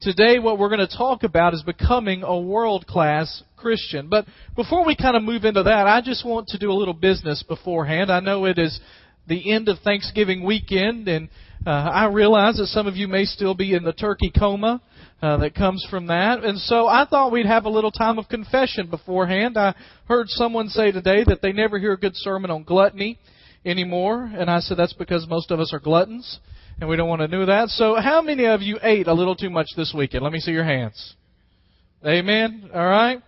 today 0.00 0.38
what 0.38 0.58
we're 0.58 0.68
going 0.68 0.86
to 0.86 0.96
talk 0.96 1.22
about 1.22 1.52
is 1.52 1.62
becoming 1.62 2.22
a 2.22 2.38
world 2.38 2.86
class 2.86 3.42
Christian. 3.56 4.08
But 4.08 4.26
before 4.56 4.84
we 4.84 4.96
kind 4.96 5.16
of 5.16 5.22
move 5.22 5.44
into 5.44 5.62
that, 5.62 5.86
I 5.86 6.00
just 6.00 6.24
want 6.24 6.48
to 6.48 6.58
do 6.58 6.70
a 6.70 6.74
little 6.74 6.94
business 6.94 7.42
beforehand. 7.46 8.10
I 8.10 8.20
know 8.20 8.46
it 8.46 8.58
is 8.58 8.80
the 9.26 9.52
end 9.52 9.68
of 9.68 9.78
Thanksgiving 9.80 10.44
weekend, 10.44 11.06
and 11.06 11.28
uh, 11.66 11.70
I 11.70 12.06
realize 12.06 12.56
that 12.56 12.66
some 12.66 12.86
of 12.86 12.96
you 12.96 13.08
may 13.08 13.24
still 13.24 13.54
be 13.54 13.74
in 13.74 13.84
the 13.84 13.92
turkey 13.92 14.32
coma. 14.36 14.80
Uh, 15.22 15.36
that 15.36 15.54
comes 15.54 15.86
from 15.90 16.06
that. 16.06 16.42
And 16.44 16.58
so 16.58 16.86
I 16.86 17.04
thought 17.04 17.30
we'd 17.30 17.44
have 17.44 17.66
a 17.66 17.68
little 17.68 17.90
time 17.90 18.18
of 18.18 18.26
confession 18.26 18.88
beforehand. 18.88 19.58
I 19.58 19.74
heard 20.08 20.30
someone 20.30 20.68
say 20.68 20.92
today 20.92 21.24
that 21.26 21.42
they 21.42 21.52
never 21.52 21.78
hear 21.78 21.92
a 21.92 21.98
good 21.98 22.16
sermon 22.16 22.50
on 22.50 22.62
gluttony 22.62 23.18
anymore. 23.62 24.30
And 24.32 24.50
I 24.50 24.60
said 24.60 24.78
that's 24.78 24.94
because 24.94 25.26
most 25.28 25.50
of 25.50 25.60
us 25.60 25.74
are 25.74 25.78
gluttons 25.78 26.38
and 26.80 26.88
we 26.88 26.96
don't 26.96 27.08
want 27.08 27.20
to 27.20 27.28
do 27.28 27.46
that. 27.46 27.68
So 27.68 27.96
how 27.96 28.22
many 28.22 28.46
of 28.46 28.62
you 28.62 28.78
ate 28.82 29.06
a 29.06 29.12
little 29.14 29.36
too 29.36 29.50
much 29.50 29.68
this 29.76 29.92
weekend? 29.96 30.24
Let 30.24 30.32
me 30.32 30.40
see 30.40 30.52
your 30.52 30.64
hands. 30.64 31.14
Amen. 32.04 32.70
All 32.74 32.86
right. 32.86 33.22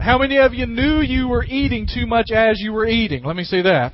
How 0.00 0.18
many 0.18 0.38
of 0.38 0.54
you 0.54 0.66
knew 0.66 1.00
you 1.00 1.28
were 1.28 1.44
eating 1.44 1.86
too 1.92 2.06
much 2.06 2.30
as 2.32 2.58
you 2.60 2.72
were 2.72 2.86
eating? 2.86 3.24
Let 3.24 3.36
me 3.36 3.44
see 3.44 3.62
that. 3.62 3.92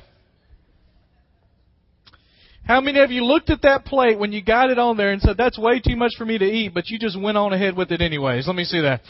How 2.65 2.81
many 2.81 2.99
of 2.99 3.11
you 3.11 3.25
looked 3.25 3.49
at 3.49 3.63
that 3.63 3.83
plate 3.85 4.17
when 4.17 4.31
you 4.31 4.43
got 4.43 4.69
it 4.69 4.77
on 4.77 4.95
there 4.95 5.11
and 5.11 5.21
said, 5.21 5.37
that's 5.37 5.57
way 5.57 5.79
too 5.79 5.95
much 5.95 6.11
for 6.17 6.25
me 6.25 6.37
to 6.37 6.45
eat, 6.45 6.73
but 6.73 6.87
you 6.87 6.99
just 6.99 7.19
went 7.19 7.35
on 7.35 7.51
ahead 7.51 7.75
with 7.75 7.91
it 7.91 7.99
anyways? 7.99 8.47
Let 8.47 8.55
me 8.55 8.63
see 8.63 8.81
that. 8.81 9.01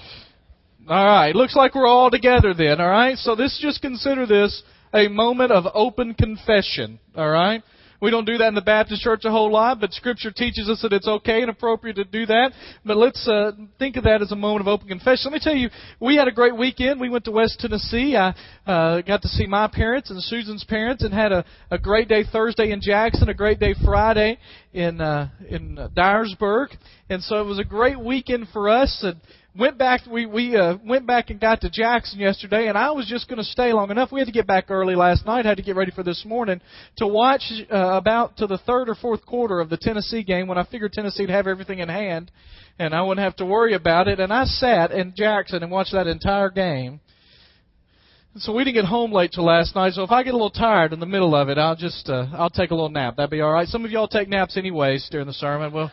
Alright, 0.90 1.36
looks 1.36 1.56
like 1.56 1.76
we're 1.76 1.86
all 1.86 2.10
together 2.10 2.54
then, 2.54 2.80
alright? 2.80 3.18
So 3.18 3.36
this, 3.36 3.60
just 3.62 3.82
consider 3.82 4.26
this 4.26 4.64
a 4.94 5.10
moment 5.10 5.52
of 5.52 5.66
open 5.74 6.14
confession, 6.14 7.00
alright? 7.16 7.62
We 8.02 8.12
don't 8.12 8.26
do 8.26 8.38
that 8.38 8.48
in 8.48 8.56
the 8.56 8.62
Baptist 8.62 9.02
church 9.02 9.22
a 9.26 9.32
whole 9.32 9.52
lot, 9.52 9.82
but 9.82 9.92
Scripture 9.92 10.32
teaches 10.32 10.70
us 10.70 10.82
that 10.82 10.94
it's 10.94 11.08
okay 11.08 11.42
and 11.42 11.50
appropriate 11.50 11.96
to 11.96 12.06
do 12.06 12.26
that. 12.28 12.54
But 12.86 12.98
let's 12.98 13.28
uh, 13.28 13.52
think 13.78 13.98
of 13.98 14.06
that 14.06 14.22
as 14.22 14.32
a 14.32 14.36
moment 14.36 14.62
of 14.62 14.68
open 14.68 14.88
confession. 14.88 15.26
Let 15.26 15.34
me 15.34 15.40
tell 15.42 15.56
you, 15.56 15.70
we 16.00 16.16
had 16.16 16.28
a 16.28 16.32
great 16.32 16.56
weekend. 16.56 17.02
We 17.02 17.10
went 17.10 17.26
to 17.26 17.32
West 17.32 17.60
Tennessee. 17.60 18.16
I 18.16 18.34
uh, 18.66 19.02
got 19.02 19.22
to 19.24 19.28
see 19.28 19.48
my 19.48 19.68
parents 19.68 20.12
and 20.12 20.22
Susan's 20.24 20.64
parents, 20.64 21.04
and 21.04 21.14
had 21.14 21.32
a, 21.32 21.44
a 21.72 21.78
great 21.78 22.08
day 22.08 22.24
Thursday 22.24 22.72
in 22.72 22.80
Jackson, 22.82 23.28
a 23.28 23.34
great 23.34 23.60
day 23.60 23.76
Friday 23.84 24.38
in 24.74 25.02
uh, 25.02 25.30
in 25.48 25.78
Dyersburg, 25.96 26.68
and 27.10 27.24
so 27.24 27.42
it 27.42 27.46
was 27.46 27.60
a 27.60 27.64
great 27.64 28.00
weekend 28.00 28.48
for 28.54 28.70
us. 28.70 29.00
And 29.04 29.20
went 29.58 29.78
back 29.78 30.02
we 30.10 30.26
we 30.26 30.56
uh, 30.56 30.78
went 30.86 31.08
back 31.08 31.30
and 31.30 31.40
got 31.40 31.62
to 31.62 31.70
Jackson 31.70 32.20
yesterday. 32.20 32.68
And 32.68 32.78
I 32.78 32.92
was 32.92 33.08
just 33.08 33.28
going 33.28 33.38
to 33.40 33.44
stay 33.44 33.74
long 33.74 33.92
enough. 33.92 34.12
We 34.12 34.20
had 34.20 34.28
to 34.28 34.32
get 34.32 34.48
back 34.48 34.70
early 34.70 34.96
last 34.96 35.26
night. 35.26 35.46
Had 35.46 35.58
to 35.58 35.64
get 35.64 35.76
ready 35.76 35.92
for 35.92 36.04
this 36.04 36.24
morning 36.26 36.62
to 36.98 37.08
watch 37.08 37.42
uh, 37.72 37.98
about 37.98 38.38
to 38.38 38.48
the 38.48 38.60
third 38.60 38.90
or 38.90 38.96
fourth 38.96 39.26
quarter 39.26 39.60
of 39.60 39.70
the 39.70 39.78
Tennessee 39.78 40.24
game 40.24 40.48
when 40.48 40.58
I 40.58 40.66
figured 40.66 40.94
Tennessee'd 40.94 41.30
have 41.30 41.48
everything 41.48 41.80
in 41.80 41.90
hand 41.90 42.32
and 42.80 42.96
I 42.96 43.02
wouldn't 43.02 43.24
have 43.24 43.36
to 43.38 43.46
worry 43.46 43.74
about 43.74 44.08
it. 44.08 44.20
And 44.20 44.32
I 44.32 44.46
sat 44.46 44.92
in 44.92 45.14
Jackson 45.16 45.62
and 45.62 45.72
watched 45.72 45.92
that 45.92 46.08
entire 46.08 46.50
game 46.50 47.02
so 48.40 48.54
we 48.54 48.64
didn't 48.64 48.76
get 48.76 48.86
home 48.86 49.12
late 49.12 49.32
till 49.34 49.46
last 49.46 49.76
night. 49.76 49.94
So 49.94 50.04
if 50.04 50.12
I 50.12 50.24
get 50.24 50.34
a 50.34 50.38
little 50.38 50.50
tired 50.50 50.94
in 50.94 51.00
the 51.00 51.06
middle 51.06 51.36
of 51.36 51.50
it, 51.50 51.58
I'll 51.58 51.76
just 51.76 52.10
uh, 52.10 52.28
I'll 52.34 52.50
take 52.50 52.72
a 52.72 52.76
little 52.76 52.90
nap. 52.90 53.18
That'd 53.18 53.30
be 53.30 53.42
all 53.42 53.52
right. 53.52 53.68
Some 53.68 53.86
of 53.86 53.92
y'all 53.92 54.08
take 54.08 54.30
naps 54.30 54.58
anyways 54.58 55.08
during 55.12 55.28
the 55.28 55.34
sermon. 55.34 55.74
Well, 55.74 55.92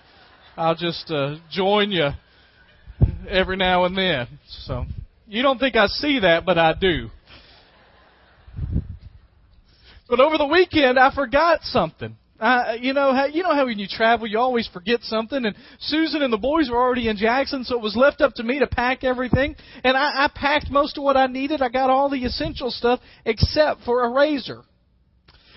I'll 0.57 0.75
just 0.75 1.11
uh, 1.11 1.37
join 1.51 1.91
you 1.91 2.11
every 3.29 3.57
now 3.57 3.85
and 3.85 3.97
then. 3.97 4.27
So 4.65 4.87
you 5.27 5.43
don't 5.43 5.59
think 5.59 5.77
I 5.77 5.87
see 5.87 6.21
that, 6.21 6.45
but 6.45 6.59
I 6.59 6.75
do. 6.75 7.11
But 10.09 10.21
over 10.21 10.39
the 10.39 10.47
weekend, 10.47 10.99
I 10.99 11.13
forgot 11.15 11.63
something. 11.63 12.17
I, 12.39 12.79
you 12.81 12.93
know 12.93 13.15
how 13.15 13.25
you 13.27 13.43
know 13.43 13.55
how 13.55 13.65
when 13.65 13.79
you 13.79 13.89
travel, 13.89 14.27
you 14.27 14.39
always 14.39 14.69
forget 14.73 15.01
something. 15.03 15.45
And 15.45 15.57
Susan 15.81 16.23
and 16.23 16.33
the 16.33 16.39
boys 16.39 16.69
were 16.71 16.77
already 16.77 17.09
in 17.09 17.17
Jackson, 17.17 17.65
so 17.65 17.77
it 17.77 17.83
was 17.83 17.97
left 17.97 18.21
up 18.21 18.35
to 18.35 18.43
me 18.43 18.59
to 18.59 18.67
pack 18.67 19.05
everything. 19.05 19.57
And 19.83 19.97
I, 19.97 20.25
I 20.25 20.31
packed 20.35 20.71
most 20.71 20.99
of 20.99 21.05
what 21.05 21.17
I 21.17 21.27
needed. 21.27 21.63
I 21.63 21.69
got 21.69 21.89
all 21.89 22.11
the 22.11 22.25
essential 22.25 22.71
stuff 22.71 23.01
except 23.25 23.83
for 23.85 24.05
a 24.05 24.11
razor. 24.11 24.63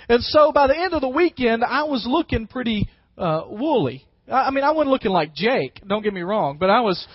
And 0.07 0.23
so 0.23 0.51
by 0.51 0.68
the 0.68 0.78
end 0.78 0.94
of 0.94 1.01
the 1.01 1.09
weekend, 1.09 1.63
I 1.63 1.84
was 1.84 2.06
looking 2.07 2.47
pretty 2.47 2.88
uh, 3.18 3.44
woolly. 3.47 4.06
I 4.31 4.51
mean, 4.51 4.63
I 4.63 4.72
wasn't 4.72 4.91
looking 4.91 5.12
like 5.12 5.34
Jake. 5.34 5.81
Don't 5.88 6.03
get 6.03 6.13
me 6.13 6.22
wrong, 6.22 6.57
but 6.59 6.69
I 6.69 6.81
was 6.81 7.07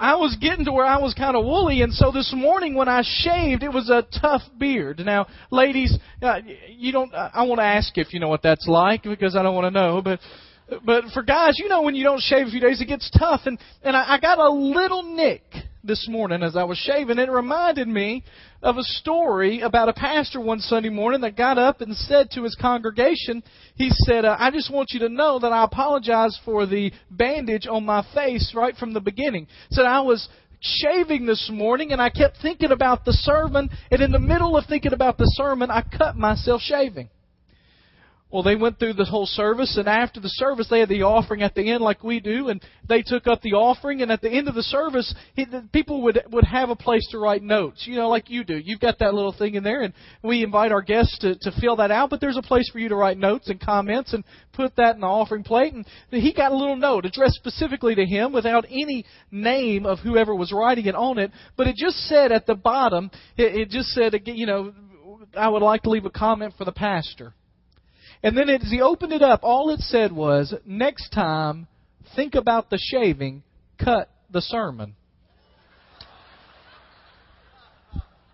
I 0.00 0.16
was 0.16 0.34
getting 0.40 0.64
to 0.64 0.72
where 0.72 0.86
I 0.86 0.98
was 0.98 1.12
kind 1.12 1.36
of 1.36 1.44
woolly, 1.44 1.82
and 1.82 1.92
so 1.92 2.10
this 2.10 2.32
morning 2.34 2.74
when 2.74 2.88
I 2.88 3.02
shaved, 3.04 3.62
it 3.62 3.68
was 3.68 3.90
a 3.90 4.02
tough 4.18 4.40
beard. 4.58 5.02
Now, 5.04 5.26
ladies, 5.50 5.96
uh, 6.22 6.40
you 6.68 6.90
don't. 6.90 7.12
I 7.14 7.42
want 7.42 7.58
to 7.58 7.64
ask 7.64 7.96
if 7.98 8.14
you 8.14 8.18
know 8.18 8.28
what 8.28 8.42
that's 8.42 8.66
like 8.66 9.02
because 9.02 9.36
I 9.36 9.42
don't 9.42 9.54
want 9.54 9.66
to 9.66 9.70
know, 9.70 10.02
but. 10.02 10.18
But 10.84 11.06
for 11.12 11.24
guys, 11.24 11.58
you 11.58 11.68
know 11.68 11.82
when 11.82 11.96
you 11.96 12.04
don't 12.04 12.20
shave 12.20 12.46
a 12.46 12.50
few 12.50 12.60
days, 12.60 12.80
it 12.80 12.84
gets 12.84 13.10
tough. 13.18 13.40
And 13.46 13.58
and 13.82 13.96
I, 13.96 14.14
I 14.14 14.20
got 14.20 14.38
a 14.38 14.48
little 14.48 15.02
nick 15.02 15.42
this 15.82 16.06
morning 16.08 16.42
as 16.42 16.56
I 16.56 16.64
was 16.64 16.78
shaving. 16.78 17.18
It 17.18 17.30
reminded 17.30 17.88
me 17.88 18.24
of 18.62 18.76
a 18.76 18.82
story 18.82 19.60
about 19.60 19.88
a 19.88 19.92
pastor 19.92 20.40
one 20.40 20.60
Sunday 20.60 20.88
morning 20.88 21.22
that 21.22 21.36
got 21.36 21.58
up 21.58 21.80
and 21.80 21.96
said 21.96 22.30
to 22.32 22.44
his 22.44 22.56
congregation, 22.60 23.42
he 23.74 23.90
said, 23.90 24.24
uh, 24.24 24.36
I 24.38 24.50
just 24.50 24.72
want 24.72 24.90
you 24.92 25.00
to 25.00 25.08
know 25.08 25.38
that 25.38 25.52
I 25.52 25.64
apologize 25.64 26.38
for 26.44 26.66
the 26.66 26.92
bandage 27.10 27.66
on 27.66 27.84
my 27.84 28.04
face 28.14 28.52
right 28.54 28.76
from 28.76 28.92
the 28.92 29.00
beginning. 29.00 29.46
He 29.68 29.76
Said 29.76 29.86
I 29.86 30.00
was 30.00 30.28
shaving 30.60 31.24
this 31.24 31.50
morning 31.52 31.92
and 31.92 32.02
I 32.02 32.10
kept 32.10 32.36
thinking 32.42 32.70
about 32.70 33.04
the 33.04 33.12
sermon 33.12 33.70
and 33.90 34.02
in 34.02 34.12
the 34.12 34.18
middle 34.18 34.56
of 34.56 34.66
thinking 34.66 34.92
about 34.92 35.16
the 35.16 35.30
sermon 35.34 35.70
I 35.70 35.82
cut 35.82 36.16
myself 36.16 36.60
shaving. 36.60 37.08
Well, 38.32 38.44
they 38.44 38.54
went 38.54 38.78
through 38.78 38.92
the 38.92 39.04
whole 39.04 39.26
service, 39.26 39.76
and 39.76 39.88
after 39.88 40.20
the 40.20 40.28
service, 40.28 40.68
they 40.70 40.78
had 40.78 40.88
the 40.88 41.02
offering 41.02 41.42
at 41.42 41.54
the 41.54 41.68
end, 41.68 41.82
like 41.82 42.04
we 42.04 42.20
do, 42.20 42.48
and 42.48 42.62
they 42.88 43.02
took 43.02 43.26
up 43.26 43.42
the 43.42 43.54
offering. 43.54 44.02
And 44.02 44.12
at 44.12 44.20
the 44.20 44.30
end 44.30 44.46
of 44.46 44.54
the 44.54 44.62
service, 44.62 45.12
he, 45.34 45.44
the 45.44 45.68
people 45.72 46.02
would 46.02 46.22
would 46.30 46.44
have 46.44 46.70
a 46.70 46.76
place 46.76 47.06
to 47.10 47.18
write 47.18 47.42
notes, 47.42 47.84
you 47.88 47.96
know, 47.96 48.08
like 48.08 48.30
you 48.30 48.44
do. 48.44 48.56
You've 48.56 48.80
got 48.80 49.00
that 49.00 49.14
little 49.14 49.32
thing 49.36 49.56
in 49.56 49.64
there, 49.64 49.82
and 49.82 49.92
we 50.22 50.44
invite 50.44 50.70
our 50.70 50.82
guests 50.82 51.18
to 51.20 51.34
to 51.40 51.52
fill 51.60 51.76
that 51.76 51.90
out. 51.90 52.10
But 52.10 52.20
there's 52.20 52.36
a 52.36 52.42
place 52.42 52.70
for 52.70 52.78
you 52.78 52.88
to 52.88 52.94
write 52.94 53.18
notes 53.18 53.48
and 53.48 53.60
comments, 53.60 54.12
and 54.12 54.22
put 54.52 54.76
that 54.76 54.94
in 54.94 55.00
the 55.00 55.08
offering 55.08 55.42
plate. 55.42 55.72
And 55.72 55.84
he 56.10 56.32
got 56.32 56.52
a 56.52 56.56
little 56.56 56.76
note 56.76 57.06
addressed 57.06 57.34
specifically 57.34 57.96
to 57.96 58.06
him, 58.06 58.32
without 58.32 58.64
any 58.70 59.04
name 59.32 59.86
of 59.86 59.98
whoever 59.98 60.36
was 60.36 60.52
writing 60.52 60.86
it 60.86 60.94
on 60.94 61.18
it, 61.18 61.32
but 61.56 61.66
it 61.66 61.74
just 61.76 61.96
said 62.08 62.30
at 62.30 62.46
the 62.46 62.54
bottom, 62.54 63.10
it, 63.36 63.56
it 63.56 63.70
just 63.70 63.88
said, 63.88 64.14
you 64.26 64.46
know, 64.46 64.72
I 65.36 65.48
would 65.48 65.62
like 65.62 65.82
to 65.82 65.90
leave 65.90 66.04
a 66.04 66.10
comment 66.10 66.54
for 66.56 66.64
the 66.64 66.72
pastor. 66.72 67.34
And 68.22 68.36
then 68.36 68.50
as 68.50 68.70
he 68.70 68.82
opened 68.82 69.12
it 69.12 69.22
up, 69.22 69.40
all 69.42 69.70
it 69.70 69.80
said 69.80 70.12
was, 70.12 70.54
next 70.66 71.10
time, 71.10 71.66
think 72.14 72.34
about 72.34 72.68
the 72.68 72.78
shaving, 72.78 73.42
cut 73.82 74.10
the 74.30 74.42
sermon. 74.42 74.94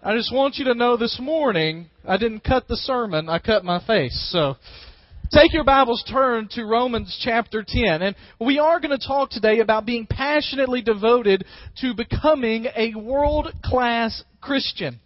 I 0.03 0.15
just 0.15 0.33
want 0.33 0.57
you 0.57 0.65
to 0.67 0.75
know 0.75 0.97
this 0.97 1.19
morning, 1.21 1.89
I 2.07 2.17
didn't 2.17 2.45
cut 2.45 2.69
the 2.69 2.77
sermon, 2.77 3.29
I 3.29 3.39
cut 3.39 3.65
my 3.65 3.85
face. 3.85 4.29
So, 4.33 4.57
take 5.33 5.53
your 5.53 5.65
Bibles, 5.65 6.05
turn 6.11 6.49
to 6.53 6.65
Romans 6.65 7.17
chapter 7.25 7.65
10. 7.67 8.03
And 8.03 8.17
we 8.41 8.59
are 8.59 8.81
going 8.81 8.97
to 8.97 9.05
talk 9.05 9.31
today 9.31 9.61
about 9.61 9.87
being 9.87 10.07
passionately 10.07 10.83
devoted 10.83 11.45
to 11.81 11.95
becoming 11.95 12.67
a 12.77 12.95
world 12.95 13.53
class 13.65 14.23
Christian. 14.41 15.01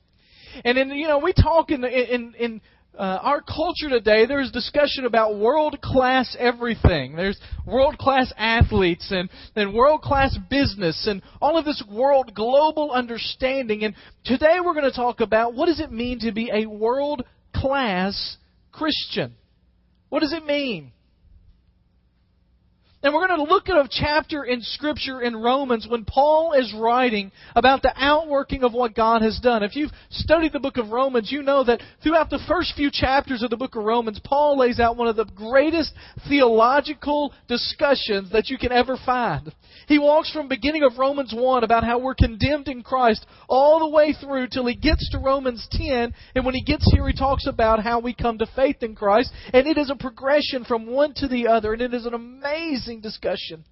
And 0.64 0.76
in, 0.76 0.90
you 0.90 1.08
know, 1.08 1.18
we 1.18 1.32
talk 1.32 1.70
in, 1.70 1.84
in, 1.84 2.34
in 2.38 2.60
uh, 2.98 3.18
our 3.22 3.40
culture 3.40 3.88
today, 3.88 4.26
there's 4.26 4.50
discussion 4.50 5.04
about 5.06 5.38
world 5.38 5.80
class 5.80 6.36
everything. 6.38 7.16
There's 7.16 7.38
world 7.64 7.98
class 7.98 8.32
athletes 8.36 9.10
and, 9.10 9.30
and 9.54 9.72
world 9.72 10.02
class 10.02 10.36
business 10.50 11.06
and 11.08 11.22
all 11.40 11.56
of 11.56 11.64
this 11.64 11.82
world 11.90 12.32
global 12.34 12.90
understanding. 12.90 13.84
And 13.84 13.94
today 14.24 14.58
we're 14.64 14.74
going 14.74 14.90
to 14.90 14.96
talk 14.96 15.20
about 15.20 15.54
what 15.54 15.66
does 15.66 15.80
it 15.80 15.92
mean 15.92 16.18
to 16.20 16.32
be 16.32 16.50
a 16.52 16.66
world 16.66 17.22
class 17.54 18.36
Christian? 18.72 19.34
What 20.08 20.20
does 20.20 20.32
it 20.32 20.44
mean? 20.44 20.92
And 23.02 23.14
we're 23.14 23.26
going 23.26 23.38
to 23.38 23.50
look 23.50 23.70
at 23.70 23.76
a 23.76 23.88
chapter 23.90 24.44
in 24.44 24.60
Scripture 24.60 25.22
in 25.22 25.34
Romans 25.34 25.86
when 25.88 26.04
Paul 26.04 26.52
is 26.52 26.74
writing 26.78 27.32
about 27.56 27.80
the 27.80 27.94
outworking 27.96 28.62
of 28.62 28.74
what 28.74 28.94
God 28.94 29.22
has 29.22 29.40
done. 29.42 29.62
If 29.62 29.74
you've 29.74 29.92
studied 30.10 30.52
the 30.52 30.60
book 30.60 30.76
of 30.76 30.90
Romans, 30.90 31.32
you 31.32 31.42
know 31.42 31.64
that 31.64 31.80
throughout 32.02 32.28
the 32.28 32.44
first 32.46 32.74
few 32.76 32.90
chapters 32.92 33.42
of 33.42 33.48
the 33.48 33.56
book 33.56 33.74
of 33.74 33.84
Romans, 33.84 34.20
Paul 34.22 34.58
lays 34.58 34.78
out 34.78 34.98
one 34.98 35.08
of 35.08 35.16
the 35.16 35.24
greatest 35.24 35.94
theological 36.28 37.32
discussions 37.48 38.32
that 38.32 38.50
you 38.50 38.58
can 38.58 38.70
ever 38.70 38.98
find. 39.06 39.50
He 39.88 39.98
walks 39.98 40.30
from 40.30 40.48
beginning 40.48 40.82
of 40.82 40.98
Romans 40.98 41.32
1 41.34 41.64
about 41.64 41.84
how 41.84 41.98
we're 41.98 42.14
condemned 42.14 42.68
in 42.68 42.82
Christ 42.82 43.24
all 43.48 43.78
the 43.78 43.88
way 43.88 44.12
through 44.12 44.48
till 44.48 44.66
he 44.66 44.74
gets 44.74 45.08
to 45.10 45.18
Romans 45.18 45.66
10, 45.72 46.12
and 46.34 46.44
when 46.44 46.54
he 46.54 46.62
gets 46.62 46.86
here, 46.92 47.08
he 47.08 47.14
talks 47.14 47.46
about 47.46 47.82
how 47.82 47.98
we 47.98 48.12
come 48.12 48.36
to 48.38 48.46
faith 48.54 48.82
in 48.82 48.94
Christ, 48.94 49.32
and 49.54 49.66
it 49.66 49.78
is 49.78 49.88
a 49.88 49.96
progression 49.96 50.66
from 50.66 50.86
one 50.86 51.14
to 51.14 51.28
the 51.28 51.48
other, 51.48 51.72
and 51.72 51.80
it 51.80 51.94
is 51.94 52.04
an 52.04 52.12
amazing 52.12 52.89
amazing 52.90 53.02
discussion. 53.02 53.64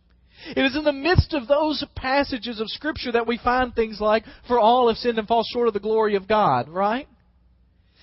It 0.55 0.65
is 0.65 0.77
in 0.77 0.85
the 0.85 0.93
midst 0.93 1.35
of 1.35 1.49
those 1.49 1.85
passages 1.97 2.61
of 2.61 2.69
Scripture 2.69 3.13
that 3.13 3.27
we 3.27 3.39
find 3.39 3.75
things 3.75 4.01
like, 4.01 4.25
For 4.47 4.59
all 4.59 4.89
have 4.89 4.97
sinned 4.97 5.19
and 5.19 5.27
fall 5.27 5.45
short 5.53 5.67
of 5.67 5.75
the 5.75 5.81
glory 5.81 6.15
of 6.15 6.29
God, 6.29 6.69
right? 6.69 7.09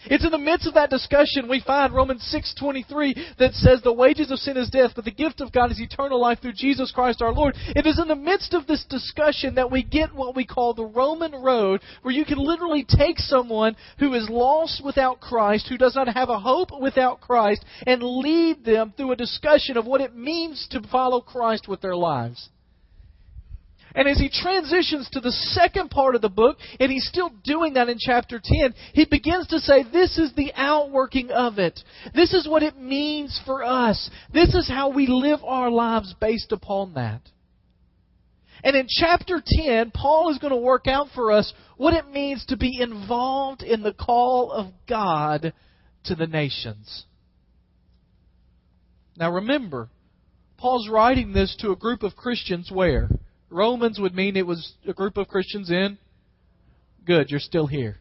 It's 0.06 0.24
in 0.24 0.32
the 0.32 0.38
midst 0.38 0.68
of 0.68 0.76
that 0.76 0.90
discussion 0.90 1.48
we 1.48 1.60
find 1.60 1.94
Romans 1.94 2.24
6:23 2.32 3.38
that 3.38 3.54
says 3.54 3.82
the 3.82 3.94
wages 3.94 4.32
of 4.32 4.40
sin 4.40 4.58
is 4.58 4.70
death, 4.70 4.92
but 4.96 5.06
the 5.06 5.12
gift 5.12 5.42
of 5.42 5.52
God 5.52 5.72
is 5.72 5.80
eternal 5.80 6.20
life 6.20 6.40
through 6.40 6.54
Jesus 6.54 6.92
Christ 6.92 7.22
our 7.22 7.34
Lord. 7.34 7.56
It 7.76 7.86
is 7.86 8.00
in 8.00 8.08
the 8.08 8.16
midst 8.16 8.54
of 8.54 8.68
this 8.68 8.86
discussion 8.86 9.56
that 9.56 9.72
we 9.72 9.84
get 9.84 10.14
what 10.14 10.36
we 10.36 10.46
call 10.46 10.74
the 10.74 10.86
Roman 10.86 11.32
road, 11.32 11.82
where 12.02 12.14
you 12.14 12.26
can 12.26 12.38
literally 12.38 12.84
take 12.84 13.20
someone 13.20 13.76
who 14.00 14.14
is 14.14 14.30
lost 14.30 14.84
without 14.84 15.20
Christ, 15.20 15.68
who 15.68 15.78
does 15.78 15.96
not 15.96 16.08
have 16.08 16.30
a 16.30 16.40
hope 16.40 16.70
without 16.80 17.22
Christ, 17.22 17.64
and 17.88 18.04
lead 18.04 18.64
them 18.64 18.94
through 18.96 19.12
a 19.12 19.16
discussion 19.16 19.78
of 19.78 19.86
what 19.86 20.02
it 20.02 20.16
means 20.16 20.68
to 20.70 20.82
follow 20.88 21.22
Christ 21.22 21.68
with 21.68 21.82
their 21.82 21.96
lives. 21.96 22.50
And 23.96 24.10
as 24.10 24.20
he 24.20 24.30
transitions 24.30 25.10
to 25.12 25.22
the 25.22 25.32
second 25.32 25.90
part 25.90 26.16
of 26.16 26.22
the 26.22 26.30
book, 26.30 26.58
and 26.82 26.92
he's 26.92 27.08
still 27.08 27.30
doing 27.46 27.76
that 27.76 27.88
in 27.88 27.98
chapter 27.98 28.42
10, 28.44 28.74
he 28.94 29.06
begins 29.06 29.48
to 29.48 29.60
say, 29.60 29.84
This 29.84 30.18
is 30.18 30.34
the 30.36 30.52
outworking 30.54 31.32
of 31.32 31.60
it. 31.60 31.80
This 32.14 32.34
is 32.34 32.48
what 32.48 32.62
it 32.62 32.78
means 32.78 33.40
for 33.46 33.64
us. 33.64 34.10
This 34.34 34.54
is 34.54 34.68
how 34.68 34.90
we 34.90 35.08
live 35.08 35.40
our 35.46 35.72
lives 35.72 36.14
based 36.20 36.52
upon 36.52 36.96
that. 36.96 37.22
And 38.66 38.76
in 38.76 38.88
chapter 38.90 39.42
10, 39.46 39.92
Paul 39.92 40.32
is 40.32 40.40
going 40.40 40.52
to 40.52 40.58
work 40.58 40.88
out 40.88 41.08
for 41.16 41.32
us 41.32 41.54
what 41.78 41.94
it 41.94 42.12
means 42.12 42.46
to 42.48 42.58
be 42.58 42.82
involved 42.82 43.62
in 43.62 43.82
the 43.82 43.94
call 43.94 44.52
of 44.52 44.74
God 44.90 45.54
to 46.06 46.16
the 46.16 46.28
nations. 46.28 47.06
Now 49.16 49.32
remember, 49.32 49.90
Paul's 50.58 50.90
writing 50.90 51.32
this 51.32 51.56
to 51.60 51.72
a 51.72 51.76
group 51.78 52.04
of 52.04 52.16
Christians 52.16 52.70
where? 52.74 53.10
Romans 53.50 54.00
would 54.00 54.16
mean 54.16 54.36
it 54.36 54.48
was 54.48 54.74
a 54.88 54.94
group 54.94 55.18
of 55.18 55.28
Christians 55.28 55.70
in. 55.70 55.98
Good, 57.06 57.30
you're 57.30 57.40
still 57.40 57.68
here. 57.68 57.98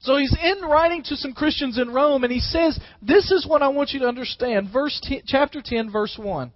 So 0.00 0.16
he's 0.16 0.34
in 0.40 0.62
writing 0.62 1.02
to 1.04 1.16
some 1.16 1.32
Christians 1.32 1.76
in 1.76 1.90
Rome, 1.90 2.22
and 2.22 2.32
he 2.32 2.38
says, 2.38 2.78
"This 3.02 3.32
is 3.32 3.46
what 3.46 3.62
I 3.62 3.68
want 3.68 3.90
you 3.90 4.00
to 4.00 4.06
understand." 4.06 4.70
Verse 4.72 5.00
t- 5.02 5.22
chapter 5.26 5.60
ten, 5.64 5.90
verse 5.90 6.16
one, 6.16 6.52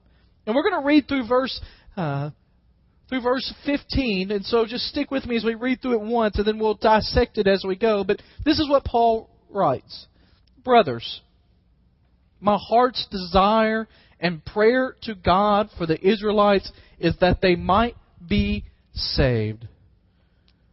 and 0.46 0.54
we're 0.54 0.62
going 0.62 0.80
to 0.80 0.86
read 0.86 1.08
through 1.08 1.26
verse 1.26 1.60
uh, 1.96 2.30
through 3.08 3.22
verse 3.22 3.52
fifteen. 3.66 4.30
And 4.30 4.44
so 4.44 4.64
just 4.64 4.84
stick 4.84 5.10
with 5.10 5.26
me 5.26 5.36
as 5.36 5.44
we 5.44 5.56
read 5.56 5.82
through 5.82 5.94
it 5.94 6.02
once, 6.02 6.38
and 6.38 6.46
then 6.46 6.60
we'll 6.60 6.74
dissect 6.74 7.36
it 7.36 7.48
as 7.48 7.64
we 7.66 7.74
go. 7.74 8.04
But 8.04 8.22
this 8.44 8.60
is 8.60 8.70
what 8.70 8.84
Paul 8.84 9.28
writes, 9.50 10.06
brothers. 10.62 11.20
My 12.40 12.58
heart's 12.60 13.06
desire 13.10 13.88
and 14.20 14.44
prayer 14.44 14.96
to 15.02 15.16
God 15.16 15.68
for 15.76 15.86
the 15.86 16.00
Israelites 16.00 16.70
is 17.02 17.14
that 17.20 17.40
they 17.40 17.56
might 17.56 17.96
be 18.26 18.64
saved. 18.94 19.66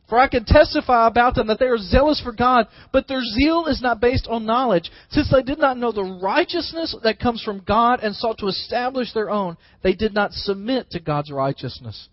For 0.09 0.17
I 0.17 0.27
can 0.27 0.43
testify 0.43 1.07
about 1.07 1.35
them 1.35 1.47
that 1.47 1.59
they 1.59 1.67
are 1.67 1.77
zealous 1.77 2.19
for 2.23 2.31
God, 2.31 2.67
but 2.91 3.07
their 3.07 3.21
zeal 3.21 3.67
is 3.67 3.79
not 3.81 4.01
based 4.01 4.27
on 4.27 4.45
knowledge. 4.45 4.89
Since 5.11 5.31
they 5.31 5.43
did 5.43 5.59
not 5.59 5.77
know 5.77 5.91
the 5.91 6.19
righteousness 6.23 6.95
that 7.03 7.19
comes 7.19 7.43
from 7.43 7.63
God 7.65 7.99
and 7.99 8.15
sought 8.15 8.39
to 8.39 8.47
establish 8.47 9.13
their 9.13 9.29
own, 9.29 9.55
they 9.83 9.93
did 9.93 10.15
not 10.15 10.33
submit 10.33 10.89
to 10.91 10.99
God's 10.99 11.31
righteousness. 11.31 12.09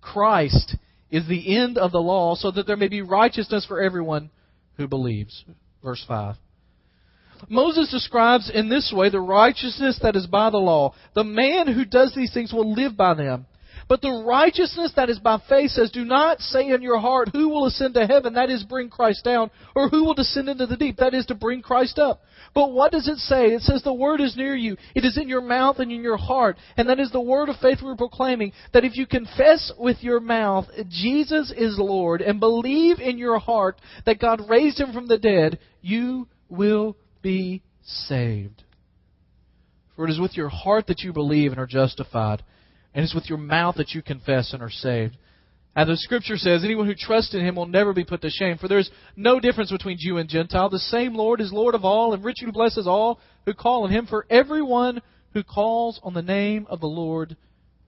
Christ 0.00 0.76
is 1.10 1.28
the 1.28 1.56
end 1.56 1.76
of 1.76 1.92
the 1.92 2.00
law, 2.00 2.34
so 2.34 2.50
that 2.50 2.66
there 2.66 2.78
may 2.78 2.88
be 2.88 3.02
righteousness 3.02 3.66
for 3.66 3.80
everyone 3.80 4.30
who 4.78 4.88
believes. 4.88 5.44
Verse 5.82 6.02
5. 6.08 6.36
Moses 7.50 7.90
describes 7.90 8.50
in 8.52 8.70
this 8.70 8.90
way 8.94 9.10
the 9.10 9.20
righteousness 9.20 9.98
that 10.02 10.16
is 10.16 10.26
by 10.26 10.48
the 10.48 10.56
law. 10.56 10.94
The 11.14 11.24
man 11.24 11.68
who 11.68 11.84
does 11.84 12.14
these 12.14 12.32
things 12.32 12.54
will 12.54 12.74
live 12.74 12.96
by 12.96 13.12
them. 13.14 13.46
But 13.88 14.00
the 14.00 14.24
righteousness 14.26 14.92
that 14.96 15.10
is 15.10 15.18
by 15.18 15.40
faith 15.48 15.70
says, 15.72 15.90
Do 15.90 16.04
not 16.04 16.40
say 16.40 16.68
in 16.68 16.82
your 16.82 16.98
heart, 16.98 17.30
Who 17.32 17.48
will 17.48 17.66
ascend 17.66 17.94
to 17.94 18.06
heaven? 18.06 18.34
That 18.34 18.50
is, 18.50 18.62
bring 18.62 18.90
Christ 18.90 19.24
down. 19.24 19.50
Or 19.74 19.88
who 19.88 20.04
will 20.04 20.14
descend 20.14 20.48
into 20.48 20.66
the 20.66 20.76
deep? 20.76 20.96
That 20.96 21.14
is, 21.14 21.26
to 21.26 21.34
bring 21.34 21.62
Christ 21.62 21.98
up. 21.98 22.22
But 22.54 22.72
what 22.72 22.92
does 22.92 23.08
it 23.08 23.18
say? 23.18 23.46
It 23.46 23.62
says, 23.62 23.82
The 23.82 23.92
word 23.92 24.20
is 24.20 24.36
near 24.36 24.54
you. 24.54 24.76
It 24.94 25.04
is 25.04 25.18
in 25.18 25.28
your 25.28 25.42
mouth 25.42 25.78
and 25.78 25.90
in 25.90 26.02
your 26.02 26.16
heart. 26.16 26.56
And 26.76 26.88
that 26.88 27.00
is 27.00 27.10
the 27.10 27.20
word 27.20 27.48
of 27.48 27.56
faith 27.56 27.78
we're 27.82 27.96
proclaiming. 27.96 28.52
That 28.72 28.84
if 28.84 28.96
you 28.96 29.06
confess 29.06 29.72
with 29.78 30.02
your 30.02 30.20
mouth, 30.20 30.66
Jesus 30.88 31.52
is 31.56 31.78
Lord, 31.78 32.22
and 32.22 32.40
believe 32.40 33.00
in 33.00 33.18
your 33.18 33.38
heart 33.38 33.80
that 34.06 34.20
God 34.20 34.48
raised 34.48 34.80
him 34.80 34.92
from 34.92 35.08
the 35.08 35.18
dead, 35.18 35.58
you 35.80 36.28
will 36.48 36.96
be 37.22 37.62
saved. 37.82 38.62
For 39.96 40.06
it 40.06 40.10
is 40.10 40.20
with 40.20 40.36
your 40.36 40.48
heart 40.48 40.88
that 40.88 41.00
you 41.00 41.12
believe 41.12 41.52
and 41.52 41.60
are 41.60 41.66
justified 41.66 42.42
and 42.94 43.04
it's 43.04 43.14
with 43.14 43.28
your 43.28 43.38
mouth 43.38 43.74
that 43.76 43.90
you 43.90 44.02
confess 44.02 44.52
and 44.52 44.62
are 44.62 44.70
saved. 44.70 45.16
And 45.76 45.90
the 45.90 45.96
scripture 45.96 46.36
says, 46.36 46.62
anyone 46.62 46.86
who 46.86 46.94
trusts 46.94 47.34
in 47.34 47.40
him 47.40 47.56
will 47.56 47.66
never 47.66 47.92
be 47.92 48.04
put 48.04 48.22
to 48.22 48.30
shame, 48.30 48.58
for 48.58 48.68
there 48.68 48.78
is 48.78 48.90
no 49.16 49.40
difference 49.40 49.72
between 49.72 49.98
Jew 49.98 50.18
and 50.18 50.28
Gentile. 50.28 50.70
The 50.70 50.78
same 50.78 51.14
Lord 51.14 51.40
is 51.40 51.52
Lord 51.52 51.74
of 51.74 51.84
all, 51.84 52.14
and 52.14 52.24
richly 52.24 52.50
blesses 52.52 52.86
all 52.86 53.18
who 53.44 53.54
call 53.54 53.82
on 53.82 53.90
him. 53.90 54.06
For 54.06 54.24
everyone 54.30 55.02
who 55.32 55.42
calls 55.42 55.98
on 56.04 56.14
the 56.14 56.22
name 56.22 56.66
of 56.70 56.80
the 56.80 56.86
Lord 56.86 57.36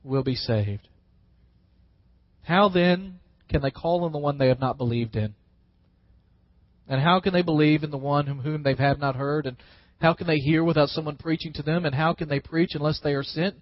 will 0.03 0.25
be 0.25 0.35
saved. 0.35 0.89
How 2.43 2.69
then 2.69 3.21
can 3.49 3.63
they 3.63 3.71
call 3.71 4.05
on 4.05 4.13
the 4.13 4.19
one 4.19 4.39
they 4.39 4.49
have 4.49 4.61
not 4.61 4.79
believed 4.79 5.15
in? 5.15 5.35
And 6.89 7.01
how 7.01 7.21
can 7.21 7.33
they 7.33 7.43
believe 7.43 7.85
in 7.85 7.91
the 7.91 7.97
one 7.97 8.27
whom, 8.27 8.41
whom 8.41 8.63
they 8.65 8.75
have 8.75 8.99
not 8.99 9.15
heard? 9.15 9.47
And 9.47 9.57
how 10.01 10.15
can 10.15 10.27
they 10.27 10.39
hear 10.39 10.65
without 10.65 10.89
someone 10.89 11.17
preaching 11.17 11.53
to 11.55 11.63
them? 11.63 11.85
And 11.85 11.95
how 11.95 12.15
can 12.15 12.29
they 12.29 12.41
preach 12.41 12.71
unless 12.75 13.01
they 13.03 13.15
are 13.15 13.23
sent? 13.23 13.55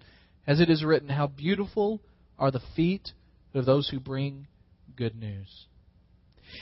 As 0.47 0.59
it 0.59 0.69
is 0.69 0.83
written, 0.83 1.09
How 1.09 1.27
beautiful 1.27 2.01
are 2.37 2.51
the 2.51 2.61
feet 2.75 3.11
of 3.53 3.65
those 3.65 3.89
who 3.89 3.99
bring 3.99 4.47
good 4.95 5.15
news. 5.15 5.65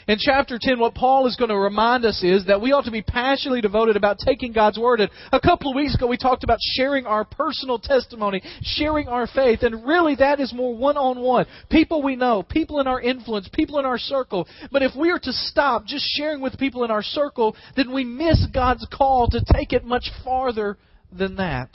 In 0.07 0.17
chapter 0.19 0.57
10, 0.59 0.79
what 0.79 0.95
Paul 0.95 1.27
is 1.27 1.35
going 1.35 1.49
to 1.49 1.57
remind 1.57 2.03
us 2.03 2.23
is 2.23 2.45
that 2.47 2.61
we 2.61 2.71
ought 2.71 2.85
to 2.85 2.91
be 2.91 3.01
passionately 3.01 3.61
devoted 3.61 3.95
about 3.95 4.17
taking 4.17 4.51
God's 4.51 4.79
Word. 4.79 5.01
And 5.01 5.11
a 5.31 5.39
couple 5.39 5.69
of 5.69 5.75
weeks 5.75 5.95
ago, 5.95 6.07
we 6.07 6.17
talked 6.17 6.43
about 6.43 6.57
sharing 6.75 7.05
our 7.05 7.23
personal 7.23 7.77
testimony, 7.79 8.41
sharing 8.61 9.07
our 9.07 9.27
faith. 9.27 9.61
And 9.61 9.85
really, 9.85 10.15
that 10.15 10.39
is 10.39 10.53
more 10.53 10.75
one 10.75 10.97
on 10.97 11.19
one. 11.19 11.45
People 11.69 12.01
we 12.01 12.15
know, 12.15 12.43
people 12.43 12.79
in 12.79 12.87
our 12.87 12.99
influence, 12.99 13.47
people 13.53 13.79
in 13.79 13.85
our 13.85 13.99
circle. 13.99 14.47
But 14.71 14.81
if 14.81 14.95
we 14.95 15.11
are 15.11 15.19
to 15.19 15.33
stop 15.33 15.85
just 15.85 16.05
sharing 16.17 16.41
with 16.41 16.57
people 16.57 16.83
in 16.83 16.91
our 16.91 17.03
circle, 17.03 17.55
then 17.75 17.93
we 17.93 18.03
miss 18.03 18.45
God's 18.53 18.87
call 18.91 19.27
to 19.27 19.43
take 19.53 19.73
it 19.73 19.85
much 19.85 20.09
farther 20.23 20.77
than 21.11 21.35
that. 21.35 21.69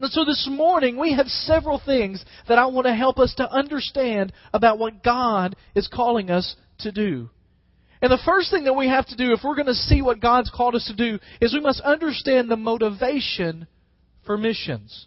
And 0.00 0.10
so 0.10 0.24
this 0.24 0.48
morning 0.50 0.98
we 0.98 1.14
have 1.14 1.26
several 1.26 1.80
things 1.84 2.24
that 2.48 2.58
I 2.58 2.66
want 2.66 2.86
to 2.86 2.94
help 2.94 3.18
us 3.18 3.34
to 3.36 3.50
understand 3.50 4.32
about 4.52 4.78
what 4.78 5.02
God 5.02 5.56
is 5.74 5.88
calling 5.92 6.30
us 6.30 6.56
to 6.80 6.92
do. 6.92 7.30
And 8.02 8.10
the 8.10 8.22
first 8.26 8.50
thing 8.50 8.64
that 8.64 8.74
we 8.74 8.88
have 8.88 9.06
to 9.06 9.16
do 9.16 9.32
if 9.32 9.40
we're 9.42 9.54
going 9.54 9.66
to 9.66 9.74
see 9.74 10.02
what 10.02 10.20
God's 10.20 10.50
called 10.54 10.74
us 10.74 10.86
to 10.86 10.94
do 10.94 11.18
is 11.40 11.54
we 11.54 11.60
must 11.60 11.80
understand 11.80 12.50
the 12.50 12.56
motivation 12.56 13.66
for 14.26 14.36
missions. 14.36 15.06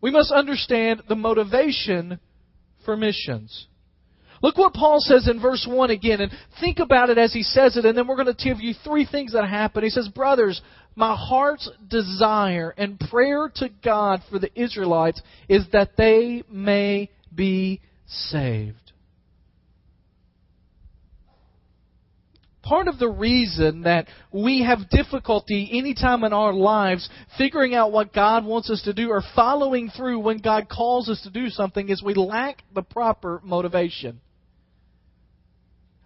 We 0.00 0.10
must 0.10 0.30
understand 0.30 1.02
the 1.08 1.16
motivation 1.16 2.20
for 2.84 2.96
missions. 2.96 3.66
Look 4.42 4.58
what 4.58 4.74
Paul 4.74 5.00
says 5.00 5.26
in 5.26 5.40
verse 5.40 5.66
1 5.68 5.90
again, 5.90 6.20
and 6.20 6.30
think 6.60 6.78
about 6.78 7.08
it 7.08 7.16
as 7.16 7.32
he 7.32 7.42
says 7.42 7.78
it, 7.78 7.86
and 7.86 7.96
then 7.96 8.06
we're 8.06 8.22
going 8.22 8.34
to 8.34 8.44
give 8.44 8.60
you 8.60 8.74
three 8.84 9.06
things 9.10 9.32
that 9.32 9.48
happen. 9.48 9.82
He 9.82 9.88
says, 9.88 10.08
Brothers, 10.08 10.60
my 10.96 11.16
heart's 11.16 11.68
desire 11.88 12.74
and 12.76 12.98
prayer 12.98 13.50
to 13.56 13.68
God 13.82 14.22
for 14.30 14.38
the 14.38 14.50
Israelites 14.60 15.20
is 15.48 15.64
that 15.72 15.96
they 15.96 16.42
may 16.48 17.10
be 17.34 17.80
saved. 18.06 18.78
Part 22.62 22.88
of 22.88 22.98
the 22.98 23.10
reason 23.10 23.82
that 23.82 24.08
we 24.32 24.62
have 24.62 24.88
difficulty 24.88 25.68
anytime 25.72 26.24
in 26.24 26.32
our 26.32 26.54
lives 26.54 27.10
figuring 27.36 27.74
out 27.74 27.92
what 27.92 28.14
God 28.14 28.46
wants 28.46 28.70
us 28.70 28.80
to 28.82 28.94
do 28.94 29.10
or 29.10 29.22
following 29.34 29.90
through 29.90 30.20
when 30.20 30.38
God 30.38 30.66
calls 30.70 31.10
us 31.10 31.20
to 31.22 31.30
do 31.30 31.50
something 31.50 31.90
is 31.90 32.02
we 32.02 32.14
lack 32.14 32.62
the 32.74 32.82
proper 32.82 33.42
motivation. 33.44 34.20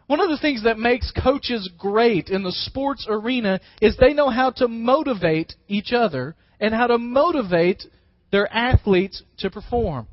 One 0.09 0.21
of 0.21 0.31
the 0.31 0.39
things 0.39 0.65
that 0.65 0.79
makes 0.79 1.13
coaches 1.13 1.71
great 1.79 2.31
in 2.31 2.43
the 2.43 2.51
sports 2.51 3.07
arena 3.09 3.61
is 3.83 3.95
they 3.97 4.15
know 4.15 4.31
how 4.31 4.51
to 4.53 4.67
motivate 4.67 5.53
each 5.69 5.93
other 5.93 6.35
and 6.59 6.75
how 6.75 6.87
to 6.87 6.97
motivate 6.97 7.85
their 8.33 8.51
athletes 8.53 9.23
to 9.41 9.51
perform. 9.51 10.09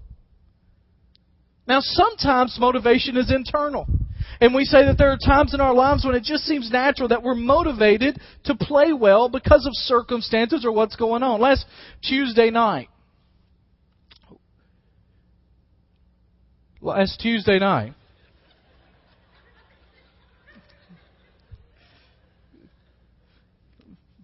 Now, 1.66 1.80
sometimes 1.80 2.58
motivation 2.60 3.16
is 3.16 3.32
internal. 3.32 3.88
And 4.42 4.54
we 4.54 4.66
say 4.66 4.84
that 4.84 4.98
there 4.98 5.12
are 5.12 5.18
times 5.18 5.54
in 5.54 5.62
our 5.62 5.74
lives 5.74 6.04
when 6.04 6.14
it 6.14 6.24
just 6.24 6.44
seems 6.44 6.70
natural 6.70 7.08
that 7.08 7.24
we're 7.24 7.34
motivated 7.34 8.20
to 8.44 8.56
play 8.56 8.92
well 8.92 9.30
because 9.30 9.66
of 9.66 9.72
circumstances 9.76 10.66
or 10.66 10.74
what's 10.74 10.98
going 10.98 11.24
on. 11.24 11.40
Last 11.40 11.66
Tuesday 12.04 12.50
night, 12.50 12.90
last 16.82 17.22
Tuesday 17.22 17.60
night, 17.60 17.94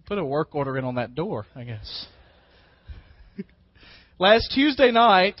put 0.06 0.18
a 0.18 0.24
work 0.24 0.54
order 0.54 0.76
in 0.78 0.84
on 0.84 0.96
that 0.96 1.14
door, 1.14 1.46
I 1.54 1.64
guess. 1.64 2.06
Last 4.18 4.52
Tuesday 4.54 4.90
night, 4.90 5.34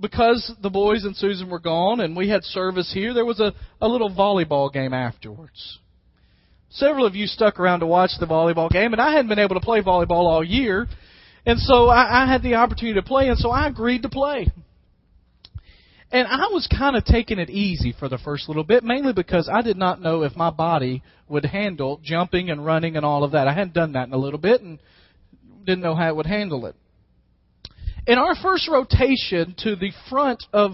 because 0.00 0.52
the 0.62 0.70
boys 0.70 1.04
and 1.04 1.16
Susan 1.16 1.50
were 1.50 1.58
gone 1.58 2.00
and 2.00 2.16
we 2.16 2.28
had 2.28 2.44
service 2.44 2.92
here, 2.92 3.14
there 3.14 3.24
was 3.24 3.40
a, 3.40 3.52
a 3.80 3.88
little 3.88 4.14
volleyball 4.14 4.72
game 4.72 4.92
afterwards. 4.92 5.78
Several 6.70 7.06
of 7.06 7.14
you 7.14 7.26
stuck 7.26 7.58
around 7.58 7.80
to 7.80 7.86
watch 7.86 8.10
the 8.20 8.26
volleyball 8.26 8.70
game, 8.70 8.92
and 8.92 9.00
I 9.00 9.12
hadn't 9.12 9.28
been 9.28 9.38
able 9.38 9.54
to 9.54 9.60
play 9.60 9.80
volleyball 9.80 10.26
all 10.26 10.44
year. 10.44 10.86
And 11.46 11.58
so 11.58 11.88
I, 11.88 12.24
I 12.24 12.26
had 12.30 12.42
the 12.42 12.56
opportunity 12.56 13.00
to 13.00 13.06
play, 13.06 13.28
and 13.28 13.38
so 13.38 13.50
I 13.50 13.66
agreed 13.66 14.02
to 14.02 14.10
play. 14.10 14.52
And 16.10 16.26
I 16.26 16.48
was 16.50 16.66
kind 16.66 16.96
of 16.96 17.04
taking 17.04 17.38
it 17.38 17.50
easy 17.50 17.94
for 17.98 18.08
the 18.08 18.18
first 18.18 18.48
little 18.48 18.64
bit, 18.64 18.82
mainly 18.82 19.12
because 19.12 19.48
I 19.52 19.60
did 19.60 19.76
not 19.76 20.00
know 20.00 20.22
if 20.22 20.34
my 20.36 20.50
body 20.50 21.02
would 21.28 21.44
handle 21.44 22.00
jumping 22.02 22.48
and 22.48 22.64
running 22.64 22.96
and 22.96 23.04
all 23.04 23.24
of 23.24 23.32
that. 23.32 23.46
I 23.46 23.52
hadn't 23.52 23.74
done 23.74 23.92
that 23.92 24.08
in 24.08 24.14
a 24.14 24.18
little 24.18 24.38
bit 24.38 24.62
and 24.62 24.78
didn't 25.64 25.82
know 25.82 25.94
how 25.94 26.08
it 26.08 26.16
would 26.16 26.26
handle 26.26 26.64
it. 26.64 26.74
In 28.06 28.16
our 28.16 28.34
first 28.34 28.68
rotation 28.68 29.54
to 29.58 29.76
the 29.76 29.90
front 30.08 30.42
of 30.50 30.72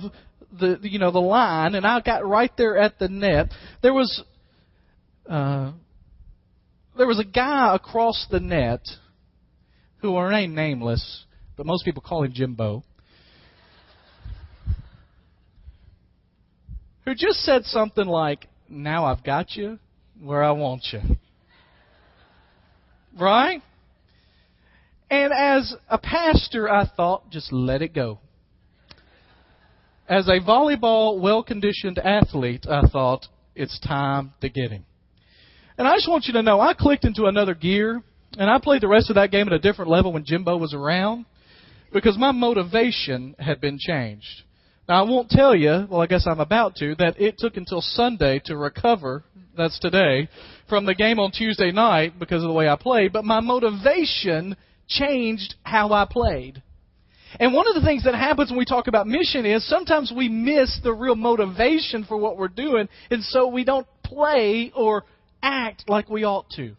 the 0.59 0.79
you 0.83 1.01
know 1.01 1.11
the 1.11 1.19
line, 1.19 1.75
and 1.75 1.85
I 1.85 2.01
got 2.01 2.25
right 2.25 2.53
there 2.57 2.79
at 2.79 3.01
the 3.01 3.09
net. 3.09 3.51
There 3.83 3.93
was 3.93 4.23
uh, 5.29 5.73
there 6.97 7.09
was 7.09 7.19
a 7.19 7.25
guy 7.25 7.75
across 7.75 8.27
the 8.31 8.39
net 8.39 8.83
who 9.99 10.13
will 10.13 10.23
remain 10.23 10.55
nameless, 10.55 11.25
but 11.57 11.67
most 11.67 11.85
people 11.85 12.03
call 12.07 12.23
him 12.23 12.33
Jimbo. 12.33 12.85
Who 17.05 17.15
just 17.15 17.41
said 17.41 17.65
something 17.65 18.07
like, 18.07 18.49
Now 18.69 19.05
I've 19.05 19.23
got 19.25 19.55
you 19.57 19.79
where 20.21 20.43
I 20.43 20.53
want 20.53 20.83
you. 20.93 21.01
Right? 23.19 23.63
And 25.11 25.33
as 25.33 25.75
a 25.89 25.99
pastor, 25.99 26.69
I 26.71 26.87
thought, 26.97 27.31
just 27.31 27.53
let 27.53 27.83
it 27.83 27.95
go. 27.95 28.19
As 30.09 30.29
a 30.29 30.41
volleyball, 30.41 31.21
well 31.21 31.43
conditioned 31.43 31.99
athlete, 31.99 32.67
I 32.69 32.83
thought, 32.89 33.27
it's 33.55 33.79
time 33.81 34.33
to 34.41 34.49
get 34.49 34.71
him. 34.71 34.85
And 35.79 35.87
I 35.87 35.95
just 35.95 36.09
want 36.09 36.25
you 36.27 36.33
to 36.35 36.43
know, 36.43 36.61
I 36.61 36.75
clicked 36.75 37.05
into 37.05 37.27
another 37.27 37.55
gear, 37.55 38.03
and 38.37 38.51
I 38.51 38.59
played 38.59 38.83
the 38.83 38.89
rest 38.89 39.11
of 39.11 39.17
that 39.17 39.31
game 39.31 39.47
at 39.47 39.53
a 39.53 39.59
different 39.59 39.91
level 39.91 40.13
when 40.13 40.25
Jimbo 40.25 40.57
was 40.57 40.75
around, 40.75 41.27
because 41.93 42.19
my 42.19 42.33
motivation 42.33 43.37
had 43.39 43.61
been 43.61 43.79
changed. 43.79 44.43
Now, 44.89 45.03
I 45.03 45.09
won't 45.09 45.31
tell 45.31 45.55
you, 45.57 45.87
well, 45.89 46.03
I 46.03 46.07
guess 46.07 46.27
I'm 46.27 46.41
about 46.41 46.77
to, 46.77 46.95
that 46.97 47.19
it 47.21 47.39
took 47.39 47.57
until 47.57 47.81
Sunday 47.81 48.41
to 48.47 48.57
recover, 48.57 49.25
that's 49.57 49.79
today, 49.79 50.29
from 50.69 50.85
the 50.85 50.95
game 50.95 51.19
on 51.19 51.31
Tuesday 51.31 51.73
night 51.73 52.19
because 52.19 52.43
of 52.43 52.49
the 52.49 52.55
way 52.55 52.69
I 52.69 52.77
played, 52.77 53.13
but 53.13 53.25
my 53.25 53.41
motivation 53.41 54.57
changed 54.87 55.55
how 55.63 55.93
I 55.93 56.07
played. 56.11 56.63
And 57.41 57.55
one 57.55 57.67
of 57.67 57.75
the 57.75 57.81
things 57.81 58.05
that 58.05 58.15
happens 58.15 58.51
when 58.51 58.59
we 58.59 58.67
talk 58.67 58.87
about 58.87 59.07
mission 59.07 59.47
is 59.47 59.67
sometimes 59.69 60.13
we 60.15 60.29
miss 60.29 60.79
the 60.85 60.93
real 60.93 61.17
motivation 61.17 62.05
for 62.05 62.19
what 62.19 62.37
we're 62.37 62.49
doing, 62.49 62.89
and 63.11 63.25
so 63.25 63.49
we 63.49 63.65
don't 63.65 63.87
play 64.03 64.71
or 64.77 65.05
act 65.43 65.89
like 65.89 66.11
we 66.11 66.25
ought 66.25 66.51
to. 66.57 66.77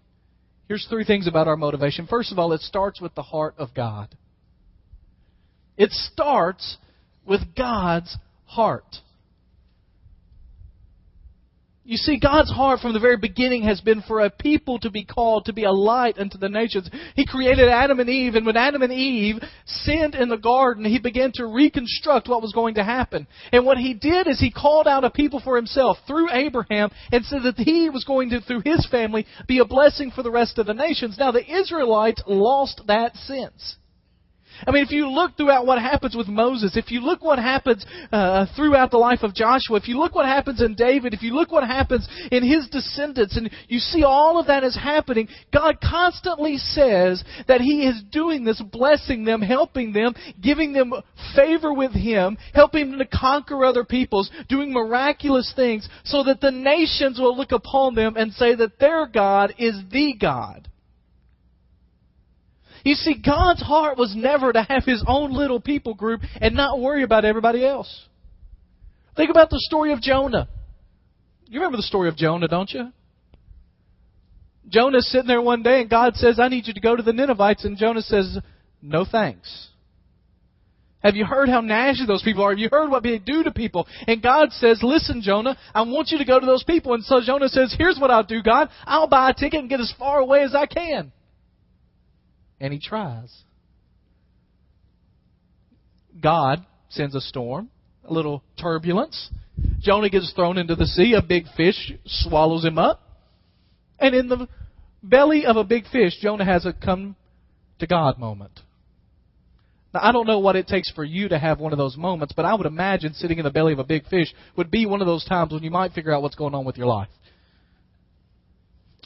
Here's 0.67 0.85
three 0.89 1.05
things 1.05 1.27
about 1.27 1.47
our 1.47 1.57
motivation. 1.57 2.05
First 2.07 2.31
of 2.31 2.37
all, 2.37 2.53
it 2.53 2.61
starts 2.61 3.01
with 3.01 3.15
the 3.15 3.23
heart 3.23 3.55
of 3.57 3.73
God. 3.73 4.15
It 5.77 5.91
starts 5.91 6.77
with 7.25 7.41
God's 7.55 8.17
heart. 8.45 8.85
You 11.87 11.97
see, 11.97 12.17
God's 12.19 12.51
heart 12.51 12.79
from 12.79 12.93
the 12.93 12.99
very 12.99 13.17
beginning 13.17 13.61
has 13.63 13.79
been 13.79 14.01
for 14.01 14.21
a 14.21 14.31
people 14.31 14.79
to 14.79 14.89
be 14.89 15.05
called 15.05 15.45
to 15.45 15.53
be 15.53 15.65
a 15.65 15.71
light 15.71 16.17
unto 16.17 16.39
the 16.39 16.49
nations. 16.49 16.89
He 17.15 17.27
created 17.27 17.69
Adam 17.69 17.99
and 17.99 18.09
Eve, 18.09 18.33
and 18.33 18.43
when 18.43 18.57
Adam 18.57 18.81
and 18.81 18.91
Eve 18.91 19.35
sinned 19.67 20.15
in 20.15 20.27
the 20.27 20.35
garden, 20.35 20.83
He 20.83 20.97
began 20.97 21.31
to 21.35 21.45
reconstruct 21.45 22.27
what 22.27 22.41
was 22.41 22.53
going 22.53 22.73
to 22.75 22.83
happen. 22.83 23.27
And 23.51 23.67
what 23.67 23.77
He 23.77 23.93
did 23.93 24.27
is 24.27 24.39
He 24.39 24.49
called 24.49 24.87
out 24.87 25.03
a 25.03 25.11
people 25.11 25.39
for 25.43 25.57
Himself 25.57 25.97
through 26.07 26.31
Abraham 26.31 26.89
and 27.11 27.23
said 27.23 27.43
that 27.43 27.59
He 27.59 27.91
was 27.91 28.03
going 28.03 28.31
to, 28.31 28.41
through 28.41 28.63
His 28.65 28.87
family, 28.89 29.27
be 29.47 29.59
a 29.59 29.65
blessing 29.65 30.09
for 30.09 30.23
the 30.23 30.31
rest 30.31 30.57
of 30.57 30.65
the 30.65 30.73
nations. 30.73 31.17
Now, 31.19 31.31
the 31.31 31.47
Israelites 31.47 32.23
lost 32.25 32.81
that 32.87 33.15
sense. 33.15 33.75
I 34.65 34.71
mean, 34.71 34.83
if 34.83 34.91
you 34.91 35.09
look 35.09 35.37
throughout 35.37 35.65
what 35.65 35.79
happens 35.81 36.15
with 36.15 36.27
Moses, 36.27 36.77
if 36.77 36.91
you 36.91 37.01
look 37.01 37.23
what 37.23 37.39
happens 37.39 37.85
uh, 38.11 38.45
throughout 38.55 38.91
the 38.91 38.97
life 38.97 39.23
of 39.23 39.33
Joshua, 39.33 39.77
if 39.77 39.87
you 39.87 39.97
look 39.99 40.15
what 40.15 40.25
happens 40.25 40.61
in 40.61 40.75
David, 40.75 41.13
if 41.13 41.21
you 41.21 41.33
look 41.33 41.51
what 41.51 41.65
happens 41.65 42.07
in 42.31 42.43
his 42.43 42.67
descendants, 42.69 43.37
and 43.37 43.49
you 43.67 43.79
see 43.79 44.03
all 44.03 44.39
of 44.39 44.47
that 44.47 44.63
is 44.63 44.75
happening, 44.75 45.27
God 45.53 45.77
constantly 45.81 46.57
says 46.57 47.23
that 47.47 47.61
He 47.61 47.85
is 47.87 48.01
doing 48.11 48.43
this, 48.43 48.61
blessing 48.61 49.23
them, 49.23 49.41
helping 49.41 49.93
them, 49.93 50.13
giving 50.41 50.73
them 50.73 50.93
favor 51.35 51.73
with 51.73 51.93
Him, 51.93 52.37
helping 52.53 52.91
them 52.91 52.99
to 52.99 53.05
conquer 53.05 53.65
other 53.65 53.83
peoples, 53.83 54.29
doing 54.49 54.71
miraculous 54.71 55.51
things, 55.55 55.87
so 56.03 56.23
that 56.23 56.41
the 56.41 56.51
nations 56.51 57.19
will 57.19 57.35
look 57.35 57.51
upon 57.51 57.95
them 57.95 58.15
and 58.17 58.33
say 58.33 58.55
that 58.55 58.79
their 58.79 59.07
God 59.07 59.53
is 59.57 59.75
the 59.91 60.13
God. 60.19 60.67
You 62.85 62.93
see, 62.93 63.15
God's 63.15 63.63
heart 63.63 63.97
was 63.97 64.15
never 64.15 64.53
to 64.53 64.61
have 64.61 64.85
his 64.85 65.03
own 65.07 65.33
little 65.33 65.59
people 65.59 65.95
group 65.95 66.21
and 66.39 66.55
not 66.55 66.79
worry 66.79 67.01
about 67.01 67.25
everybody 67.25 67.65
else. 67.65 68.05
Think 69.17 69.31
about 69.31 69.49
the 69.49 69.59
story 69.59 69.91
of 69.91 70.01
Jonah. 70.01 70.47
You 71.47 71.59
remember 71.59 71.77
the 71.77 71.83
story 71.83 72.09
of 72.09 72.15
Jonah, 72.15 72.47
don't 72.47 72.69
you? 72.69 72.91
Jonah's 74.69 75.09
sitting 75.11 75.27
there 75.27 75.41
one 75.41 75.63
day 75.63 75.81
and 75.81 75.89
God 75.89 76.15
says, 76.15 76.39
I 76.39 76.47
need 76.47 76.67
you 76.67 76.75
to 76.75 76.79
go 76.79 76.95
to 76.95 77.01
the 77.01 77.11
Ninevites. 77.11 77.65
And 77.65 77.75
Jonah 77.75 78.03
says, 78.03 78.37
No 78.83 79.03
thanks. 79.03 79.69
Have 80.99 81.15
you 81.15 81.25
heard 81.25 81.49
how 81.49 81.61
nasty 81.61 82.05
those 82.05 82.23
people 82.23 82.43
are? 82.43 82.51
Have 82.51 82.59
you 82.59 82.69
heard 82.71 82.91
what 82.91 83.01
they 83.01 83.17
do 83.17 83.43
to 83.43 83.51
people? 83.51 83.87
And 84.07 84.21
God 84.21 84.51
says, 84.51 84.81
Listen, 84.83 85.23
Jonah, 85.23 85.57
I 85.73 85.81
want 85.81 86.09
you 86.09 86.19
to 86.19 86.25
go 86.25 86.39
to 86.39 86.45
those 86.45 86.63
people. 86.63 86.93
And 86.93 87.03
so 87.03 87.19
Jonah 87.25 87.49
says, 87.49 87.73
Here's 87.75 87.97
what 87.99 88.11
I'll 88.11 88.23
do, 88.23 88.43
God. 88.43 88.69
I'll 88.85 89.07
buy 89.07 89.31
a 89.31 89.33
ticket 89.33 89.59
and 89.59 89.69
get 89.69 89.79
as 89.79 89.93
far 89.97 90.19
away 90.19 90.43
as 90.43 90.53
I 90.53 90.67
can 90.67 91.11
and 92.59 92.73
he 92.73 92.79
tries. 92.79 93.31
God 96.19 96.65
sends 96.89 97.15
a 97.15 97.21
storm, 97.21 97.69
a 98.03 98.13
little 98.13 98.43
turbulence. 98.59 99.29
Jonah 99.79 100.09
gets 100.09 100.31
thrown 100.33 100.57
into 100.57 100.75
the 100.75 100.85
sea. 100.85 101.13
A 101.13 101.21
big 101.21 101.45
fish 101.57 101.93
swallows 102.05 102.63
him 102.63 102.77
up. 102.77 103.01
And 103.99 104.15
in 104.15 104.27
the 104.27 104.47
belly 105.03 105.45
of 105.45 105.55
a 105.57 105.63
big 105.63 105.87
fish, 105.87 106.13
Jonah 106.21 106.45
has 106.45 106.65
a 106.65 106.73
come 106.73 107.15
to 107.79 107.87
God 107.87 108.17
moment. 108.17 108.59
Now, 109.93 110.01
I 110.03 110.11
don't 110.11 110.27
know 110.27 110.39
what 110.39 110.57
it 110.57 110.67
takes 110.67 110.91
for 110.91 111.05
you 111.05 111.29
to 111.29 111.39
have 111.39 111.59
one 111.59 111.71
of 111.71 111.77
those 111.77 111.95
moments, 111.95 112.33
but 112.35 112.43
I 112.43 112.53
would 112.53 112.65
imagine 112.65 113.13
sitting 113.13 113.37
in 113.37 113.45
the 113.45 113.51
belly 113.51 113.71
of 113.71 113.79
a 113.79 113.83
big 113.83 114.05
fish 114.07 114.33
would 114.57 114.69
be 114.69 114.85
one 114.85 115.01
of 115.01 115.07
those 115.07 115.23
times 115.23 115.53
when 115.53 115.63
you 115.63 115.71
might 115.71 115.93
figure 115.93 116.13
out 116.13 116.21
what's 116.21 116.35
going 116.35 116.53
on 116.53 116.65
with 116.65 116.77
your 116.77 116.87
life. 116.87 117.07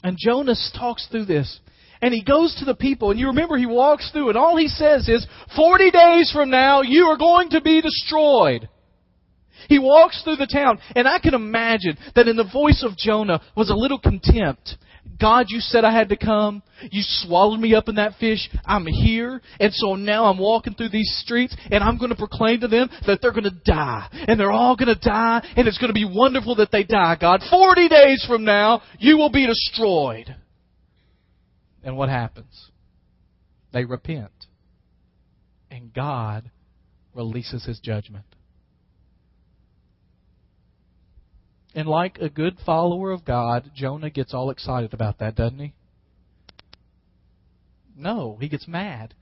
And 0.02 0.16
Jonas 0.18 0.72
talks 0.76 1.06
through 1.08 1.26
this 1.26 1.60
and 2.02 2.14
he 2.14 2.22
goes 2.22 2.54
to 2.56 2.64
the 2.64 2.74
people, 2.74 3.10
and 3.10 3.20
you 3.20 3.28
remember 3.28 3.56
he 3.56 3.66
walks 3.66 4.10
through, 4.10 4.28
and 4.28 4.38
all 4.38 4.56
he 4.56 4.68
says 4.68 5.08
is, 5.08 5.26
40 5.56 5.90
days 5.90 6.30
from 6.32 6.50
now, 6.50 6.82
you 6.82 7.06
are 7.06 7.18
going 7.18 7.50
to 7.50 7.60
be 7.60 7.80
destroyed. 7.80 8.68
He 9.68 9.78
walks 9.78 10.22
through 10.22 10.36
the 10.36 10.46
town, 10.46 10.78
and 10.96 11.06
I 11.06 11.18
can 11.18 11.34
imagine 11.34 11.96
that 12.14 12.28
in 12.28 12.36
the 12.36 12.50
voice 12.50 12.82
of 12.84 12.96
Jonah 12.96 13.40
was 13.56 13.70
a 13.70 13.74
little 13.74 13.98
contempt. 13.98 14.76
God, 15.20 15.46
you 15.48 15.60
said 15.60 15.84
I 15.84 15.92
had 15.92 16.08
to 16.08 16.16
come. 16.16 16.62
You 16.90 17.02
swallowed 17.04 17.60
me 17.60 17.74
up 17.74 17.88
in 17.88 17.96
that 17.96 18.14
fish. 18.18 18.48
I'm 18.64 18.86
here. 18.86 19.40
And 19.58 19.72
so 19.72 19.94
now 19.94 20.24
I'm 20.24 20.38
walking 20.38 20.74
through 20.74 20.88
these 20.88 21.20
streets 21.22 21.54
and 21.70 21.84
I'm 21.84 21.98
going 21.98 22.10
to 22.10 22.16
proclaim 22.16 22.60
to 22.60 22.68
them 22.68 22.88
that 23.06 23.20
they're 23.20 23.32
going 23.32 23.44
to 23.44 23.60
die. 23.64 24.08
And 24.28 24.40
they're 24.40 24.52
all 24.52 24.76
going 24.76 24.94
to 24.94 25.00
die. 25.00 25.46
And 25.56 25.68
it's 25.68 25.78
going 25.78 25.92
to 25.92 25.94
be 25.94 26.10
wonderful 26.10 26.54
that 26.56 26.72
they 26.72 26.84
die, 26.84 27.16
God. 27.20 27.42
40 27.50 27.88
days 27.88 28.24
from 28.26 28.44
now, 28.44 28.82
you 28.98 29.18
will 29.18 29.30
be 29.30 29.46
destroyed. 29.46 30.34
And 31.82 31.96
what 31.96 32.08
happens? 32.08 32.70
They 33.72 33.84
repent. 33.84 34.46
And 35.70 35.92
God 35.94 36.50
releases 37.14 37.64
his 37.64 37.78
judgment. 37.80 38.24
And 41.74 41.88
like 41.88 42.18
a 42.18 42.28
good 42.28 42.56
follower 42.66 43.12
of 43.12 43.24
God, 43.24 43.70
Jonah 43.74 44.10
gets 44.10 44.34
all 44.34 44.50
excited 44.50 44.92
about 44.92 45.18
that, 45.18 45.36
doesn't 45.36 45.58
he? 45.58 45.74
No, 47.96 48.36
he 48.40 48.48
gets 48.48 48.66
mad. 48.66 49.14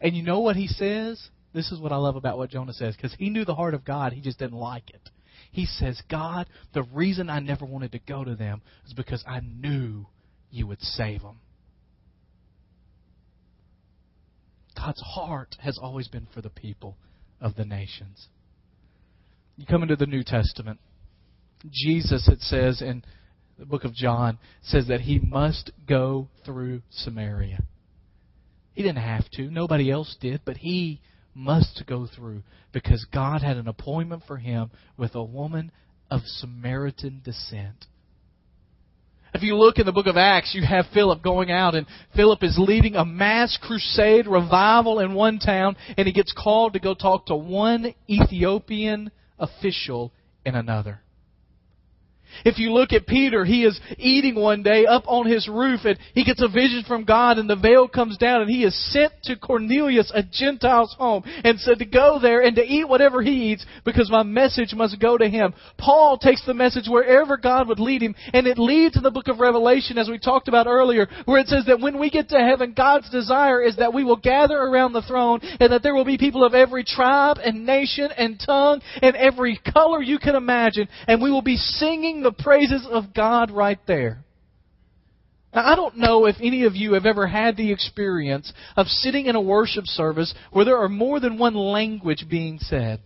And 0.00 0.14
you 0.14 0.22
know 0.22 0.40
what 0.40 0.56
he 0.56 0.66
says? 0.66 1.30
This 1.54 1.70
is 1.72 1.80
what 1.80 1.92
I 1.92 1.96
love 1.96 2.16
about 2.16 2.36
what 2.36 2.50
Jonah 2.50 2.72
says, 2.72 2.96
because 2.96 3.14
he 3.14 3.30
knew 3.30 3.44
the 3.44 3.54
heart 3.54 3.74
of 3.74 3.84
God, 3.84 4.12
he 4.12 4.20
just 4.20 4.38
didn't 4.38 4.58
like 4.58 4.90
it. 4.90 5.08
He 5.52 5.66
says, 5.66 6.02
God, 6.10 6.48
the 6.74 6.82
reason 6.82 7.30
I 7.30 7.38
never 7.38 7.64
wanted 7.64 7.92
to 7.92 8.00
go 8.00 8.24
to 8.24 8.34
them 8.34 8.60
is 8.86 8.92
because 8.92 9.24
I 9.26 9.40
knew 9.40 10.06
you 10.50 10.66
would 10.66 10.82
save 10.82 11.22
them. 11.22 11.38
God's 14.84 15.00
heart 15.00 15.56
has 15.60 15.78
always 15.80 16.08
been 16.08 16.26
for 16.34 16.42
the 16.42 16.50
people 16.50 16.98
of 17.40 17.54
the 17.54 17.64
nations. 17.64 18.28
You 19.56 19.64
come 19.64 19.82
into 19.82 19.96
the 19.96 20.06
New 20.06 20.22
Testament. 20.22 20.78
Jesus, 21.70 22.28
it 22.28 22.40
says 22.40 22.82
in 22.82 23.02
the 23.58 23.64
book 23.64 23.84
of 23.84 23.94
John, 23.94 24.38
says 24.62 24.88
that 24.88 25.00
he 25.00 25.18
must 25.18 25.70
go 25.88 26.28
through 26.44 26.82
Samaria. 26.90 27.60
He 28.74 28.82
didn't 28.82 29.02
have 29.02 29.24
to, 29.34 29.50
nobody 29.50 29.90
else 29.90 30.16
did, 30.20 30.42
but 30.44 30.58
he 30.58 31.00
must 31.34 31.84
go 31.86 32.06
through 32.14 32.42
because 32.72 33.06
God 33.10 33.40
had 33.40 33.56
an 33.56 33.68
appointment 33.68 34.24
for 34.26 34.36
him 34.36 34.70
with 34.98 35.14
a 35.14 35.24
woman 35.24 35.72
of 36.10 36.20
Samaritan 36.24 37.22
descent. 37.24 37.86
If 39.34 39.42
you 39.42 39.56
look 39.56 39.78
in 39.78 39.86
the 39.86 39.92
book 39.92 40.06
of 40.06 40.16
Acts, 40.16 40.54
you 40.54 40.64
have 40.64 40.86
Philip 40.94 41.20
going 41.20 41.50
out, 41.50 41.74
and 41.74 41.88
Philip 42.14 42.44
is 42.44 42.56
leading 42.56 42.94
a 42.94 43.04
mass 43.04 43.58
crusade 43.60 44.28
revival 44.28 45.00
in 45.00 45.12
one 45.12 45.40
town, 45.40 45.76
and 45.98 46.06
he 46.06 46.12
gets 46.12 46.32
called 46.32 46.74
to 46.74 46.78
go 46.78 46.94
talk 46.94 47.26
to 47.26 47.34
one 47.34 47.94
Ethiopian 48.08 49.10
official 49.36 50.12
in 50.46 50.54
another. 50.54 51.00
If 52.44 52.58
you 52.58 52.72
look 52.72 52.92
at 52.92 53.06
Peter, 53.06 53.44
he 53.44 53.64
is 53.64 53.78
eating 53.98 54.34
one 54.34 54.62
day 54.62 54.86
up 54.86 55.04
on 55.06 55.26
his 55.26 55.48
roof 55.48 55.80
and 55.84 55.98
he 56.14 56.24
gets 56.24 56.42
a 56.42 56.48
vision 56.48 56.84
from 56.86 57.04
God 57.04 57.38
and 57.38 57.48
the 57.48 57.56
veil 57.56 57.88
comes 57.88 58.16
down 58.16 58.42
and 58.42 58.50
he 58.50 58.64
is 58.64 58.92
sent 58.92 59.12
to 59.24 59.36
Cornelius, 59.36 60.10
a 60.14 60.22
Gentile's 60.22 60.94
home, 60.98 61.22
and 61.44 61.58
said 61.60 61.78
to 61.78 61.84
go 61.84 62.18
there 62.20 62.42
and 62.42 62.56
to 62.56 62.62
eat 62.62 62.88
whatever 62.88 63.22
he 63.22 63.52
eats 63.52 63.64
because 63.84 64.10
my 64.10 64.22
message 64.22 64.74
must 64.74 65.00
go 65.00 65.16
to 65.16 65.28
him. 65.28 65.54
Paul 65.78 66.18
takes 66.18 66.44
the 66.44 66.54
message 66.54 66.88
wherever 66.88 67.36
God 67.36 67.68
would 67.68 67.80
lead 67.80 68.02
him 68.02 68.14
and 68.32 68.46
it 68.46 68.58
leads 68.58 68.94
to 68.94 69.00
the 69.00 69.10
book 69.10 69.28
of 69.28 69.38
Revelation 69.38 69.98
as 69.98 70.08
we 70.08 70.18
talked 70.18 70.48
about 70.48 70.66
earlier 70.66 71.08
where 71.24 71.40
it 71.40 71.48
says 71.48 71.64
that 71.66 71.80
when 71.80 71.98
we 71.98 72.10
get 72.10 72.28
to 72.30 72.38
heaven, 72.38 72.74
God's 72.76 73.10
desire 73.10 73.62
is 73.62 73.76
that 73.76 73.94
we 73.94 74.04
will 74.04 74.16
gather 74.16 74.56
around 74.56 74.92
the 74.92 75.02
throne 75.02 75.40
and 75.42 75.72
that 75.72 75.82
there 75.82 75.94
will 75.94 76.04
be 76.04 76.18
people 76.18 76.44
of 76.44 76.54
every 76.54 76.84
tribe 76.84 77.38
and 77.42 77.66
nation 77.66 78.10
and 78.16 78.40
tongue 78.44 78.80
and 79.02 79.16
every 79.16 79.60
color 79.72 80.02
you 80.02 80.18
can 80.18 80.34
imagine 80.34 80.88
and 81.06 81.22
we 81.22 81.30
will 81.30 81.42
be 81.42 81.56
singing 81.56 82.23
the 82.24 82.32
praises 82.32 82.86
of 82.90 83.14
God 83.14 83.52
right 83.52 83.78
there. 83.86 84.24
Now, 85.54 85.72
I 85.72 85.76
don't 85.76 85.98
know 85.98 86.26
if 86.26 86.36
any 86.40 86.64
of 86.64 86.74
you 86.74 86.94
have 86.94 87.06
ever 87.06 87.28
had 87.28 87.56
the 87.56 87.70
experience 87.70 88.52
of 88.76 88.88
sitting 88.88 89.26
in 89.26 89.36
a 89.36 89.40
worship 89.40 89.84
service 89.86 90.34
where 90.50 90.64
there 90.64 90.78
are 90.78 90.88
more 90.88 91.20
than 91.20 91.38
one 91.38 91.54
language 91.54 92.26
being 92.28 92.58
said. 92.58 93.00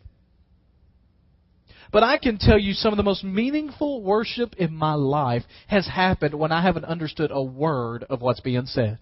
But 1.92 2.02
I 2.02 2.18
can 2.18 2.38
tell 2.38 2.58
you 2.58 2.72
some 2.74 2.92
of 2.92 2.96
the 2.96 3.02
most 3.02 3.24
meaningful 3.24 4.02
worship 4.02 4.54
in 4.56 4.74
my 4.74 4.94
life 4.94 5.42
has 5.66 5.86
happened 5.86 6.34
when 6.34 6.52
I 6.52 6.62
haven't 6.62 6.84
understood 6.84 7.30
a 7.32 7.42
word 7.42 8.04
of 8.08 8.20
what's 8.20 8.40
being 8.40 8.66
said. 8.66 8.98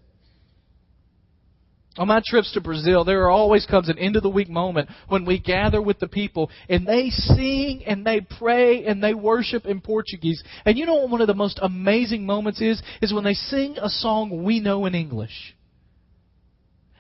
On 1.98 2.08
my 2.08 2.20
trips 2.24 2.52
to 2.52 2.60
Brazil, 2.60 3.04
there 3.04 3.30
always 3.30 3.64
comes 3.64 3.88
an 3.88 3.98
end 3.98 4.16
of 4.16 4.22
the 4.22 4.28
week 4.28 4.50
moment 4.50 4.90
when 5.08 5.24
we 5.24 5.38
gather 5.38 5.80
with 5.80 5.98
the 5.98 6.08
people 6.08 6.50
and 6.68 6.86
they 6.86 7.08
sing 7.08 7.84
and 7.86 8.04
they 8.04 8.20
pray 8.20 8.84
and 8.84 9.02
they 9.02 9.14
worship 9.14 9.64
in 9.64 9.80
Portuguese. 9.80 10.42
And 10.66 10.76
you 10.76 10.84
know 10.84 10.96
what 10.96 11.10
one 11.10 11.20
of 11.22 11.26
the 11.26 11.34
most 11.34 11.58
amazing 11.62 12.26
moments 12.26 12.60
is? 12.60 12.82
Is 13.00 13.14
when 13.14 13.24
they 13.24 13.34
sing 13.34 13.76
a 13.80 13.88
song 13.88 14.44
we 14.44 14.60
know 14.60 14.84
in 14.84 14.94
English. 14.94 15.54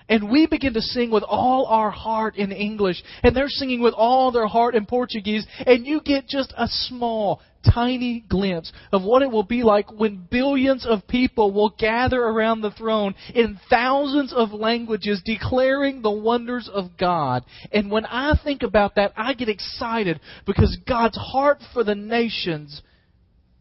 And 0.08 0.30
we 0.30 0.46
begin 0.46 0.72
to 0.74 0.80
sing 0.80 1.10
with 1.10 1.24
all 1.24 1.66
our 1.66 1.90
heart 1.90 2.36
in 2.36 2.52
English, 2.52 3.02
and 3.24 3.34
they're 3.34 3.48
singing 3.48 3.82
with 3.82 3.92
all 3.92 4.30
their 4.30 4.46
heart 4.46 4.76
in 4.76 4.86
Portuguese, 4.86 5.44
and 5.66 5.84
you 5.84 6.00
get 6.00 6.28
just 6.28 6.54
a 6.56 6.68
small, 6.68 7.42
tiny 7.72 8.20
glimpse 8.28 8.72
of 8.92 9.02
what 9.02 9.22
it 9.22 9.30
will 9.30 9.42
be 9.42 9.62
like 9.62 9.90
when 9.92 10.26
billions 10.30 10.86
of 10.86 11.06
people 11.08 11.52
will 11.52 11.74
gather 11.78 12.20
around 12.20 12.60
the 12.60 12.70
throne 12.70 13.14
in 13.34 13.58
thousands 13.68 14.32
of 14.32 14.52
languages 14.52 15.22
declaring 15.24 16.02
the 16.02 16.10
wonders 16.10 16.68
of 16.72 16.96
God. 16.98 17.44
And 17.72 17.90
when 17.90 18.06
I 18.06 18.38
think 18.42 18.62
about 18.62 18.94
that, 18.96 19.12
I 19.16 19.34
get 19.34 19.48
excited 19.48 20.20
because 20.46 20.76
God's 20.86 21.18
heart 21.18 21.58
for 21.72 21.84
the 21.84 21.94
nations 21.94 22.82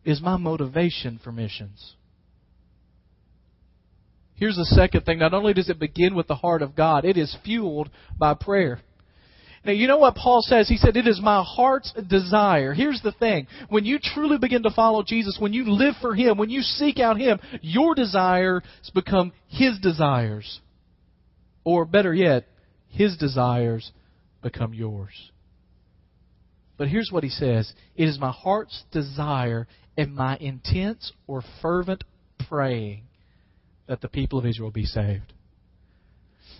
is 0.04 0.22
my 0.22 0.38
motivation 0.38 1.20
for 1.24 1.32
missions. 1.32 1.96
Here's 4.36 4.58
the 4.58 4.66
second 4.66 5.06
thing. 5.06 5.20
Not 5.20 5.34
only 5.34 5.54
does 5.54 5.70
it 5.70 5.80
begin 5.80 6.14
with 6.14 6.28
the 6.28 6.36
heart 6.36 6.62
of 6.62 6.76
God, 6.76 7.06
it 7.06 7.18
is 7.18 7.36
fueled 7.44 7.90
by 8.18 8.34
prayer. 8.34 8.80
Now, 9.66 9.72
you 9.72 9.88
know 9.88 9.98
what 9.98 10.16
Paul 10.16 10.42
says? 10.42 10.70
He 10.70 10.78
said, 10.78 10.96
It 10.96 11.08
is 11.08 11.20
my 11.20 11.44
heart's 11.44 11.92
desire. 12.08 12.74
Here's 12.74 13.02
the 13.02 13.12
thing. 13.12 13.48
When 13.70 13.84
you 13.84 13.98
truly 14.02 14.38
begin 14.38 14.64
to 14.64 14.70
follow 14.70 15.02
Jesus, 15.02 15.38
when 15.40 15.54
you 15.54 15.72
live 15.72 15.96
for 16.02 16.14
Him, 16.14 16.38
when 16.38 16.52
you 16.52 16.62
seek 16.62 17.00
out 17.00 17.18
Him, 17.18 17.40
your 17.62 17.96
desires 17.96 18.62
become 18.94 19.34
His 19.48 19.80
desires. 19.80 20.62
Or 21.64 21.86
better 21.86 22.14
yet, 22.14 22.46
His 22.90 23.18
desires 23.18 23.92
become 24.44 24.74
yours. 24.74 25.32
But 26.78 26.90
here's 26.90 27.10
what 27.12 27.24
he 27.24 27.30
says 27.30 27.74
It 27.96 28.08
is 28.08 28.20
my 28.20 28.32
heart's 28.32 28.84
desire 28.92 29.68
and 29.98 30.14
my 30.14 30.38
intense 30.38 31.12
or 31.26 31.44
fervent 31.62 32.04
praying 32.50 33.04
that 33.88 34.02
the 34.02 34.10
people 34.10 34.38
of 34.38 34.46
Israel 34.46 34.72
be 34.72 34.86
saved. 34.86 35.34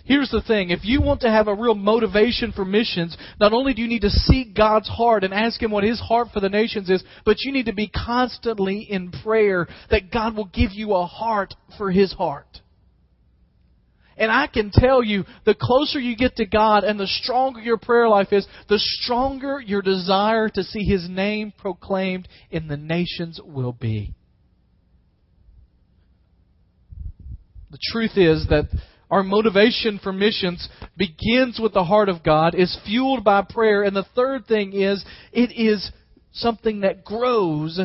Here's 0.06 0.30
the 0.30 0.40
thing. 0.40 0.70
If 0.70 0.84
you 0.84 1.02
want 1.02 1.22
to 1.22 1.30
have 1.30 1.48
a 1.48 1.54
real 1.54 1.74
motivation 1.74 2.52
for 2.52 2.64
missions, 2.64 3.16
not 3.40 3.52
only 3.52 3.74
do 3.74 3.82
you 3.82 3.88
need 3.88 4.02
to 4.02 4.10
seek 4.10 4.54
God's 4.54 4.88
heart 4.88 5.24
and 5.24 5.34
ask 5.34 5.60
Him 5.60 5.72
what 5.72 5.82
His 5.82 6.00
heart 6.00 6.28
for 6.32 6.38
the 6.38 6.48
nations 6.48 6.88
is, 6.88 7.02
but 7.24 7.38
you 7.40 7.52
need 7.52 7.66
to 7.66 7.74
be 7.74 7.88
constantly 7.88 8.86
in 8.88 9.10
prayer 9.10 9.66
that 9.90 10.12
God 10.12 10.36
will 10.36 10.46
give 10.46 10.70
you 10.72 10.94
a 10.94 11.06
heart 11.06 11.54
for 11.76 11.90
His 11.90 12.12
heart. 12.12 12.46
And 14.16 14.30
I 14.30 14.46
can 14.46 14.70
tell 14.72 15.02
you, 15.02 15.24
the 15.44 15.56
closer 15.60 15.98
you 15.98 16.16
get 16.16 16.36
to 16.36 16.46
God 16.46 16.84
and 16.84 17.00
the 17.00 17.08
stronger 17.08 17.60
your 17.60 17.76
prayer 17.76 18.08
life 18.08 18.32
is, 18.32 18.46
the 18.68 18.78
stronger 18.78 19.60
your 19.60 19.82
desire 19.82 20.48
to 20.50 20.62
see 20.62 20.84
His 20.84 21.08
name 21.08 21.52
proclaimed 21.58 22.28
in 22.50 22.68
the 22.68 22.76
nations 22.76 23.40
will 23.44 23.72
be. 23.72 24.14
The 27.72 27.78
truth 27.92 28.12
is 28.16 28.46
that 28.48 28.68
our 29.10 29.22
motivation 29.22 30.00
for 30.02 30.12
missions 30.12 30.68
begins 30.96 31.60
with 31.60 31.72
the 31.72 31.84
heart 31.84 32.08
of 32.08 32.22
God, 32.22 32.54
is 32.54 32.78
fueled 32.84 33.24
by 33.24 33.42
prayer, 33.42 33.82
and 33.82 33.94
the 33.94 34.06
third 34.14 34.46
thing 34.46 34.72
is 34.72 35.04
it 35.32 35.52
is 35.52 35.90
something 36.32 36.80
that 36.80 37.04
grows 37.04 37.80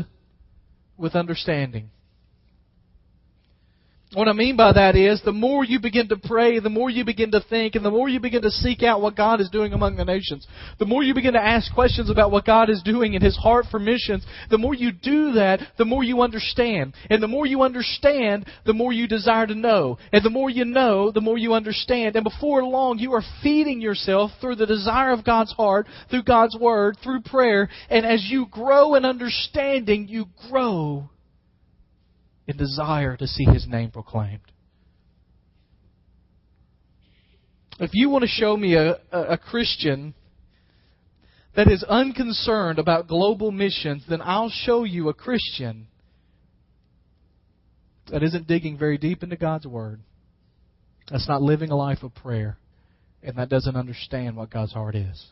with 0.98 1.16
understanding. 1.16 1.90
What 4.13 4.28
I 4.28 4.34
mean 4.34 4.58
by 4.58 4.74
that 4.74 4.97
is 4.97 5.21
the 5.24 5.32
more 5.32 5.63
you 5.63 5.80
begin 5.80 6.10
to 6.10 6.17
pray, 6.17 6.60
the 6.60 6.69
more 6.69 6.89
you 6.89 7.06
begin 7.06 7.32
to 7.32 7.39
think, 7.50 7.76
and 7.76 7.86
the 7.86 7.91
more 7.91 8.10
you 8.10 8.19
begin 8.19 8.41
to 8.41 8.52
seek 8.52 8.84
out 8.84 9.02
what 9.02 9.15
God 9.15 9.39
is 9.39 9.50
doing 9.50 9.71
among 9.71 9.95
the 9.95 10.04
nations, 10.04 10.45
the 10.80 10.86
more 10.86 11.02
you 11.02 11.13
begin 11.13 11.32
to 11.32 11.41
ask 11.41 11.74
questions 11.74 12.10
about 12.10 12.30
what 12.30 12.45
God 12.45 12.69
is 12.69 12.82
doing 12.84 13.13
in 13.13 13.21
His 13.21 13.38
heart 13.38 13.67
for 13.71 13.80
missions, 13.80 14.26
the 14.50 14.58
more 14.58 14.74
you 14.74 14.91
do 14.91 15.32
that, 15.34 15.62
the 15.78 15.86
more 15.86 16.04
you 16.04 16.24
understand. 16.24 16.93
And 17.10 17.24
the 17.24 17.30
more 17.30 17.45
you 17.45 17.62
understand, 17.62 18.47
the 18.65 18.74
more 18.74 18.91
you 18.91 19.08
desire 19.08 19.47
to 19.47 19.56
know. 19.56 19.97
And 20.12 20.26
the 20.26 20.30
more 20.30 20.50
you 20.50 20.65
know, 20.65 21.12
the 21.12 21.21
more 21.21 21.38
you 21.38 21.54
understand. 21.54 22.17
And 22.17 22.26
before 22.26 22.65
long, 22.65 23.00
you 23.00 23.13
are 23.13 23.24
feeding 23.41 23.80
yourself 23.80 24.32
through 24.41 24.56
the 24.56 24.65
desire 24.65 25.12
of 25.12 25.24
God's 25.24 25.54
heart, 25.54 25.88
through 26.10 26.24
God's 26.24 26.58
Word, 26.60 26.97
through 27.02 27.21
prayer. 27.21 27.69
And 27.89 28.06
as 28.06 28.28
you 28.30 28.47
grow 28.52 28.95
in 28.95 29.06
understanding, 29.06 30.10
you 30.10 30.26
grow 30.50 31.11
and 32.52 32.60
desire 32.60 33.18
to 33.18 33.26
see 33.26 33.46
His 33.46 33.66
name 33.68 33.90
proclaimed. 33.92 34.42
If 37.80 37.92
you 37.94 38.10
want 38.10 38.24
to 38.24 38.28
show 38.28 38.56
me 38.56 38.76
a, 38.76 39.00
a, 39.12 39.38
Christian 39.40 40.14
that 41.56 41.68
is 41.68 41.84
unconcerned 41.84 42.78
about 42.78 43.08
global 43.08 43.52
missions, 43.52 44.04
then 44.08 44.22
I'll 44.22 44.52
show 44.52 44.84
you 44.84 45.10
a 45.10 45.14
Christian 45.16 45.88
that 48.12 48.22
isn't 48.22 48.48
digging 48.48 48.78
very 48.78 49.00
deep 49.00 49.24
into 49.24 49.36
God's 49.36 49.66
Word, 49.66 50.02
that's 51.10 51.28
not 51.28 51.42
living 51.42 51.72
a 51.72 51.76
life 51.76 52.04
of 52.04 52.14
prayer, 52.14 52.58
and 53.24 53.38
that 53.38 53.50
doesn't 53.50 53.76
understand 53.76 54.36
what 54.36 54.52
God's 54.52 54.74
heart 54.74 54.96
is 54.96 55.32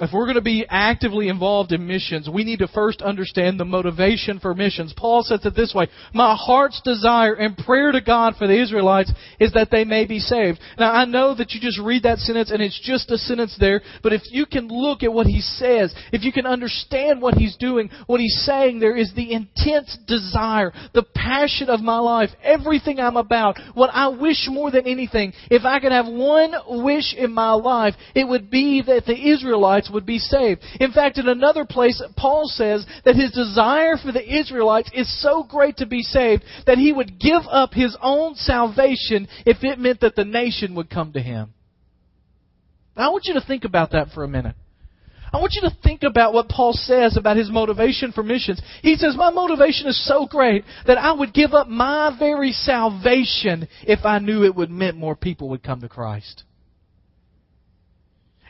if 0.00 0.10
we're 0.12 0.26
going 0.26 0.36
to 0.36 0.40
be 0.40 0.66
actively 0.68 1.28
involved 1.28 1.72
in 1.72 1.86
missions, 1.86 2.28
we 2.28 2.44
need 2.44 2.60
to 2.60 2.68
first 2.68 3.02
understand 3.02 3.58
the 3.58 3.64
motivation 3.64 4.38
for 4.38 4.54
missions. 4.54 4.94
Paul 4.96 5.22
says 5.22 5.44
it 5.44 5.54
this 5.54 5.72
way, 5.74 5.88
my 6.14 6.36
heart's 6.38 6.80
desire 6.82 7.34
and 7.34 7.56
prayer 7.56 7.92
to 7.92 8.00
God 8.00 8.36
for 8.36 8.46
the 8.46 8.60
Israelites 8.60 9.12
is 9.40 9.52
that 9.52 9.70
they 9.70 9.84
may 9.84 10.06
be 10.06 10.18
saved. 10.18 10.60
Now 10.78 10.92
I 10.92 11.04
know 11.04 11.34
that 11.34 11.52
you 11.52 11.60
just 11.60 11.80
read 11.80 12.04
that 12.04 12.18
sentence 12.18 12.50
and 12.50 12.62
it's 12.62 12.80
just 12.82 13.10
a 13.10 13.18
sentence 13.18 13.56
there, 13.58 13.82
but 14.02 14.12
if 14.12 14.22
you 14.30 14.46
can 14.46 14.68
look 14.68 15.02
at 15.02 15.12
what 15.12 15.26
he 15.26 15.40
says, 15.40 15.94
if 16.12 16.22
you 16.22 16.32
can 16.32 16.46
understand 16.46 17.20
what 17.20 17.34
he's 17.34 17.56
doing, 17.56 17.90
what 18.06 18.20
he's 18.20 18.42
saying 18.44 18.80
there 18.80 18.96
is 18.96 19.12
the 19.14 19.32
intense 19.32 19.98
desire, 20.06 20.72
the 20.94 21.06
passion 21.14 21.68
of 21.68 21.80
my 21.80 21.98
life, 21.98 22.30
everything 22.42 23.00
I'm 23.00 23.16
about, 23.16 23.58
what 23.74 23.90
I 23.92 24.08
wish 24.08 24.48
more 24.50 24.70
than 24.70 24.86
anything, 24.86 25.32
if 25.50 25.64
I 25.64 25.80
could 25.80 25.92
have 25.92 26.06
one 26.06 26.52
wish 26.84 27.14
in 27.14 27.32
my 27.32 27.52
life, 27.52 27.94
it 28.14 28.26
would 28.26 28.50
be 28.50 28.82
that 28.86 29.04
the 29.06 29.30
Israelites 29.30 29.87
Israelites 29.88 29.92
would 29.92 30.06
be 30.06 30.18
saved. 30.18 30.62
In 30.80 30.92
fact, 30.92 31.18
in 31.18 31.28
another 31.28 31.64
place, 31.64 32.02
Paul 32.16 32.46
says 32.46 32.86
that 33.04 33.16
his 33.16 33.32
desire 33.32 33.96
for 33.96 34.12
the 34.12 34.38
Israelites 34.38 34.90
is 34.92 35.22
so 35.22 35.42
great 35.42 35.78
to 35.78 35.86
be 35.86 36.02
saved 36.02 36.44
that 36.66 36.78
he 36.78 36.92
would 36.92 37.18
give 37.18 37.42
up 37.50 37.72
his 37.72 37.96
own 38.02 38.34
salvation 38.34 39.28
if 39.46 39.58
it 39.62 39.78
meant 39.78 40.00
that 40.00 40.16
the 40.16 40.24
nation 40.24 40.74
would 40.74 40.90
come 40.90 41.12
to 41.12 41.20
him. 41.20 41.54
I 42.96 43.08
want 43.10 43.26
you 43.26 43.34
to 43.34 43.46
think 43.46 43.64
about 43.64 43.92
that 43.92 44.08
for 44.12 44.24
a 44.24 44.28
minute. 44.28 44.56
I 45.30 45.38
want 45.40 45.52
you 45.52 45.68
to 45.68 45.76
think 45.82 46.02
about 46.04 46.32
what 46.32 46.48
Paul 46.48 46.72
says 46.72 47.16
about 47.16 47.36
his 47.36 47.50
motivation 47.50 48.12
for 48.12 48.22
missions. 48.22 48.62
He 48.82 48.96
says, 48.96 49.14
My 49.14 49.30
motivation 49.30 49.86
is 49.86 50.08
so 50.08 50.26
great 50.26 50.64
that 50.86 50.96
I 50.96 51.12
would 51.12 51.34
give 51.34 51.52
up 51.52 51.68
my 51.68 52.16
very 52.18 52.52
salvation 52.52 53.68
if 53.82 54.04
I 54.04 54.20
knew 54.20 54.42
it 54.42 54.54
would 54.54 54.70
mean 54.70 54.96
more 54.96 55.14
people 55.14 55.50
would 55.50 55.62
come 55.62 55.82
to 55.82 55.88
Christ. 55.88 56.44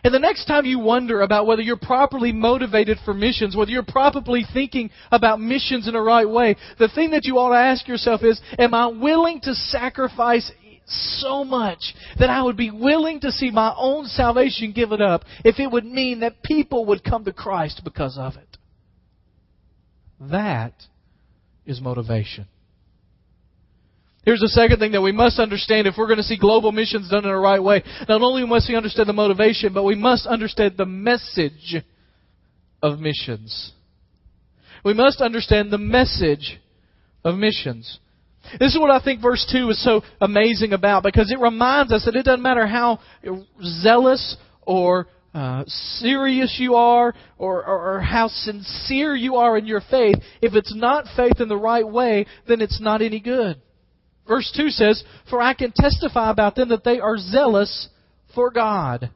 And 0.04 0.14
the 0.14 0.18
next 0.18 0.44
time 0.44 0.64
you 0.64 0.78
wonder 0.78 1.22
about 1.22 1.46
whether 1.46 1.62
you're 1.62 1.76
properly 1.76 2.32
motivated 2.32 2.98
for 3.04 3.12
missions, 3.12 3.56
whether 3.56 3.70
you're 3.70 3.82
properly 3.82 4.44
thinking 4.52 4.90
about 5.10 5.40
missions 5.40 5.88
in 5.88 5.94
the 5.94 6.00
right 6.00 6.28
way, 6.28 6.56
the 6.78 6.88
thing 6.88 7.10
that 7.10 7.24
you 7.24 7.38
ought 7.38 7.50
to 7.50 7.58
ask 7.58 7.88
yourself 7.88 8.22
is, 8.22 8.40
am 8.58 8.74
I 8.74 8.86
willing 8.86 9.40
to 9.42 9.54
sacrifice 9.54 10.50
so 10.86 11.44
much 11.44 11.94
that 12.18 12.30
I 12.30 12.42
would 12.42 12.56
be 12.56 12.70
willing 12.70 13.20
to 13.20 13.32
see 13.32 13.50
my 13.50 13.74
own 13.76 14.06
salvation 14.06 14.72
given 14.72 15.02
up 15.02 15.24
if 15.44 15.58
it 15.58 15.70
would 15.70 15.84
mean 15.84 16.20
that 16.20 16.42
people 16.42 16.86
would 16.86 17.04
come 17.04 17.24
to 17.24 17.32
Christ 17.32 17.82
because 17.84 18.16
of 18.18 18.36
it? 18.36 18.56
That 20.20 20.74
is 21.66 21.80
motivation. 21.80 22.46
Here's 24.28 24.40
the 24.40 24.48
second 24.48 24.78
thing 24.78 24.92
that 24.92 25.00
we 25.00 25.10
must 25.10 25.38
understand 25.38 25.86
if 25.86 25.94
we're 25.96 26.06
going 26.06 26.18
to 26.18 26.22
see 26.22 26.36
global 26.36 26.70
missions 26.70 27.08
done 27.08 27.24
in 27.24 27.30
the 27.30 27.34
right 27.34 27.62
way. 27.62 27.82
Not 28.10 28.20
only 28.20 28.44
must 28.44 28.68
we 28.68 28.76
understand 28.76 29.08
the 29.08 29.14
motivation, 29.14 29.72
but 29.72 29.84
we 29.84 29.94
must 29.94 30.26
understand 30.26 30.74
the 30.76 30.84
message 30.84 31.76
of 32.82 32.98
missions. 32.98 33.72
We 34.84 34.92
must 34.92 35.22
understand 35.22 35.70
the 35.70 35.78
message 35.78 36.60
of 37.24 37.36
missions. 37.36 38.00
This 38.60 38.74
is 38.74 38.78
what 38.78 38.90
I 38.90 39.02
think 39.02 39.22
verse 39.22 39.50
2 39.50 39.70
is 39.70 39.82
so 39.82 40.02
amazing 40.20 40.74
about 40.74 41.04
because 41.04 41.32
it 41.32 41.40
reminds 41.40 41.90
us 41.90 42.04
that 42.04 42.14
it 42.14 42.26
doesn't 42.26 42.42
matter 42.42 42.66
how 42.66 43.00
zealous 43.62 44.36
or 44.60 45.06
uh, 45.32 45.64
serious 45.66 46.54
you 46.60 46.74
are 46.74 47.14
or, 47.38 47.64
or, 47.64 47.94
or 47.94 48.00
how 48.02 48.28
sincere 48.28 49.16
you 49.16 49.36
are 49.36 49.56
in 49.56 49.64
your 49.64 49.80
faith, 49.90 50.16
if 50.42 50.52
it's 50.52 50.74
not 50.76 51.06
faith 51.16 51.40
in 51.40 51.48
the 51.48 51.56
right 51.56 51.88
way, 51.88 52.26
then 52.46 52.60
it's 52.60 52.78
not 52.78 53.00
any 53.00 53.20
good. 53.20 53.62
Verse 54.28 54.52
2 54.54 54.68
says, 54.68 55.02
For 55.30 55.40
I 55.40 55.54
can 55.54 55.72
testify 55.74 56.30
about 56.30 56.54
them 56.54 56.68
that 56.68 56.84
they 56.84 57.00
are 57.00 57.16
zealous 57.16 57.88
for 58.34 58.50
God. 58.50 59.10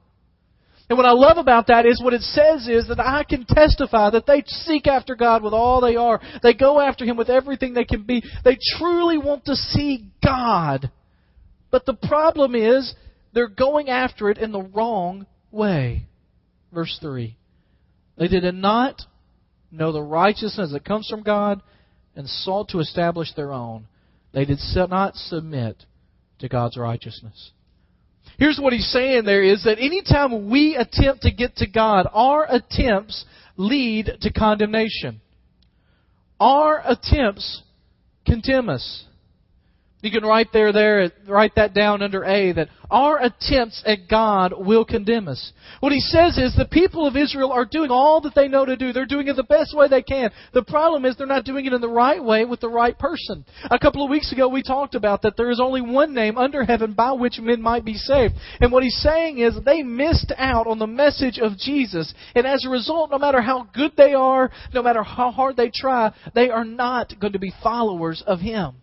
And 0.88 0.98
what 0.98 1.06
I 1.06 1.12
love 1.12 1.38
about 1.38 1.68
that 1.68 1.86
is 1.86 2.02
what 2.02 2.14
it 2.14 2.22
says 2.22 2.66
is 2.66 2.88
that 2.88 2.98
I 3.00 3.24
can 3.24 3.46
testify 3.46 4.10
that 4.10 4.26
they 4.26 4.42
seek 4.46 4.86
after 4.86 5.14
God 5.14 5.42
with 5.42 5.52
all 5.52 5.80
they 5.80 5.96
are. 5.96 6.20
They 6.42 6.54
go 6.54 6.80
after 6.80 7.04
Him 7.04 7.16
with 7.16 7.30
everything 7.30 7.72
they 7.72 7.84
can 7.84 8.02
be. 8.02 8.22
They 8.44 8.58
truly 8.78 9.18
want 9.18 9.44
to 9.44 9.54
see 9.54 10.10
God. 10.24 10.90
But 11.70 11.86
the 11.86 11.94
problem 11.94 12.54
is 12.54 12.94
they're 13.32 13.48
going 13.48 13.88
after 13.88 14.28
it 14.28 14.38
in 14.38 14.52
the 14.52 14.62
wrong 14.62 15.26
way. 15.50 16.06
Verse 16.72 16.98
3. 17.00 17.36
They 18.18 18.28
did 18.28 18.54
not 18.54 19.00
know 19.70 19.92
the 19.92 20.02
righteousness 20.02 20.72
that 20.72 20.84
comes 20.84 21.08
from 21.08 21.22
God 21.22 21.62
and 22.14 22.28
sought 22.28 22.68
to 22.70 22.80
establish 22.80 23.32
their 23.34 23.52
own. 23.52 23.86
They 24.32 24.44
did 24.44 24.58
not 24.74 25.14
submit 25.16 25.84
to 26.38 26.48
God's 26.48 26.76
righteousness. 26.76 27.52
Here's 28.38 28.58
what 28.58 28.72
he's 28.72 28.90
saying 28.90 29.24
there 29.24 29.42
is 29.42 29.64
that 29.64 29.78
anytime 29.78 30.50
we 30.50 30.76
attempt 30.76 31.22
to 31.22 31.30
get 31.30 31.56
to 31.56 31.68
God, 31.68 32.06
our 32.12 32.46
attempts 32.48 33.24
lead 33.56 34.10
to 34.20 34.32
condemnation. 34.32 35.20
Our 36.40 36.82
attempts 36.84 37.62
condemn 38.26 38.68
us. 38.68 39.04
You 40.02 40.10
can 40.10 40.24
write 40.24 40.48
there, 40.52 40.72
there, 40.72 41.12
write 41.28 41.54
that 41.54 41.74
down 41.74 42.02
under 42.02 42.24
A 42.24 42.52
that 42.54 42.68
our 42.90 43.22
attempts 43.22 43.84
at 43.86 44.08
God 44.10 44.52
will 44.56 44.84
condemn 44.84 45.28
us. 45.28 45.52
What 45.78 45.92
he 45.92 46.00
says 46.00 46.36
is 46.38 46.56
the 46.56 46.66
people 46.66 47.06
of 47.06 47.16
Israel 47.16 47.52
are 47.52 47.64
doing 47.64 47.92
all 47.92 48.20
that 48.22 48.34
they 48.34 48.48
know 48.48 48.64
to 48.64 48.76
do. 48.76 48.92
They're 48.92 49.06
doing 49.06 49.28
it 49.28 49.36
the 49.36 49.44
best 49.44 49.76
way 49.76 49.86
they 49.86 50.02
can. 50.02 50.32
The 50.52 50.64
problem 50.64 51.04
is 51.04 51.16
they're 51.16 51.26
not 51.28 51.44
doing 51.44 51.66
it 51.66 51.72
in 51.72 51.80
the 51.80 51.88
right 51.88 52.22
way 52.22 52.44
with 52.44 52.58
the 52.58 52.68
right 52.68 52.98
person. 52.98 53.44
A 53.70 53.78
couple 53.78 54.04
of 54.04 54.10
weeks 54.10 54.32
ago 54.32 54.48
we 54.48 54.64
talked 54.64 54.96
about 54.96 55.22
that 55.22 55.36
there 55.36 55.52
is 55.52 55.60
only 55.60 55.80
one 55.80 56.12
name 56.12 56.36
under 56.36 56.64
heaven 56.64 56.94
by 56.94 57.12
which 57.12 57.38
men 57.38 57.62
might 57.62 57.84
be 57.84 57.94
saved. 57.94 58.34
And 58.60 58.72
what 58.72 58.82
he's 58.82 59.00
saying 59.00 59.38
is 59.38 59.54
they 59.64 59.84
missed 59.84 60.32
out 60.36 60.66
on 60.66 60.80
the 60.80 60.86
message 60.88 61.38
of 61.38 61.56
Jesus. 61.56 62.12
And 62.34 62.44
as 62.44 62.64
a 62.66 62.70
result, 62.70 63.12
no 63.12 63.18
matter 63.18 63.40
how 63.40 63.68
good 63.72 63.92
they 63.96 64.14
are, 64.14 64.50
no 64.74 64.82
matter 64.82 65.04
how 65.04 65.30
hard 65.30 65.56
they 65.56 65.70
try, 65.72 66.12
they 66.34 66.50
are 66.50 66.64
not 66.64 67.12
going 67.20 67.34
to 67.34 67.38
be 67.38 67.54
followers 67.62 68.24
of 68.26 68.40
him. 68.40 68.81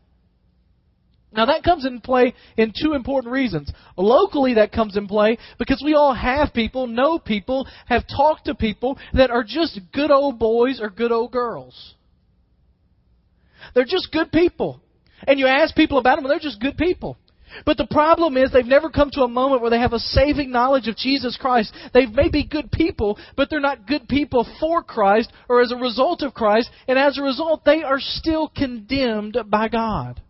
Now 1.31 1.45
that 1.45 1.63
comes 1.63 1.85
in 1.85 2.01
play 2.01 2.33
in 2.57 2.73
two 2.81 2.93
important 2.93 3.31
reasons. 3.31 3.71
Locally 3.95 4.55
that 4.55 4.71
comes 4.71 4.97
in 4.97 5.07
play 5.07 5.37
because 5.59 5.81
we 5.85 5.93
all 5.93 6.13
have 6.13 6.53
people, 6.53 6.87
know 6.87 7.19
people, 7.19 7.67
have 7.85 8.03
talked 8.07 8.45
to 8.45 8.55
people 8.55 8.97
that 9.13 9.29
are 9.29 9.43
just 9.43 9.79
good 9.93 10.09
old 10.09 10.39
boys 10.39 10.79
or 10.81 10.89
good 10.89 11.11
old 11.11 11.31
girls. 11.31 11.93
They're 13.75 13.85
just 13.85 14.11
good 14.11 14.31
people. 14.31 14.81
And 15.27 15.37
you 15.37 15.45
ask 15.45 15.75
people 15.75 15.99
about 15.99 16.15
them 16.15 16.25
and 16.25 16.31
they're 16.31 16.39
just 16.39 16.61
good 16.61 16.77
people. 16.77 17.17
But 17.65 17.77
the 17.77 17.87
problem 17.87 18.37
is 18.37 18.51
they've 18.51 18.65
never 18.65 18.89
come 18.89 19.09
to 19.11 19.21
a 19.21 19.27
moment 19.27 19.61
where 19.61 19.71
they 19.71 19.79
have 19.79 19.93
a 19.93 19.99
saving 19.99 20.51
knowledge 20.51 20.87
of 20.87 20.95
Jesus 20.95 21.37
Christ. 21.37 21.73
They 21.93 22.05
may 22.05 22.29
be 22.29 22.45
good 22.45 22.71
people, 22.71 23.17
but 23.35 23.49
they're 23.49 23.59
not 23.59 23.87
good 23.87 24.07
people 24.07 24.47
for 24.59 24.83
Christ 24.83 25.31
or 25.47 25.61
as 25.61 25.71
a 25.71 25.75
result 25.75 26.21
of 26.21 26.33
Christ, 26.33 26.69
and 26.87 26.97
as 26.97 27.17
a 27.17 27.23
result 27.23 27.65
they 27.65 27.83
are 27.83 27.99
still 27.99 28.49
condemned 28.49 29.37
by 29.47 29.67
God. 29.67 30.21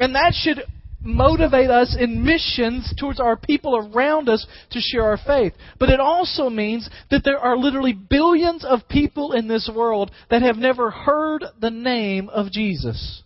And 0.00 0.14
that 0.14 0.32
should 0.34 0.62
motivate 1.02 1.70
us 1.70 1.96
in 1.98 2.24
missions 2.24 2.92
towards 2.98 3.20
our 3.20 3.36
people 3.36 3.76
around 3.76 4.28
us 4.28 4.46
to 4.70 4.80
share 4.80 5.04
our 5.04 5.18
faith. 5.18 5.52
But 5.78 5.90
it 5.90 6.00
also 6.00 6.50
means 6.50 6.88
that 7.10 7.22
there 7.24 7.38
are 7.38 7.56
literally 7.56 7.92
billions 7.92 8.64
of 8.64 8.88
people 8.88 9.32
in 9.32 9.48
this 9.48 9.70
world 9.74 10.10
that 10.30 10.42
have 10.42 10.56
never 10.56 10.90
heard 10.90 11.44
the 11.60 11.70
name 11.70 12.28
of 12.28 12.50
Jesus. 12.50 13.22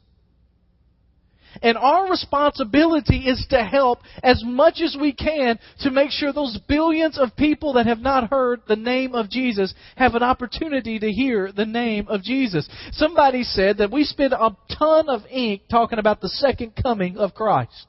And 1.63 1.77
our 1.79 2.11
responsibility 2.11 3.29
is 3.29 3.45
to 3.51 3.63
help 3.63 4.01
as 4.23 4.43
much 4.45 4.81
as 4.83 4.97
we 5.01 5.13
can 5.13 5.59
to 5.81 5.91
make 5.91 6.11
sure 6.11 6.33
those 6.33 6.59
billions 6.69 7.19
of 7.19 7.37
people 7.37 7.75
that 7.75 7.87
have 7.87 8.01
not 8.01 8.31
heard 8.31 8.63
the 8.67 8.77
name 8.77 9.15
of 9.15 9.31
Jesus 9.31 9.75
have 9.97 10.15
an 10.15 10.23
opportunity 10.23 10.99
to 10.99 11.11
hear 11.11 11.53
the 11.53 11.67
name 11.67 12.07
of 12.09 12.23
Jesus. 12.23 12.69
Somebody 12.93 13.43
said 13.43 13.79
that 13.79 13.93
we 13.93 14.05
spend 14.05 14.33
a 14.33 14.57
ton 14.79 15.09
of 15.09 15.23
ink 15.31 15.63
talking 15.71 15.99
about 15.99 16.21
the 16.21 16.29
second 16.29 16.73
coming 16.81 17.17
of 17.17 17.35
Christ. 17.35 17.87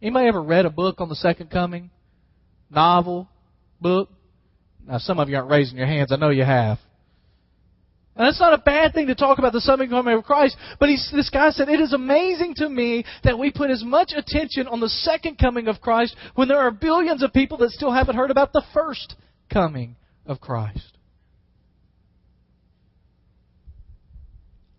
Anybody 0.00 0.28
ever 0.28 0.42
read 0.42 0.66
a 0.66 0.70
book 0.70 1.00
on 1.00 1.08
the 1.08 1.14
second 1.14 1.50
coming? 1.50 1.90
Novel? 2.70 3.28
Book? 3.80 4.08
Now 4.86 4.98
some 4.98 5.18
of 5.20 5.28
you 5.28 5.36
aren't 5.36 5.50
raising 5.50 5.78
your 5.78 5.86
hands. 5.86 6.10
I 6.10 6.16
know 6.16 6.30
you 6.30 6.44
have. 6.44 6.78
And 8.14 8.26
that's 8.26 8.40
not 8.40 8.52
a 8.52 8.58
bad 8.58 8.92
thing 8.92 9.06
to 9.06 9.14
talk 9.14 9.38
about 9.38 9.54
the 9.54 9.60
second 9.62 9.88
coming 9.88 10.16
of 10.16 10.24
Christ, 10.24 10.56
but 10.78 10.86
this 10.86 11.30
guy 11.32 11.50
said, 11.50 11.70
It 11.70 11.80
is 11.80 11.94
amazing 11.94 12.54
to 12.56 12.68
me 12.68 13.04
that 13.24 13.38
we 13.38 13.50
put 13.50 13.70
as 13.70 13.82
much 13.82 14.12
attention 14.14 14.68
on 14.68 14.80
the 14.80 14.88
second 14.88 15.38
coming 15.38 15.66
of 15.66 15.80
Christ 15.80 16.14
when 16.34 16.48
there 16.48 16.60
are 16.60 16.70
billions 16.70 17.22
of 17.22 17.32
people 17.32 17.56
that 17.58 17.70
still 17.70 17.90
haven't 17.90 18.16
heard 18.16 18.30
about 18.30 18.52
the 18.52 18.64
first 18.74 19.14
coming 19.50 19.96
of 20.26 20.40
Christ. 20.40 20.98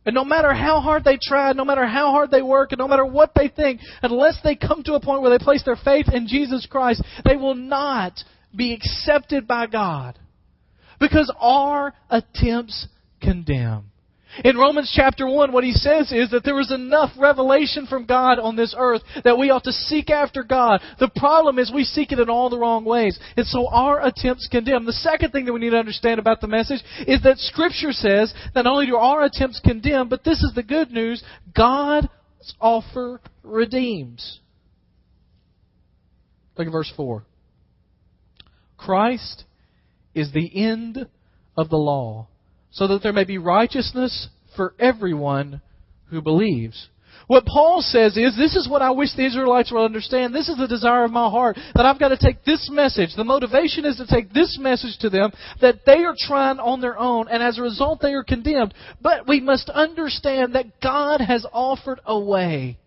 And 0.06 0.14
no 0.14 0.26
matter 0.26 0.54
how 0.54 0.80
hard 0.80 1.04
they 1.04 1.18
try, 1.22 1.54
no 1.54 1.66
matter 1.66 1.88
how 1.88 2.12
hard 2.12 2.30
they 2.30 2.42
work, 2.42 2.72
and 2.72 2.80
no 2.80 2.88
matter 2.88 3.06
what 3.06 3.32
they 3.36 3.48
think, 3.48 3.80
unless 4.02 4.38
they 4.44 4.56
come 4.56 4.84
to 4.84 4.94
a 4.94 5.00
point 5.00 5.22
where 5.22 5.36
they 5.36 5.44
place 5.44 5.64
their 5.64 5.78
faith 5.78 6.08
in 6.14 6.28
Jesus 6.28 6.68
Christ, 6.70 7.02
they 7.26 7.38
will 7.38 7.56
not 7.56 8.20
be 8.56 8.74
accepted 8.74 9.48
by 9.48 9.66
God. 9.66 10.20
Because 11.00 11.34
our 11.40 11.94
attempts 12.10 12.88
condemn. 13.24 13.92
In 14.44 14.58
Romans 14.58 14.92
chapter 14.96 15.28
1, 15.28 15.52
what 15.52 15.64
he 15.64 15.74
says 15.74 16.12
is 16.12 16.32
that 16.32 16.44
there 16.44 16.60
is 16.60 16.72
enough 16.72 17.12
revelation 17.20 17.86
from 17.86 18.06
God 18.06 18.40
on 18.40 18.56
this 18.56 18.74
earth 18.76 19.04
that 19.24 19.38
we 19.38 19.52
ought 19.52 19.66
to 19.66 19.72
seek 19.72 20.10
after 20.10 20.44
God. 20.44 20.82
The 21.00 21.12
problem 21.16 21.60
is 21.60 21.72
we 21.72 21.84
seek 21.84 22.12
it 22.12 22.20
in 22.20 22.32
all 22.32 22.50
the 22.50 22.58
wrong 22.58 22.84
ways. 22.84 23.20
And 23.38 23.46
so 23.46 23.68
our 23.68 24.04
attempts 24.04 24.48
condemn. 24.50 24.86
The 24.86 24.94
second 24.94 25.32
thing 25.32 25.46
that 25.46 25.54
we 25.54 25.60
need 25.60 25.70
to 25.70 25.78
understand 25.78 26.20
about 26.20 26.42
the 26.42 26.48
message 26.48 26.82
is 27.06 27.22
that 27.22 27.38
Scripture 27.38 27.92
says 27.92 28.34
not 28.56 28.66
only 28.66 28.88
do 28.88 28.96
our 28.96 29.24
attempts 29.24 29.62
condemn, 29.64 30.10
but 30.10 30.24
this 30.24 30.42
is 30.42 30.54
the 30.56 30.64
good 30.64 30.90
news 30.90 31.24
God's 31.56 32.08
offer 32.60 33.22
redeems. 33.44 34.40
Look 36.58 36.68
at 36.68 36.72
verse 36.72 36.92
4. 36.98 37.24
Christ 38.78 39.44
is 40.16 40.32
the 40.34 40.52
end 40.56 41.06
of 41.56 41.70
the 41.70 41.78
law 41.78 42.30
so 42.74 42.88
that 42.88 43.02
there 43.02 43.14
may 43.14 43.24
be 43.24 43.38
righteousness 43.38 44.28
for 44.56 44.76
everyone 44.80 45.62
who 46.10 46.22
believes. 46.22 46.90
What 47.28 47.46
Paul 47.46 47.82
says 47.82 48.18
is, 48.18 48.36
this 48.36 48.56
is 48.56 48.68
what 48.68 48.82
I 48.82 48.92
wish 48.92 49.16
the 49.16 49.26
Israelites 49.26 49.72
would 49.72 49.86
understand. 49.86 50.36
This 50.36 50.50
is 50.50 50.58
the 50.58 50.68
desire 50.68 51.06
of 51.06 51.12
my 51.12 51.30
heart, 51.30 51.58
that 51.76 51.86
I've 51.86 52.00
got 52.00 52.10
to 52.10 52.18
take 52.18 52.44
this 52.44 52.70
message. 52.72 53.16
The 53.16 53.24
motivation 53.24 53.86
is 53.86 53.96
to 53.98 54.08
take 54.08 54.34
this 54.34 54.58
message 54.60 54.98
to 55.00 55.10
them, 55.10 55.32
that 55.62 55.86
they 55.86 56.04
are 56.04 56.16
trying 56.18 56.60
on 56.60 56.82
their 56.82 57.00
own, 57.00 57.28
and 57.30 57.42
as 57.42 57.58
a 57.58 57.62
result 57.62 58.02
they 58.02 58.14
are 58.14 58.24
condemned. 58.24 58.74
But 59.02 59.28
we 59.28 59.40
must 59.40 59.70
understand 59.70 60.56
that 60.56 60.82
God 60.82 61.22
has 61.22 61.46
offered 61.54 62.02
a 62.06 62.20
way. 62.20 62.80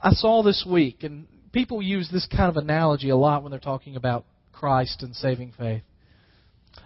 I 0.00 0.10
saw 0.12 0.42
this 0.42 0.64
week, 0.68 1.02
and 1.02 1.26
people 1.56 1.80
use 1.80 2.10
this 2.12 2.26
kind 2.26 2.50
of 2.50 2.58
analogy 2.58 3.08
a 3.08 3.16
lot 3.16 3.42
when 3.42 3.50
they're 3.50 3.58
talking 3.58 3.96
about 3.96 4.26
Christ 4.52 5.02
and 5.02 5.16
saving 5.16 5.54
faith. 5.56 5.80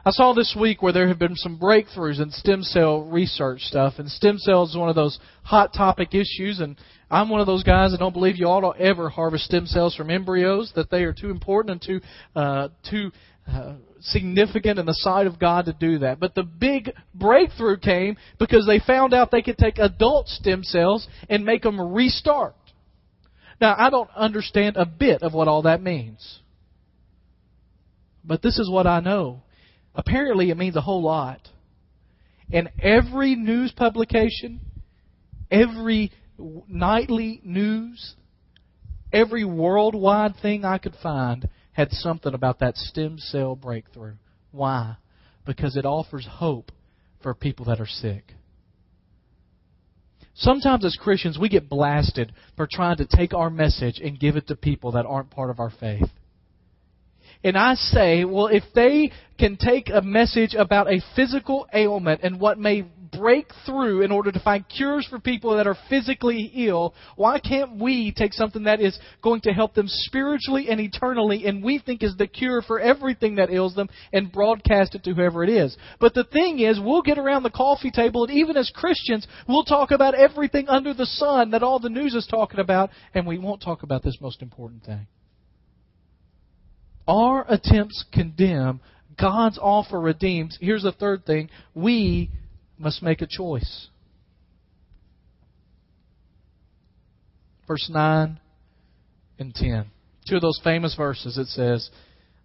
I 0.07 0.13
saw 0.13 0.33
this 0.33 0.57
week 0.59 0.81
where 0.81 0.93
there 0.93 1.09
have 1.09 1.19
been 1.19 1.35
some 1.35 1.59
breakthroughs 1.59 2.23
in 2.23 2.31
stem 2.31 2.63
cell 2.63 3.03
research 3.03 3.63
stuff, 3.63 3.95
and 3.99 4.09
stem 4.09 4.39
cells 4.39 4.71
is 4.71 4.77
one 4.77 4.89
of 4.89 4.95
those 4.95 5.19
hot 5.43 5.75
topic 5.75 6.15
issues, 6.15 6.61
and 6.61 6.77
I'm 7.11 7.29
one 7.29 7.41
of 7.41 7.49
those 7.49 7.65
guys 7.65 7.91
that 7.91 7.99
don't 7.99 8.13
believe 8.13 8.37
you 8.37 8.47
ought 8.47 8.73
to 8.73 8.81
ever 8.81 9.09
harvest 9.09 9.47
stem 9.47 9.67
cells 9.67 9.97
from 9.97 10.09
embryos, 10.09 10.71
that 10.77 10.89
they 10.89 11.03
are 11.03 11.13
too 11.13 11.31
important 11.31 11.73
and 11.73 11.83
too, 11.83 12.07
uh, 12.37 12.69
too 12.89 13.11
uh, 13.53 13.73
significant 14.01 14.79
in 14.79 14.87
the 14.87 14.95
sight 14.95 15.27
of 15.27 15.41
God 15.41 15.65
to 15.65 15.73
do 15.73 15.99
that. 15.99 16.21
But 16.21 16.37
the 16.37 16.45
big 16.45 16.93
breakthrough 17.13 17.79
came 17.79 18.17
because 18.39 18.67
they 18.69 18.79
found 18.79 19.15
out 19.15 19.33
they 19.33 19.43
could 19.43 19.59
take 19.59 19.79
adult 19.79 20.29
stem 20.29 20.63
cells 20.63 21.09
and 21.29 21.45
make 21.45 21.63
them 21.63 21.93
restart. 21.93 22.55
Now, 23.61 23.75
I 23.77 23.91
don't 23.91 24.11
understand 24.17 24.77
a 24.77 24.87
bit 24.87 25.23
of 25.23 25.35
what 25.35 25.49
all 25.49 25.63
that 25.63 25.83
means. 25.83 26.41
But 28.25 28.43
this 28.43 28.59
is 28.59 28.71
what 28.71 28.87
I 28.87 29.01
know. 29.01 29.43
Apparently, 29.95 30.51
it 30.51 30.57
means 30.57 30.77
a 30.77 30.81
whole 30.81 31.03
lot. 31.03 31.41
And 32.53 32.71
every 32.81 33.35
news 33.35 33.73
publication, 33.73 34.61
every 35.51 36.11
nightly 36.69 37.41
news, 37.45 38.15
every 39.13 39.45
worldwide 39.45 40.37
thing 40.41 40.65
I 40.65 40.79
could 40.79 40.95
find 41.03 41.49
had 41.73 41.91
something 41.93 42.35
about 42.35 42.61
that 42.61 42.77
stem 42.77 43.19
cell 43.19 43.57
breakthrough. 43.57 44.15
Why? 44.53 44.97
Because 45.45 45.77
it 45.77 45.85
offers 45.85 46.27
hope 46.29 46.73
for 47.23 47.35
people 47.35 47.67
that 47.67 47.81
are 47.81 47.87
sick. 47.87 48.35
Sometimes 50.41 50.87
as 50.87 50.97
Christians, 50.97 51.39
we 51.39 51.51
get 51.51 51.69
blasted 51.69 52.33
for 52.57 52.67
trying 52.67 52.97
to 52.97 53.05
take 53.05 53.35
our 53.35 53.51
message 53.51 54.01
and 54.03 54.19
give 54.19 54.37
it 54.37 54.47
to 54.49 54.57
people 54.57 54.93
that 54.93 55.05
aren't 55.05 55.31
part 55.31 55.51
of 55.51 55.61
our 55.61 55.69
faith. 55.69 56.09
And 57.43 57.57
I 57.57 57.75
say, 57.75 58.25
well, 58.25 58.49
if 58.49 58.65
they 58.75 59.11
can 59.39 59.57
take 59.57 59.89
a 59.89 60.03
message 60.03 60.55
about 60.55 60.93
a 60.93 61.01
physical 61.17 61.67
ailment 61.73 62.21
and 62.23 62.39
what 62.39 62.59
may 62.59 62.83
break 63.13 63.51
through 63.67 64.03
in 64.03 64.13
order 64.13 64.31
to 64.31 64.41
find 64.41 64.65
cures 64.69 65.07
for 65.09 65.19
people 65.19 65.57
that 65.57 65.67
are 65.67 65.77
physically 65.89 66.53
ill, 66.55 66.95
why 67.17 67.41
can't 67.41 67.81
we 67.81 68.13
take 68.13 68.33
something 68.33 68.65
that 68.65 68.81
is 68.81 68.99
going 69.23 69.41
to 69.41 69.53
help 69.53 69.75
them 69.75 69.87
spiritually 69.89 70.69
and 70.69 70.81
eternally 70.81 71.47
and 71.47 71.65
we 71.65 71.79
think 71.79 72.03
is 72.03 72.15
the 72.19 72.27
cure 72.27 72.63
for 72.63 72.79
everything 72.79 73.37
that 73.37 73.51
ails 73.51 73.75
them 73.75 73.89
and 74.13 74.31
broadcast 74.31 74.95
it 74.95 75.03
to 75.05 75.15
whoever 75.15 75.43
it 75.43 75.51
is? 75.51 75.77
But 75.99 76.15
the 76.15 76.25
thing 76.25 76.61
is, 76.61 76.79
we'll 76.79 77.03
get 77.03 77.19
around 77.19 77.43
the 77.43 77.51
coffee 77.51 77.91
table 77.91 78.25
and 78.25 78.37
even 78.37 78.57
as 78.57 78.71
Christians, 78.75 79.27
we'll 79.49 79.65
talk 79.65 79.91
about 79.91 80.15
everything 80.15 80.69
under 80.69 80.93
the 80.93 81.07
sun 81.07 81.51
that 81.53 81.63
all 81.63 81.79
the 81.79 81.89
news 81.89 82.15
is 82.15 82.27
talking 82.27 82.61
about 82.61 82.91
and 83.15 83.27
we 83.27 83.39
won't 83.39 83.63
talk 83.63 83.83
about 83.83 84.03
this 84.03 84.19
most 84.21 84.43
important 84.43 84.85
thing. 84.85 85.07
Our 87.11 87.45
attempts 87.49 88.05
condemn, 88.13 88.81
God's 89.21 89.59
offer 89.61 90.01
redeems. 90.01 90.57
Here's 90.61 90.85
the 90.85 90.93
third 90.93 91.27
thing 91.27 91.51
we 91.75 92.31
must 92.79 93.03
make 93.03 93.21
a 93.21 93.27
choice. 93.27 93.89
Verse 97.67 97.91
9 97.93 98.39
and 99.41 99.53
10. 99.53 99.87
Two 100.29 100.37
of 100.37 100.43
those 100.43 100.61
famous 100.63 100.95
verses, 100.95 101.37
it 101.37 101.49
says 101.49 101.91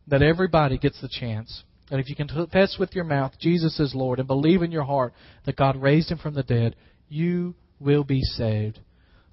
that 0.08 0.24
everybody 0.24 0.80
gets 0.80 1.00
the 1.00 1.10
chance. 1.10 1.64
And 1.92 2.00
if 2.00 2.10
you 2.10 2.16
can 2.16 2.28
confess 2.28 2.78
with 2.80 2.96
your 2.96 3.04
mouth 3.04 3.34
Jesus 3.40 3.80
is 3.80 3.94
Lord 3.94 4.18
and 4.18 4.28
believe 4.28 4.64
in 4.64 4.72
your 4.72 4.84
heart 4.84 5.14
that 5.46 5.58
God 5.58 5.80
raised 5.80 6.10
him 6.10 6.18
from 6.18 6.34
the 6.34 6.42
dead, 6.42 6.76
you 7.08 7.54
will 7.80 8.04
be 8.04 8.22
saved. 8.22 8.80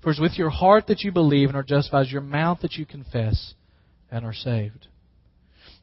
For 0.03 0.11
it's 0.11 0.21
with 0.21 0.37
your 0.37 0.51
heart 0.51 0.89
that 0.89 1.01
you 1.01 1.11
believe 1.11 1.49
and 1.49 1.57
are 1.57 1.63
justified, 1.63 2.09
your 2.09 2.21
mouth 2.21 2.59
that 2.61 2.75
you 2.75 2.85
confess 2.85 3.55
and 4.11 4.27
are 4.27 4.35
saved. 4.35 4.89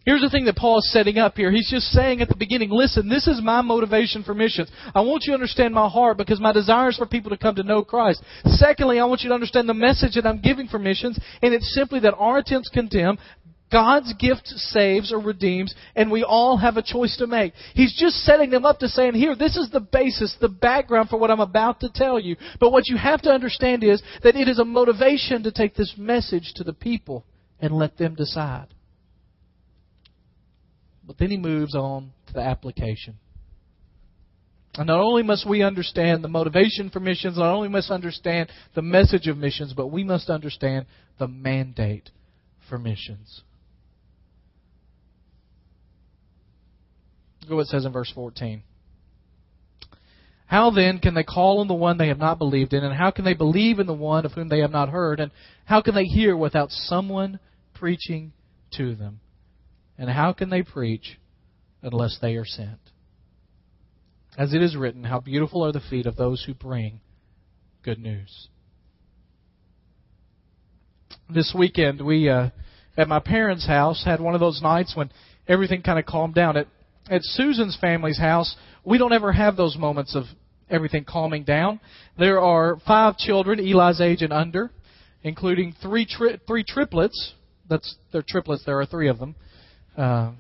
Here's 0.10 0.22
the 0.22 0.30
thing 0.32 0.46
that 0.46 0.56
Paul 0.56 0.80
is 0.80 0.92
setting 0.92 1.20
up 1.20 1.38
here. 1.38 1.52
He's 1.52 1.70
just 1.70 1.90
saying 1.90 2.20
at 2.20 2.30
the 2.30 2.36
beginning, 2.36 2.72
listen, 2.72 3.08
this 3.08 3.28
is 3.28 3.44
my 3.44 3.62
motivation 3.62 4.24
for 4.24 4.34
missions. 4.34 4.68
I 4.96 5.02
want 5.02 5.22
you 5.24 5.34
to 5.34 5.36
understand 5.36 5.72
my 5.72 5.88
heart 5.88 6.18
because 6.18 6.40
my 6.40 6.52
desire 6.52 6.90
is 6.90 6.98
for 6.98 7.06
people 7.06 7.30
to 7.30 7.38
come 7.38 7.54
to 7.54 7.62
know 7.62 7.84
Christ. 7.84 8.24
Secondly, 8.44 9.00
I 9.00 9.06
want 9.06 9.22
you 9.22 9.30
to 9.30 9.36
understand 9.36 9.70
the 9.70 9.76
message 9.76 10.16
that 10.16 10.26
I'm 10.26 10.42
giving 10.42 10.68
for 10.68 10.80
missions, 10.80 11.20
and 11.44 11.54
it's 11.54 11.76
simply 11.76 12.00
that 12.00 12.16
our 12.18 12.40
attempts 12.40 12.70
condemn, 12.70 13.20
God's 13.72 14.12
gift 14.16 14.48
saves 14.48 15.14
or 15.14 15.20
redeems, 15.20 15.76
and 15.96 16.10
we 16.10 16.24
all 16.24 16.58
have 16.58 16.78
a 16.78 16.82
choice 16.82 17.16
to 17.18 17.28
make. 17.28 17.54
He's 17.76 17.96
just 17.96 18.16
setting 18.24 18.50
them 18.50 18.66
up 18.66 18.80
to 18.80 18.88
saying, 18.88 19.14
here, 19.14 19.36
this 19.36 19.58
is 19.58 19.70
the 19.70 19.80
basis, 19.80 20.36
the 20.42 20.50
background 20.50 21.10
for 21.10 21.20
what 21.20 21.30
I'm 21.30 21.40
about 21.40 21.82
to 21.82 21.90
tell 21.94 22.20
you. 22.20 22.36
But 22.60 22.72
what 22.72 22.88
you 22.88 22.98
have 22.98 23.22
to 23.22 23.30
understand 23.30 23.84
is 23.84 24.02
that 24.24 24.36
it 24.36 24.48
is 24.48 24.58
a 24.58 24.66
motivation 24.66 25.44
to 25.44 25.52
take 25.52 25.76
this 25.76 25.94
message 26.00 26.54
to 26.56 26.64
the 26.64 26.74
people 26.74 27.26
and 27.60 27.72
let 27.72 28.00
them 28.00 28.16
decide. 28.16 28.74
But 31.10 31.18
then 31.18 31.32
he 31.32 31.38
moves 31.38 31.74
on 31.74 32.12
to 32.28 32.34
the 32.34 32.42
application. 32.42 33.16
And 34.76 34.86
not 34.86 35.00
only 35.00 35.24
must 35.24 35.50
we 35.50 35.64
understand 35.64 36.24
the 36.24 36.28
motivation 36.28 36.92
for 36.92 37.00
missions, 37.00 37.36
not 37.36 37.52
only 37.52 37.68
must 37.68 37.90
understand 37.90 38.52
the 38.76 38.84
message 38.84 39.26
of 39.26 39.36
missions, 39.36 39.74
but 39.74 39.88
we 39.88 40.04
must 40.04 40.30
understand 40.30 40.86
the 41.18 41.28
mandate 41.28 42.12
for 42.70 42.78
missions. 42.78 43.42
Look 47.42 47.56
what 47.56 47.62
it 47.62 47.68
says 47.70 47.86
in 47.86 47.92
verse 47.92 48.12
14. 48.14 48.62
How 50.46 50.70
then 50.70 51.00
can 51.00 51.16
they 51.16 51.24
call 51.24 51.62
on 51.62 51.68
the 51.68 51.74
one 51.74 51.98
they 51.98 52.10
have 52.10 52.20
not 52.20 52.38
believed 52.38 52.74
in? 52.74 52.84
And 52.84 52.94
how 52.94 53.10
can 53.10 53.26
they 53.26 53.34
believe 53.34 53.80
in 53.80 53.88
the 53.88 53.94
one 53.94 54.28
of 54.28 54.34
whom 54.34 54.48
they 54.48 54.60
have 54.60 54.70
not 54.70 54.90
heard? 54.90 55.20
And 55.20 55.32
how 55.66 55.82
can 55.82 55.96
they 55.96 56.04
hear 56.04 56.38
without 56.38 56.70
someone 56.70 57.40
preaching 57.74 58.32
to 58.74 58.94
them? 58.94 59.22
And 60.00 60.10
how 60.10 60.32
can 60.32 60.50
they 60.50 60.64
preach 60.64 61.20
unless 61.84 62.18
they 62.22 62.36
are 62.36 62.46
sent? 62.46 62.80
As 64.38 64.54
it 64.54 64.62
is 64.62 64.78
written, 64.78 65.04
How 65.04 65.20
beautiful 65.20 65.66
are 65.66 65.74
the 65.74 65.82
feet 65.82 66.06
of 66.06 66.16
those 66.16 66.42
who 66.46 66.54
bring 66.54 67.02
good 67.84 68.00
news. 68.00 68.48
This 71.30 71.54
weekend, 71.56 72.02
we, 72.02 72.30
uh, 72.30 72.50
at 72.98 73.10
my 73.10 73.20
parents' 73.20 73.68
house, 73.68 74.02
had 74.06 74.22
one 74.22 74.34
of 74.34 74.40
those 74.40 74.62
nights 74.62 74.96
when 74.96 75.12
everything 75.50 75.82
kind 75.82 76.00
of 76.00 76.06
calmed 76.06 76.34
down. 76.34 76.56
At, 76.56 76.68
at 77.10 77.22
Susan's 77.24 77.78
family's 77.80 78.18
house, 78.18 78.56
we 78.86 78.98
don't 78.98 79.14
ever 79.14 79.34
have 79.34 79.58
those 79.58 79.78
moments 79.78 80.16
of 80.16 80.24
everything 80.70 81.04
calming 81.04 81.44
down. 81.44 81.82
There 82.18 82.40
are 82.40 82.78
five 82.88 83.18
children, 83.18 83.60
Eli's 83.60 84.00
age 84.00 84.22
and 84.22 84.32
under, 84.32 84.72
including 85.24 85.76
three 85.82 86.06
tri- 86.06 86.40
three 86.48 86.64
triplets. 86.66 87.34
That's 87.70 87.98
they're 88.14 88.24
triplets. 88.28 88.64
There 88.66 88.80
are 88.80 88.86
three 88.86 89.10
of 89.10 89.20
them 89.20 89.36
uh, 89.98 90.32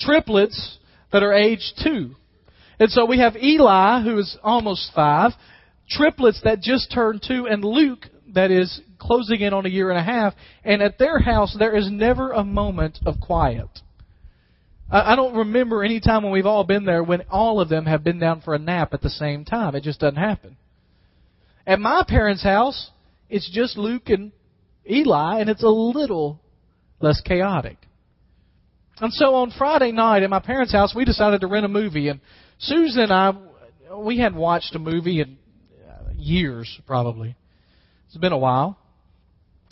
triplets 0.00 0.78
that 1.12 1.22
are 1.22 1.32
age 1.32 1.72
two. 1.82 2.14
And 2.78 2.90
so 2.90 3.06
we 3.06 3.18
have 3.18 3.36
Eli, 3.36 4.02
who 4.02 4.18
is 4.18 4.36
almost 4.42 4.92
five, 4.94 5.32
triplets 5.88 6.40
that 6.44 6.60
just 6.60 6.92
turned 6.92 7.24
two, 7.26 7.46
and 7.46 7.64
Luke, 7.64 8.06
that 8.34 8.50
is 8.50 8.80
closing 8.98 9.40
in 9.40 9.54
on 9.54 9.64
a 9.64 9.70
year 9.70 9.90
and 9.90 9.98
a 9.98 10.02
half. 10.02 10.34
And 10.64 10.82
at 10.82 10.98
their 10.98 11.18
house, 11.18 11.56
there 11.58 11.74
is 11.74 11.90
never 11.90 12.32
a 12.32 12.44
moment 12.44 12.98
of 13.06 13.20
quiet. 13.20 13.68
I 14.88 15.16
don't 15.16 15.34
remember 15.34 15.82
any 15.82 15.98
time 15.98 16.22
when 16.22 16.32
we've 16.32 16.46
all 16.46 16.62
been 16.62 16.84
there 16.84 17.02
when 17.02 17.22
all 17.28 17.60
of 17.60 17.68
them 17.68 17.86
have 17.86 18.04
been 18.04 18.20
down 18.20 18.40
for 18.42 18.54
a 18.54 18.58
nap 18.58 18.94
at 18.94 19.00
the 19.00 19.10
same 19.10 19.44
time. 19.44 19.74
It 19.74 19.82
just 19.82 19.98
doesn't 19.98 20.16
happen. 20.16 20.56
At 21.66 21.80
my 21.80 22.04
parents' 22.06 22.44
house, 22.44 22.90
it's 23.28 23.50
just 23.50 23.76
Luke 23.76 24.08
and 24.08 24.30
Eli, 24.88 25.40
and 25.40 25.50
it's 25.50 25.64
a 25.64 25.68
little 25.68 26.40
less 27.00 27.20
chaotic. 27.20 27.78
And 29.00 29.12
so 29.12 29.34
on 29.34 29.52
Friday 29.58 29.92
night 29.92 30.22
at 30.22 30.30
my 30.30 30.40
parents' 30.40 30.72
house, 30.72 30.94
we 30.94 31.04
decided 31.04 31.42
to 31.42 31.46
rent 31.46 31.66
a 31.66 31.68
movie. 31.68 32.08
And 32.08 32.20
Susan 32.58 33.02
and 33.02 33.12
I, 33.12 33.32
we 33.98 34.18
hadn't 34.18 34.38
watched 34.38 34.74
a 34.74 34.78
movie 34.78 35.20
in 35.20 35.36
uh, 35.86 36.10
years, 36.16 36.80
probably. 36.86 37.36
It's 38.06 38.16
been 38.16 38.32
a 38.32 38.38
while. 38.38 38.78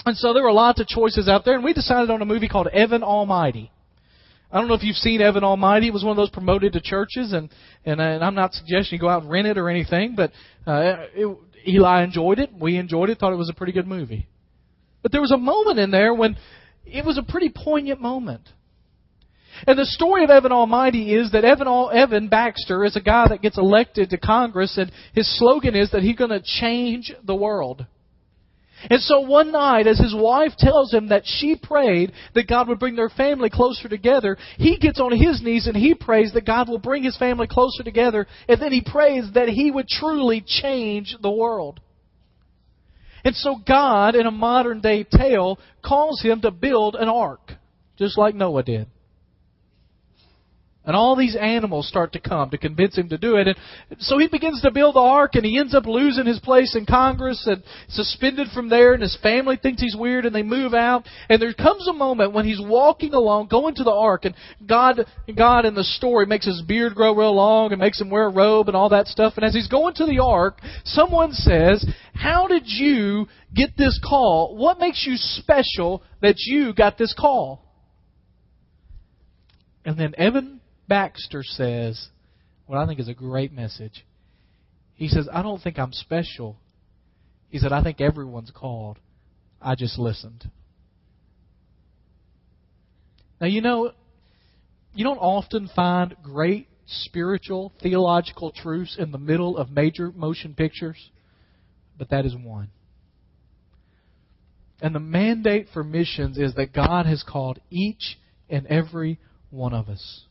And 0.05 0.17
so 0.17 0.35
there 0.35 0.43
were 0.43 0.53
lots 0.53 0.81
of 0.81 0.87
choices 0.87 1.29
out 1.29 1.45
there, 1.45 1.55
and 1.55 1.65
we 1.65 1.73
decided 1.73 2.11
on 2.11 2.21
a 2.21 2.27
movie 2.27 2.49
called 2.49 2.69
Evan 2.69 3.03
Almighty. 3.03 3.71
I 4.53 4.59
don't 4.59 4.69
know 4.69 4.75
if 4.75 4.83
you've 4.83 4.97
seen 4.97 5.23
Evan 5.23 5.43
Almighty. 5.43 5.89
It 5.89 5.95
was 5.95 6.05
one 6.05 6.11
of 6.11 6.17
those 6.17 6.31
promoted 6.31 6.75
to 6.75 6.81
churches, 6.81 7.33
and 7.33 7.49
and, 7.85 8.01
and 8.01 8.23
I'm 8.23 8.35
not 8.35 8.53
suggesting 8.53 8.97
you 8.97 9.01
go 9.01 9.09
out 9.09 9.23
and 9.23 9.31
rent 9.31 9.47
it 9.49 9.59
or 9.59 9.69
anything, 9.69 10.15
but 10.15 10.31
uh, 10.67 11.07
it, 11.15 11.37
Eli 11.67 12.05
enjoyed 12.05 12.39
it. 12.39 12.51
We 12.53 12.77
enjoyed 12.77 13.11
it. 13.11 13.19
Thought 13.19 13.33
it 13.33 13.37
was 13.37 13.49
a 13.49 13.55
pretty 13.55 13.73
good 13.73 13.87
movie. 13.87 14.29
But 15.03 15.11
there 15.13 15.21
was 15.21 15.33
a 15.33 15.39
moment 15.39 15.79
in 15.79 15.91
there 15.91 16.15
when 16.15 16.37
it 16.85 17.05
was 17.05 17.19
a 17.19 17.23
pretty 17.23 17.53
poignant 17.55 18.01
moment. 18.01 18.49
And 19.67 19.79
the 19.79 19.87
story 19.87 20.25
of 20.25 20.31
Evan 20.31 20.53
Almighty 20.53 21.14
is 21.14 21.33
that 21.33 21.45
Evan, 21.45 21.69
Evan 21.93 22.29
Baxter 22.29 22.85
is 22.85 22.97
a 22.97 23.01
guy 23.01 23.29
that 23.29 23.43
gets 23.43 23.59
elected 23.59 24.11
to 24.11 24.19
Congress, 24.19 24.77
and 24.77 24.90
his 25.14 25.38
slogan 25.38 25.75
is 25.75 25.90
that 25.93 26.03
he's 26.03 26.17
going 26.17 26.31
to 26.31 26.43
change 26.43 27.12
the 27.25 27.35
world. 27.35 27.87
And 28.90 29.01
so 29.01 29.21
one 29.21 29.51
night, 29.51 29.87
as 29.87 29.99
his 29.99 30.14
wife 30.14 30.53
tells 30.59 30.93
him 30.93 31.09
that 31.09 31.23
she 31.25 31.57
prayed 31.57 32.12
that 32.35 32.49
God 32.49 32.69
would 32.69 32.79
bring 32.79 32.97
their 32.97 33.09
family 33.09 33.49
closer 33.49 33.88
together, 33.88 34.37
he 34.59 34.79
gets 34.79 35.01
on 35.01 35.12
his 35.12 35.40
knees 35.43 35.67
and 35.67 35.77
he 35.77 35.95
prays 35.95 36.33
that 36.35 36.45
God 36.45 36.69
will 36.69 36.79
bring 36.79 37.03
his 37.03 37.17
family 37.17 37.47
closer 37.47 37.83
together, 37.83 38.27
and 38.49 38.61
then 38.61 38.73
he 38.73 38.83
prays 38.85 39.25
that 39.35 39.49
he 39.49 39.71
would 39.71 39.88
truly 39.88 40.45
change 40.47 41.17
the 41.23 41.31
world. 41.31 41.81
And 43.25 43.35
so 43.35 43.57
God, 43.67 44.17
in 44.17 44.27
a 44.27 44.31
modern 44.31 44.81
day 44.83 45.05
tale, 45.05 45.59
calls 45.83 46.21
him 46.21 46.43
to 46.43 46.51
build 46.51 46.95
an 46.95 47.09
ark, 47.09 47.53
just 47.97 48.19
like 48.19 48.35
Noah 48.35 48.64
did. 48.64 48.87
And 50.87 50.94
all 50.94 51.16
these 51.16 51.35
animals 51.35 51.88
start 51.88 52.12
to 52.12 52.20
come 52.20 52.51
to 52.51 52.59
convince 52.59 52.99
him 52.99 53.09
to 53.09 53.16
do 53.16 53.37
it. 53.37 53.49
And 53.49 53.57
so 54.01 54.18
he 54.18 54.29
begins 54.29 54.61
to 54.61 54.70
build 54.70 54.97
the 54.97 55.01
ark 55.01 55.35
and 55.35 55.44
he 55.44 55.59
ends 55.59 55.75
up 55.75 55.87
losing 55.87 56.27
his 56.27 56.40
place 56.40 56.77
in 56.77 56.85
Congress 56.85 57.47
and 57.47 57.62
suspended 57.88 58.49
from 58.53 58.68
there 58.68 58.92
and 58.92 59.03
his 59.03 59.16
family 59.23 59.57
thinks 59.57 59.81
he's 59.81 59.97
weird 59.97 60.27
and 60.27 60.35
they 60.35 60.42
move 60.42 60.75
out. 60.75 61.07
And 61.31 61.40
there 61.40 61.55
comes 61.55 61.88
a 61.88 61.94
moment 61.94 62.35
when 62.35 62.44
he's 62.44 62.61
walking 62.61 63.14
along, 63.14 63.49
going 63.49 63.75
to 63.77 63.83
the 63.83 63.94
ark 63.94 64.27
and 64.27 64.35
God, 64.66 65.01
God 65.35 65.64
in 65.64 65.75
the 65.75 65.85
story 65.85 66.27
makes 66.27 66.44
his 66.44 66.62
beard 66.68 66.94
grow 66.94 67.14
real 67.14 67.35
long 67.35 67.73
and 67.73 67.81
makes 67.81 67.99
him 67.99 68.11
wear 68.11 68.27
a 68.27 68.33
robe 68.33 68.68
and 68.68 68.77
all 68.77 68.90
that 68.90 69.07
stuff. 69.07 69.35
And 69.37 69.44
as 69.44 69.55
he's 69.55 69.68
going 69.68 69.94
to 69.94 70.05
the 70.05 70.23
ark, 70.23 70.61
someone 70.85 71.33
says, 71.33 71.87
how 72.12 72.47
did 72.47 72.64
you 72.66 73.27
get 73.55 73.75
this 73.79 73.99
call? 74.07 74.55
What 74.55 74.79
makes 74.79 75.07
you 75.07 75.16
special 75.16 76.03
that 76.20 76.37
you 76.40 76.75
got 76.75 76.99
this 76.99 77.14
call? 77.18 77.64
And 79.87 79.99
then 79.99 80.14
Evan 80.18 80.61
Baxter 80.88 81.42
says 81.42 82.09
what 82.66 82.79
I 82.79 82.87
think 82.87 83.01
is 83.01 83.09
a 83.09 83.14
great 83.14 83.53
message. 83.53 84.05
He 84.94 85.09
says, 85.09 85.29
I 85.33 85.42
don't 85.42 85.61
think 85.61 85.79
I'm 85.79 85.92
special. 85.92 86.57
He 87.51 87.59
said, 87.59 87.73
I 87.73 87.83
think 87.83 88.01
everyone's 88.01 88.51
called. 88.55 88.99
I 89.61 89.75
just 89.75 89.99
listened. 89.99 90.51
Now, 93.40 93.47
you 93.47 93.61
know, 93.61 93.92
you 94.94 95.05
don't 95.05 95.18
often 95.18 95.68
find 95.75 96.14
great 96.23 96.68
spiritual, 96.87 97.73
theological 97.83 98.53
truths 98.53 98.97
in 98.99 99.11
the 99.11 99.18
middle 99.18 99.57
of 99.57 99.70
major 99.70 100.12
motion 100.12 100.55
pictures, 100.55 101.11
but 101.99 102.11
that 102.11 102.25
is 102.25 102.35
one. 102.37 102.70
And 104.81 104.94
the 104.94 105.01
mandate 105.01 105.68
for 105.73 105.83
missions 105.83 106.38
is 106.38 106.55
that 106.55 106.73
God 106.73 107.07
has 107.07 107.23
called 107.23 107.59
each 107.70 108.18
and 108.49 108.66
every 108.66 109.18
one 109.51 109.73
of 109.73 109.88
us 109.88 110.25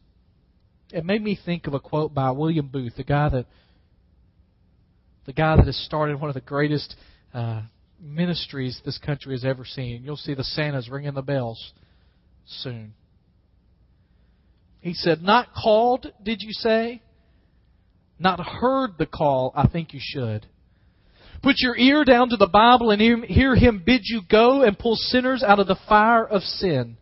it 0.94 1.04
made 1.04 1.24
me 1.24 1.38
think 1.44 1.66
of 1.66 1.74
a 1.74 1.80
quote 1.80 2.14
by 2.14 2.30
William 2.32 2.68
Booth, 2.68 2.94
the 2.96 3.04
guy 3.04 3.28
that 3.30 3.46
the 5.26 5.34
guy 5.34 5.56
that 5.56 5.66
has 5.66 5.78
started 5.86 6.20
one 6.20 6.30
of 6.30 6.36
the 6.36 6.42
greatest 6.42 6.96
uh, 7.34 7.62
ministries 8.00 8.80
this 8.86 9.00
country 9.00 9.34
has 9.34 9.44
ever 9.44 9.66
seen. 9.66 10.04
You'll 10.04 10.18
see 10.18 10.34
the 10.36 10.44
Santas 10.44 10.90
ringing 10.90 11.14
the 11.14 11.22
bells 11.22 11.74
soon. 12.46 12.94
He 14.82 14.94
said, 14.94 15.24
Not 15.24 15.48
called, 15.56 16.12
did 16.22 16.42
you 16.42 16.52
say? 16.52 17.02
Not 18.20 18.40
heard 18.40 18.98
the 19.00 19.06
call, 19.06 19.52
I 19.56 19.68
think 19.68 19.94
you 19.94 20.00
should. 20.02 20.46
Put 21.42 21.56
your 21.58 21.76
ear 21.76 22.04
down 22.04 22.30
to 22.30 22.38
the 22.38 22.48
Bible 22.48 22.92
and 22.92 23.02
hear 23.24 23.56
him 23.56 23.82
bid 23.84 24.02
you 24.04 24.22
go 24.30 24.62
and 24.62 24.78
pull 24.78 24.96
sinners 24.96 25.42
out 25.42 25.60
of 25.60 25.68
the 25.68 25.80
fire 25.90 26.26
of 26.26 26.44
sin. 26.44 26.98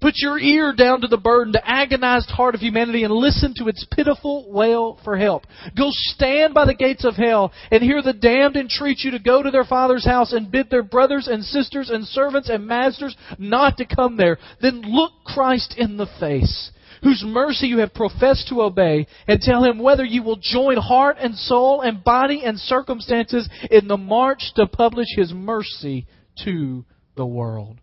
Put 0.00 0.14
your 0.16 0.38
ear 0.38 0.72
down 0.72 1.02
to 1.02 1.08
the 1.08 1.18
burden, 1.18 1.52
the 1.52 1.68
agonized 1.68 2.30
heart 2.30 2.54
of 2.54 2.62
humanity, 2.62 3.04
and 3.04 3.12
listen 3.12 3.52
to 3.56 3.68
its 3.68 3.86
pitiful 3.94 4.50
wail 4.50 4.98
for 5.04 5.18
help. 5.18 5.46
Go 5.76 5.88
stand 5.90 6.54
by 6.54 6.64
the 6.64 6.74
gates 6.74 7.04
of 7.04 7.16
hell 7.16 7.52
and 7.70 7.82
hear 7.82 8.00
the 8.00 8.14
damned 8.14 8.56
entreat 8.56 9.00
you 9.00 9.10
to 9.10 9.18
go 9.18 9.42
to 9.42 9.50
their 9.50 9.64
father's 9.64 10.06
house 10.06 10.32
and 10.32 10.50
bid 10.50 10.70
their 10.70 10.82
brothers 10.82 11.28
and 11.28 11.44
sisters 11.44 11.90
and 11.90 12.06
servants 12.06 12.48
and 12.48 12.66
masters 12.66 13.14
not 13.38 13.76
to 13.76 13.84
come 13.84 14.16
there. 14.16 14.38
Then 14.62 14.80
look 14.82 15.12
Christ 15.24 15.74
in 15.76 15.98
the 15.98 16.08
face 16.18 16.70
whose 17.02 17.22
mercy 17.24 17.66
you 17.66 17.78
have 17.78 17.94
professed 17.94 18.48
to 18.48 18.60
obey, 18.60 19.06
and 19.26 19.40
tell 19.40 19.64
him 19.64 19.78
whether 19.78 20.04
you 20.04 20.22
will 20.22 20.36
join 20.36 20.76
heart 20.76 21.16
and 21.18 21.34
soul 21.34 21.80
and 21.80 22.04
body 22.04 22.42
and 22.44 22.58
circumstances 22.58 23.48
in 23.70 23.88
the 23.88 23.96
march 23.96 24.52
to 24.54 24.66
publish 24.66 25.08
his 25.16 25.32
mercy 25.32 26.06
to 26.44 26.84
the 27.16 27.24
world 27.24 27.78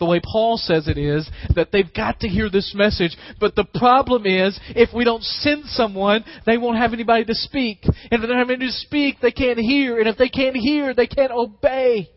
the 0.00 0.06
way 0.06 0.20
Paul 0.20 0.56
says 0.56 0.88
it 0.88 0.98
is 0.98 1.30
that 1.54 1.70
they've 1.70 1.92
got 1.94 2.20
to 2.20 2.28
hear 2.28 2.50
this 2.50 2.72
message. 2.74 3.16
But 3.38 3.54
the 3.54 3.66
problem 3.74 4.24
is, 4.26 4.58
if 4.70 4.88
we 4.94 5.04
don't 5.04 5.22
send 5.22 5.66
someone, 5.66 6.24
they 6.46 6.56
won't 6.56 6.78
have 6.78 6.94
anybody 6.94 7.24
to 7.26 7.34
speak. 7.34 7.84
And 7.84 7.94
if 8.10 8.20
they 8.22 8.26
don't 8.26 8.38
have 8.38 8.48
anybody 8.48 8.68
to 8.68 8.72
speak, 8.72 9.16
they 9.20 9.30
can't 9.30 9.58
hear. 9.58 9.98
And 9.98 10.08
if 10.08 10.16
they 10.16 10.30
can't 10.30 10.56
hear, 10.56 10.94
they 10.94 11.06
can't 11.06 11.30
obey. 11.30 12.10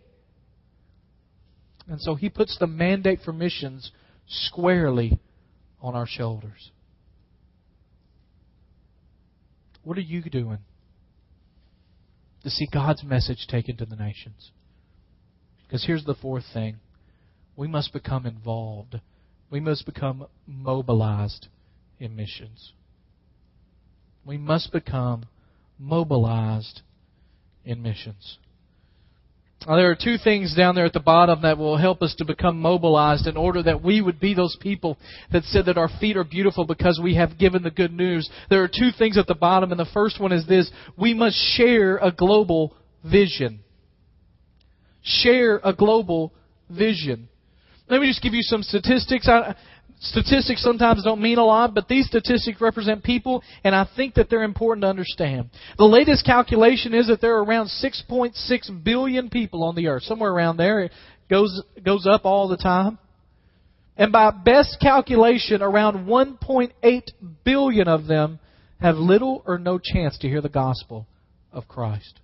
And 1.87 1.99
so 1.99 2.15
he 2.15 2.29
puts 2.29 2.57
the 2.57 2.67
mandate 2.67 3.19
for 3.23 3.33
missions 3.33 3.91
squarely 4.27 5.19
on 5.81 5.93
our 5.93 6.07
shoulders. 6.07 6.71
What 9.83 9.97
are 9.97 10.01
you 10.01 10.21
doing 10.23 10.59
to 12.43 12.49
see 12.49 12.67
God's 12.71 13.03
message 13.03 13.47
taken 13.49 13.75
to 13.75 13.85
the 13.85 13.97
nations? 13.97 14.51
Because 15.67 15.85
here's 15.85 16.05
the 16.05 16.15
fourth 16.15 16.45
thing 16.53 16.77
we 17.55 17.67
must 17.67 17.93
become 17.93 18.25
involved. 18.25 18.99
We 19.49 19.59
must 19.59 19.85
become 19.85 20.27
mobilized 20.47 21.47
in 21.99 22.15
missions. 22.15 22.73
We 24.25 24.37
must 24.37 24.71
become 24.71 25.25
mobilized 25.77 26.81
in 27.65 27.81
missions. 27.81 28.37
Now, 29.67 29.77
there 29.77 29.89
are 29.91 29.95
two 29.95 30.17
things 30.21 30.53
down 30.55 30.75
there 30.75 30.85
at 30.85 30.93
the 30.93 30.99
bottom 30.99 31.43
that 31.43 31.57
will 31.57 31.77
help 31.77 32.01
us 32.01 32.13
to 32.15 32.25
become 32.25 32.59
mobilized 32.59 33.27
in 33.27 33.37
order 33.37 33.63
that 33.63 33.81
we 33.81 34.01
would 34.01 34.19
be 34.19 34.33
those 34.33 34.57
people 34.59 34.97
that 35.31 35.43
said 35.43 35.67
that 35.67 35.77
our 35.77 35.89
feet 36.01 36.17
are 36.17 36.25
beautiful 36.25 36.65
because 36.65 36.99
we 37.01 37.15
have 37.15 37.37
given 37.37 37.63
the 37.63 37.71
good 37.71 37.93
news. 37.93 38.29
There 38.49 38.63
are 38.63 38.67
two 38.67 38.89
things 38.97 39.17
at 39.17 39.27
the 39.27 39.35
bottom, 39.35 39.71
and 39.71 39.79
the 39.79 39.87
first 39.93 40.19
one 40.19 40.33
is 40.33 40.45
this 40.47 40.69
we 40.97 41.13
must 41.13 41.37
share 41.55 41.97
a 41.97 42.11
global 42.11 42.75
vision. 43.09 43.61
Share 45.01 45.61
a 45.63 45.73
global 45.73 46.33
vision. 46.69 47.29
Let 47.89 48.01
me 48.01 48.07
just 48.07 48.21
give 48.21 48.33
you 48.33 48.41
some 48.41 48.63
statistics. 48.63 49.27
I, 49.27 49.55
statistics 49.99 50.63
sometimes 50.63 51.03
don't 51.03 51.21
mean 51.21 51.37
a 51.37 51.45
lot, 51.45 51.73
but 51.73 51.87
these 51.87 52.07
statistics 52.07 52.59
represent 52.61 53.03
people, 53.03 53.43
and 53.63 53.75
I 53.75 53.87
think 53.95 54.15
that 54.15 54.29
they're 54.29 54.43
important 54.43 54.83
to 54.83 54.87
understand. 54.87 55.49
The 55.77 55.85
latest 55.85 56.25
calculation 56.25 56.93
is 56.93 57.07
that 57.07 57.21
there 57.21 57.35
are 57.35 57.43
around 57.43 57.67
6.6 57.67 58.83
billion 58.83 59.29
people 59.29 59.63
on 59.63 59.75
the 59.75 59.87
earth, 59.87 60.03
somewhere 60.03 60.31
around 60.31 60.57
there. 60.57 60.81
It 60.81 60.91
goes 61.29 61.61
goes 61.83 62.05
up 62.07 62.25
all 62.25 62.47
the 62.47 62.57
time. 62.57 62.99
And 63.95 64.11
by 64.11 64.31
best 64.31 64.77
calculation, 64.81 65.61
around 65.61 66.07
1.8 66.07 67.01
billion 67.43 67.87
of 67.87 68.07
them 68.07 68.39
have 68.81 68.95
little 68.95 69.43
or 69.45 69.59
no 69.59 69.77
chance 69.77 70.17
to 70.19 70.27
hear 70.27 70.41
the 70.41 70.49
gospel 70.49 71.05
of 71.51 71.67
Christ. 71.67 72.19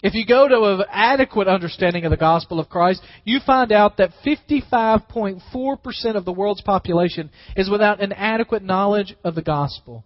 If 0.00 0.14
you 0.14 0.24
go 0.24 0.46
to 0.46 0.80
an 0.80 0.86
adequate 0.90 1.48
understanding 1.48 2.04
of 2.04 2.10
the 2.10 2.16
gospel 2.16 2.60
of 2.60 2.68
Christ, 2.68 3.02
you 3.24 3.40
find 3.44 3.72
out 3.72 3.96
that 3.96 4.12
55.4% 4.24 6.14
of 6.14 6.24
the 6.24 6.32
world's 6.32 6.62
population 6.62 7.30
is 7.56 7.68
without 7.68 8.00
an 8.00 8.12
adequate 8.12 8.62
knowledge 8.62 9.16
of 9.24 9.34
the 9.34 9.42
gospel. 9.42 10.04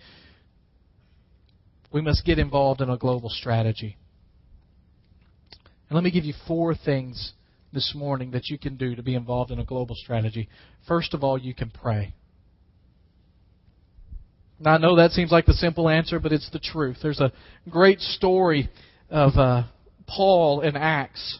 we 1.91 2.01
must 2.01 2.25
get 2.25 2.39
involved 2.39 2.81
in 2.81 2.89
a 2.89 2.97
global 2.97 3.29
strategy. 3.29 3.97
And 5.87 5.95
let 5.95 6.03
me 6.03 6.11
give 6.11 6.25
you 6.25 6.33
four 6.47 6.75
things 6.75 7.33
this 7.71 7.93
morning 7.95 8.31
that 8.31 8.49
you 8.49 8.57
can 8.57 8.75
do 8.75 8.95
to 8.95 9.03
be 9.03 9.15
involved 9.15 9.51
in 9.51 9.59
a 9.59 9.65
global 9.65 9.95
strategy. 9.95 10.49
First 10.87 11.13
of 11.13 11.23
all, 11.23 11.37
you 11.37 11.53
can 11.53 11.69
pray. 11.69 12.13
Now, 14.59 14.75
I 14.75 14.77
know 14.77 14.95
that 14.97 15.11
seems 15.11 15.31
like 15.31 15.45
the 15.45 15.53
simple 15.53 15.89
answer, 15.89 16.19
but 16.19 16.31
it's 16.31 16.49
the 16.51 16.59
truth. 16.59 16.97
There's 17.01 17.19
a 17.19 17.31
great 17.69 17.99
story 17.99 18.69
of 19.09 19.35
uh, 19.37 19.63
Paul 20.07 20.61
in 20.61 20.75
Acts 20.75 21.39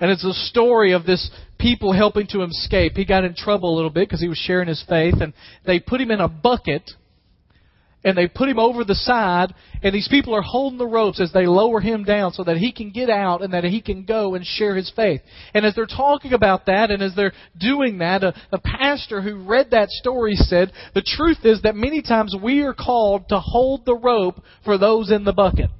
and 0.00 0.10
it's 0.10 0.24
a 0.24 0.32
story 0.32 0.92
of 0.92 1.04
this 1.06 1.30
people 1.58 1.92
helping 1.92 2.26
to 2.28 2.42
escape. 2.42 2.94
He 2.94 3.04
got 3.04 3.24
in 3.24 3.34
trouble 3.34 3.74
a 3.74 3.76
little 3.76 3.90
bit 3.90 4.08
because 4.08 4.20
he 4.20 4.28
was 4.28 4.38
sharing 4.38 4.68
his 4.68 4.84
faith, 4.88 5.14
and 5.20 5.32
they 5.66 5.80
put 5.80 6.00
him 6.00 6.10
in 6.10 6.20
a 6.20 6.28
bucket 6.28 6.90
and 8.04 8.16
they 8.16 8.28
put 8.28 8.48
him 8.48 8.58
over 8.58 8.84
the 8.84 8.94
side, 8.94 9.54
and 9.82 9.94
these 9.94 10.08
people 10.08 10.34
are 10.34 10.42
holding 10.42 10.78
the 10.78 10.86
ropes 10.86 11.20
as 11.20 11.32
they 11.32 11.46
lower 11.46 11.80
him 11.80 12.04
down 12.04 12.32
so 12.32 12.44
that 12.44 12.58
he 12.58 12.70
can 12.70 12.90
get 12.90 13.08
out 13.08 13.42
and 13.42 13.54
that 13.54 13.64
he 13.64 13.80
can 13.80 14.04
go 14.04 14.34
and 14.34 14.44
share 14.44 14.76
his 14.76 14.92
faith. 14.94 15.22
And 15.54 15.64
as 15.64 15.74
they're 15.74 15.86
talking 15.86 16.34
about 16.34 16.66
that, 16.66 16.90
and 16.90 17.02
as 17.02 17.14
they're 17.16 17.32
doing 17.58 17.98
that, 17.98 18.22
a, 18.22 18.34
a 18.52 18.58
pastor 18.58 19.22
who 19.22 19.44
read 19.44 19.70
that 19.70 19.88
story 19.88 20.34
said, 20.34 20.70
the 20.94 21.02
truth 21.02 21.38
is 21.44 21.62
that 21.62 21.74
many 21.74 22.02
times 22.02 22.36
we 22.40 22.60
are 22.60 22.74
called 22.74 23.28
to 23.30 23.40
hold 23.40 23.86
the 23.86 23.96
rope 23.96 24.42
for 24.64 24.76
those 24.76 25.10
in 25.10 25.24
the 25.24 25.32
bucket. 25.32 25.70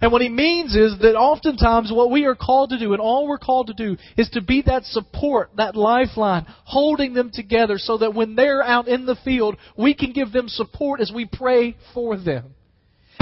And 0.00 0.12
what 0.12 0.22
he 0.22 0.28
means 0.28 0.76
is 0.76 0.98
that 1.00 1.16
oftentimes 1.16 1.90
what 1.92 2.10
we 2.10 2.24
are 2.24 2.34
called 2.34 2.70
to 2.70 2.78
do, 2.78 2.92
and 2.92 3.00
all 3.00 3.26
we're 3.26 3.38
called 3.38 3.68
to 3.68 3.74
do, 3.74 3.96
is 4.16 4.28
to 4.30 4.40
be 4.40 4.62
that 4.66 4.84
support, 4.84 5.50
that 5.56 5.76
lifeline, 5.76 6.46
holding 6.64 7.14
them 7.14 7.30
together 7.32 7.78
so 7.78 7.98
that 7.98 8.14
when 8.14 8.36
they're 8.36 8.62
out 8.62 8.88
in 8.88 9.06
the 9.06 9.16
field, 9.24 9.56
we 9.76 9.94
can 9.94 10.12
give 10.12 10.32
them 10.32 10.48
support 10.48 11.00
as 11.00 11.12
we 11.14 11.26
pray 11.26 11.76
for 11.94 12.16
them. 12.16 12.54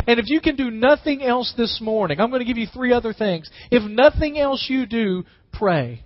And 0.06 0.20
if 0.20 0.26
you 0.28 0.40
can 0.40 0.54
do 0.56 0.70
nothing 0.70 1.22
else 1.22 1.52
this 1.56 1.80
morning, 1.80 2.20
I'm 2.20 2.30
going 2.30 2.40
to 2.40 2.46
give 2.46 2.58
you 2.58 2.68
three 2.72 2.92
other 2.92 3.12
things. 3.12 3.50
If 3.70 3.82
nothing 3.82 4.38
else 4.38 4.66
you 4.68 4.86
do, 4.86 5.24
pray. 5.52 6.04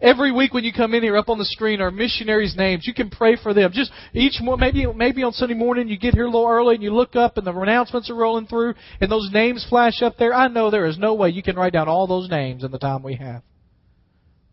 Every 0.00 0.32
week 0.32 0.52
when 0.52 0.64
you 0.64 0.72
come 0.72 0.94
in 0.94 1.02
here, 1.02 1.16
up 1.16 1.28
on 1.28 1.38
the 1.38 1.44
screen 1.44 1.80
are 1.80 1.90
missionaries' 1.90 2.56
names. 2.56 2.86
You 2.86 2.94
can 2.94 3.10
pray 3.10 3.36
for 3.42 3.54
them. 3.54 3.70
Just 3.72 3.92
each 4.12 4.40
more, 4.40 4.56
maybe 4.56 4.86
maybe 4.86 5.22
on 5.22 5.32
Sunday 5.32 5.54
morning 5.54 5.88
you 5.88 5.98
get 5.98 6.14
here 6.14 6.24
a 6.24 6.30
little 6.30 6.48
early 6.48 6.74
and 6.74 6.82
you 6.82 6.94
look 6.94 7.16
up 7.16 7.36
and 7.36 7.46
the 7.46 7.52
announcements 7.56 8.10
are 8.10 8.14
rolling 8.14 8.46
through 8.46 8.74
and 9.00 9.10
those 9.10 9.30
names 9.32 9.66
flash 9.68 10.02
up 10.02 10.16
there. 10.18 10.34
I 10.34 10.48
know 10.48 10.70
there 10.70 10.86
is 10.86 10.98
no 10.98 11.14
way 11.14 11.30
you 11.30 11.42
can 11.42 11.56
write 11.56 11.72
down 11.72 11.88
all 11.88 12.06
those 12.06 12.30
names 12.30 12.64
in 12.64 12.70
the 12.70 12.78
time 12.78 13.02
we 13.02 13.16
have. 13.16 13.42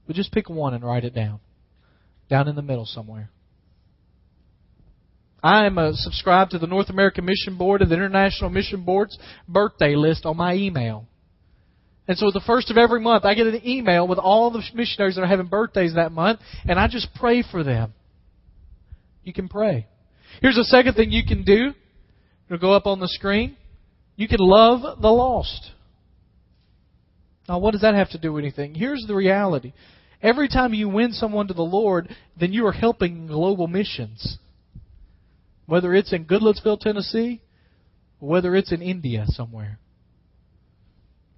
But 0.07 0.15
just 0.15 0.31
pick 0.31 0.49
one 0.49 0.73
and 0.73 0.83
write 0.83 1.05
it 1.05 1.15
down, 1.15 1.39
down 2.29 2.47
in 2.47 2.55
the 2.55 2.61
middle 2.61 2.85
somewhere. 2.85 3.29
I 5.41 5.65
am 5.65 5.77
a 5.77 5.93
subscribed 5.93 6.51
to 6.51 6.59
the 6.59 6.67
North 6.67 6.89
American 6.89 7.25
Mission 7.25 7.57
Board 7.57 7.81
and 7.81 7.91
the 7.91 7.95
International 7.95 8.49
Mission 8.49 8.83
Board's 8.83 9.17
birthday 9.47 9.95
list 9.95 10.25
on 10.25 10.37
my 10.37 10.53
email. 10.55 11.05
And 12.07 12.17
so 12.17 12.31
the 12.31 12.41
first 12.45 12.69
of 12.69 12.77
every 12.77 12.99
month, 12.99 13.23
I 13.23 13.33
get 13.33 13.47
an 13.47 13.61
email 13.65 14.07
with 14.07 14.19
all 14.19 14.51
the 14.51 14.61
missionaries 14.73 15.15
that 15.15 15.21
are 15.21 15.27
having 15.27 15.47
birthdays 15.47 15.95
that 15.95 16.11
month, 16.11 16.39
and 16.65 16.77
I 16.77 16.87
just 16.87 17.07
pray 17.15 17.43
for 17.49 17.63
them. 17.63 17.93
You 19.23 19.33
can 19.33 19.47
pray. 19.47 19.87
Here's 20.41 20.55
the 20.55 20.65
second 20.65 20.95
thing 20.95 21.11
you 21.11 21.25
can 21.25 21.43
do. 21.43 21.73
It'll 22.47 22.59
go 22.59 22.73
up 22.73 22.87
on 22.87 22.99
the 22.99 23.07
screen. 23.07 23.55
You 24.15 24.27
can 24.27 24.39
love 24.39 25.01
the 25.01 25.09
lost. 25.09 25.71
Now, 27.47 27.59
what 27.59 27.71
does 27.71 27.81
that 27.81 27.95
have 27.95 28.09
to 28.11 28.17
do 28.17 28.33
with 28.33 28.43
anything? 28.43 28.75
Here's 28.75 29.05
the 29.07 29.15
reality. 29.15 29.73
Every 30.21 30.47
time 30.47 30.73
you 30.73 30.87
win 30.89 31.11
someone 31.11 31.47
to 31.47 31.53
the 31.53 31.61
Lord, 31.61 32.13
then 32.39 32.53
you 32.53 32.65
are 32.65 32.71
helping 32.71 33.27
global 33.27 33.67
missions. 33.67 34.37
Whether 35.65 35.93
it's 35.93 36.13
in 36.13 36.25
Goodlettsville, 36.25 36.79
Tennessee, 36.79 37.41
whether 38.19 38.55
it's 38.55 38.71
in 38.71 38.81
India 38.81 39.25
somewhere. 39.27 39.79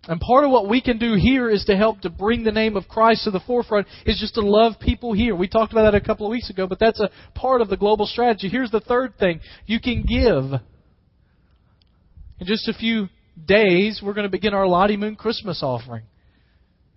And 0.08 0.20
part 0.20 0.44
of 0.44 0.52
what 0.52 0.70
we 0.70 0.82
can 0.82 1.00
do 1.00 1.16
here 1.16 1.50
is 1.50 1.66
to 1.66 1.76
help 1.76 2.02
to 2.02 2.10
bring 2.10 2.44
the 2.44 2.52
name 2.52 2.78
of 2.78 2.88
Christ 2.88 3.24
to 3.24 3.32
the 3.32 3.40
forefront 3.40 3.88
is 4.06 4.20
just 4.20 4.36
to 4.36 4.42
love 4.42 4.74
people 4.80 5.14
here. 5.14 5.36
We 5.36 5.48
talked 5.48 5.72
about 5.72 5.92
that 5.92 6.00
a 6.00 6.06
couple 6.06 6.28
of 6.28 6.30
weeks 6.30 6.50
ago, 6.50 6.68
but 6.68 6.80
that's 6.80 7.00
a 7.00 7.10
part 7.34 7.62
of 7.62 7.70
the 7.70 7.78
global 7.78 8.06
strategy. 8.06 8.48
Here's 8.48 8.72
the 8.72 8.82
third 8.82 9.18
thing. 9.18 9.40
You 9.66 9.80
can 9.80 10.04
give. 10.04 10.60
In 12.40 12.46
just 12.46 12.68
a 12.68 12.74
few 12.74 13.10
days, 13.48 14.02
we're 14.04 14.14
going 14.14 14.28
to 14.28 14.30
begin 14.30 14.54
our 14.54 14.68
Lottie 14.68 14.98
Moon 14.98 15.16
Christmas 15.16 15.64
offering. 15.64 16.04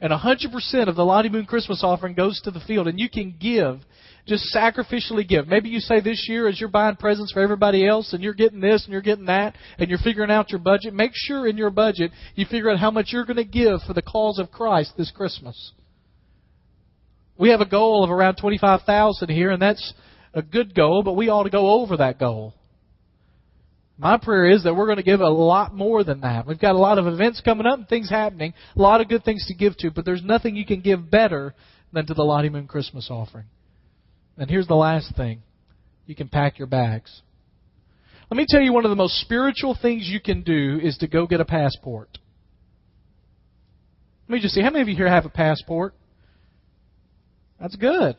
And 0.01 0.13
100% 0.13 0.89
of 0.89 0.95
the 0.95 1.05
Lottie 1.05 1.29
Moon 1.29 1.47
Christmas 1.47 1.83
offering 1.83 2.15
goes 2.15 2.41
to 2.43 2.51
the 2.51 2.61
field. 2.61 2.89
And 2.89 3.01
you 3.01 3.09
can 3.09 3.35
give 3.41 3.81
just 4.29 4.55
sacrificially 4.55 5.27
give. 5.27 5.49
Maybe 5.49 5.69
you 5.71 5.81
say 5.81 6.01
this 6.01 6.27
year 6.29 6.47
as 6.47 6.61
you're 6.61 6.69
buying 6.69 6.97
presents 6.97 7.33
for 7.33 7.41
everybody 7.41 7.87
else 7.87 8.13
and 8.13 8.23
you're 8.23 8.35
getting 8.35 8.61
this 8.61 8.85
and 8.85 8.93
you're 8.93 9.03
getting 9.03 9.27
that 9.27 9.57
and 9.79 9.89
you're 9.89 9.99
figuring 9.99 10.31
out 10.31 10.51
your 10.51 10.61
budget, 10.61 10.95
make 10.95 11.13
sure 11.15 11.47
in 11.47 11.57
your 11.57 11.71
budget 11.71 12.13
you 12.35 12.47
figure 12.47 12.71
out 12.71 12.79
how 12.79 12.91
much 12.91 13.07
you're 13.09 13.25
going 13.25 13.37
to 13.37 13.45
give 13.45 13.81
for 13.87 13.95
the 13.95 14.03
cause 14.03 14.39
of 14.39 14.51
Christ 14.51 14.93
this 14.97 15.11
Christmas. 15.11 15.73
We 17.39 17.51
have 17.51 17.61
a 17.61 17.67
goal 17.67 18.05
of 18.05 18.11
around 18.11 18.37
25,000 18.37 19.29
here 19.31 19.51
and 19.51 19.63
that's 19.63 19.95
a 20.35 20.43
good 20.43 20.75
goal, 20.75 21.03
but 21.03 21.15
we 21.15 21.29
ought 21.29 21.45
to 21.45 21.51
go 21.51 21.81
over 21.81 21.97
that 21.97 22.19
goal. 22.19 22.55
My 23.97 24.17
prayer 24.17 24.49
is 24.51 24.63
that 24.63 24.77
we're 24.77 24.87
going 24.87 24.99
to 24.99 25.03
give 25.03 25.21
a 25.21 25.29
lot 25.29 25.75
more 25.75 26.05
than 26.05 26.21
that. 26.21 26.47
We've 26.47 26.61
got 26.61 26.77
a 26.77 26.79
lot 26.79 26.99
of 26.99 27.09
events 27.09 27.41
coming 27.45 27.67
up 27.67 27.81
and 27.81 27.89
things 27.89 28.09
happening, 28.09 28.55
a 28.77 28.81
lot 28.81 29.01
of 29.01 29.09
good 29.09 29.25
things 29.25 29.45
to 29.49 29.55
give 29.55 29.77
to, 29.79 29.91
but 29.91 30.05
there's 30.05 30.23
nothing 30.23 30.55
you 30.55 30.67
can 30.67 30.81
give 30.81 31.11
better 31.11 31.55
than 31.93 32.07
to 32.07 32.15
the 32.15 32.23
Lottie 32.23 32.49
Moon 32.49 32.69
Christmas 32.69 33.09
offering. 33.11 33.47
And 34.39 34.49
here's 34.49 34.69
the 34.69 34.75
last 34.75 35.17
thing 35.17 35.43
you 36.07 36.15
can 36.15 36.29
pack 36.29 36.59
your 36.59 36.69
bags. 36.69 37.23
Let 38.31 38.37
me 38.37 38.47
tell 38.49 38.61
you 38.61 38.73
one 38.73 38.85
of 38.85 38.91
the 38.91 38.97
most 38.97 39.21
spiritual 39.21 39.77
things 39.81 40.09
you 40.09 40.21
can 40.21 40.43
do 40.43 40.79
is 40.83 40.97
to 40.99 41.09
go 41.09 41.27
get 41.27 41.41
a 41.41 41.45
passport. 41.45 42.19
Let 44.29 44.35
me 44.35 44.41
just 44.41 44.55
see. 44.55 44.63
How 44.63 44.71
many 44.71 44.83
of 44.83 44.89
you 44.89 44.97
here 44.97 45.09
have 45.09 45.25
a 45.25 45.31
passport? 45.31 45.95
That's 47.61 47.77
good. 47.77 48.17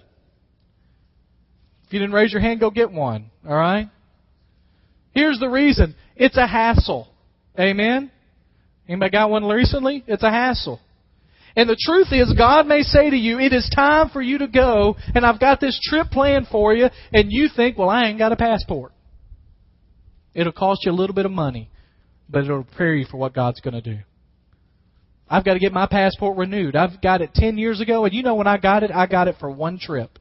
If 1.86 1.94
you 1.94 2.00
didn't 2.00 2.14
raise 2.14 2.32
your 2.32 2.42
hand, 2.42 2.60
go 2.60 2.70
get 2.70 2.92
one. 2.92 3.32
All 3.48 3.56
right? 3.56 3.90
Here's 5.12 5.40
the 5.40 5.50
reason. 5.50 5.96
It's 6.16 6.38
a 6.38 6.48
hassle. 6.48 7.08
Amen? 7.60 8.12
Anybody 8.88 9.12
got 9.12 9.30
one 9.30 9.46
recently? 9.46 10.04
It's 10.08 10.24
a 10.24 10.30
hassle. 10.30 10.80
And 11.56 11.70
the 11.70 11.78
truth 11.80 12.08
is, 12.12 12.34
God 12.38 12.68
may 12.68 12.84
say 12.84 13.10
to 13.10 13.18
you, 13.18 13.40
it 13.40 13.54
is 13.54 13.70
time 13.74 14.10
for 14.10 14.22
you 14.22 14.38
to 14.40 14.48
go, 14.48 14.96
and 15.16 15.26
I've 15.26 15.40
got 15.40 15.60
this 15.60 15.80
trip 15.84 16.10
planned 16.12 16.48
for 16.48 16.74
you, 16.74 16.88
and 17.12 17.32
you 17.32 17.50
think, 17.54 17.78
well, 17.78 17.90
I 17.90 18.06
ain't 18.06 18.20
got 18.20 18.32
a 18.32 18.36
passport. 18.36 18.94
It'll 20.34 20.54
cost 20.54 20.86
you 20.86 20.92
a 20.92 20.94
little 20.94 21.16
bit 21.16 21.26
of 21.26 21.32
money, 21.32 21.70
but 22.30 22.44
it'll 22.44 22.64
prepare 22.64 22.96
you 22.96 23.06
for 23.06 23.18
what 23.18 23.34
God's 23.34 23.62
going 23.62 23.74
to 23.74 23.82
do. 23.82 24.00
I've 25.30 25.46
got 25.46 25.54
to 25.54 25.60
get 25.60 25.74
my 25.74 25.86
passport 25.86 26.38
renewed. 26.38 26.76
I've 26.76 27.02
got 27.02 27.22
it 27.22 27.34
10 27.34 27.58
years 27.58 27.82
ago, 27.82 28.06
and 28.06 28.14
you 28.14 28.24
know 28.24 28.36
when 28.36 28.48
I 28.48 28.58
got 28.58 28.84
it, 28.84 28.92
I 28.92 29.06
got 29.06 29.28
it 29.28 29.36
for 29.40 29.50
one 29.50 29.78
trip. 29.80 30.18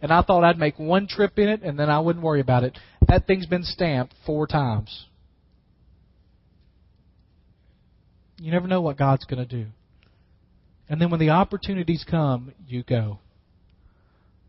And 0.00 0.12
I 0.12 0.22
thought 0.22 0.44
I'd 0.44 0.58
make 0.58 0.78
one 0.78 1.08
trip 1.08 1.38
in 1.38 1.48
it, 1.48 1.62
and 1.62 1.78
then 1.78 1.90
I 1.90 1.98
wouldn't 1.98 2.24
worry 2.24 2.40
about 2.40 2.62
it. 2.62 2.78
That 3.08 3.26
thing's 3.26 3.46
been 3.46 3.64
stamped 3.64 4.14
four 4.24 4.46
times. 4.46 5.06
You 8.40 8.52
never 8.52 8.68
know 8.68 8.80
what 8.80 8.96
God's 8.96 9.24
going 9.24 9.44
to 9.46 9.64
do. 9.64 9.70
And 10.88 11.00
then 11.00 11.10
when 11.10 11.20
the 11.20 11.30
opportunities 11.30 12.04
come, 12.08 12.52
you 12.66 12.82
go. 12.82 13.18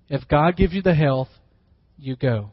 If 0.08 0.28
God 0.28 0.56
gives 0.56 0.74
you 0.74 0.82
the 0.82 0.96
health, 0.96 1.30
you 1.98 2.16
go. 2.16 2.52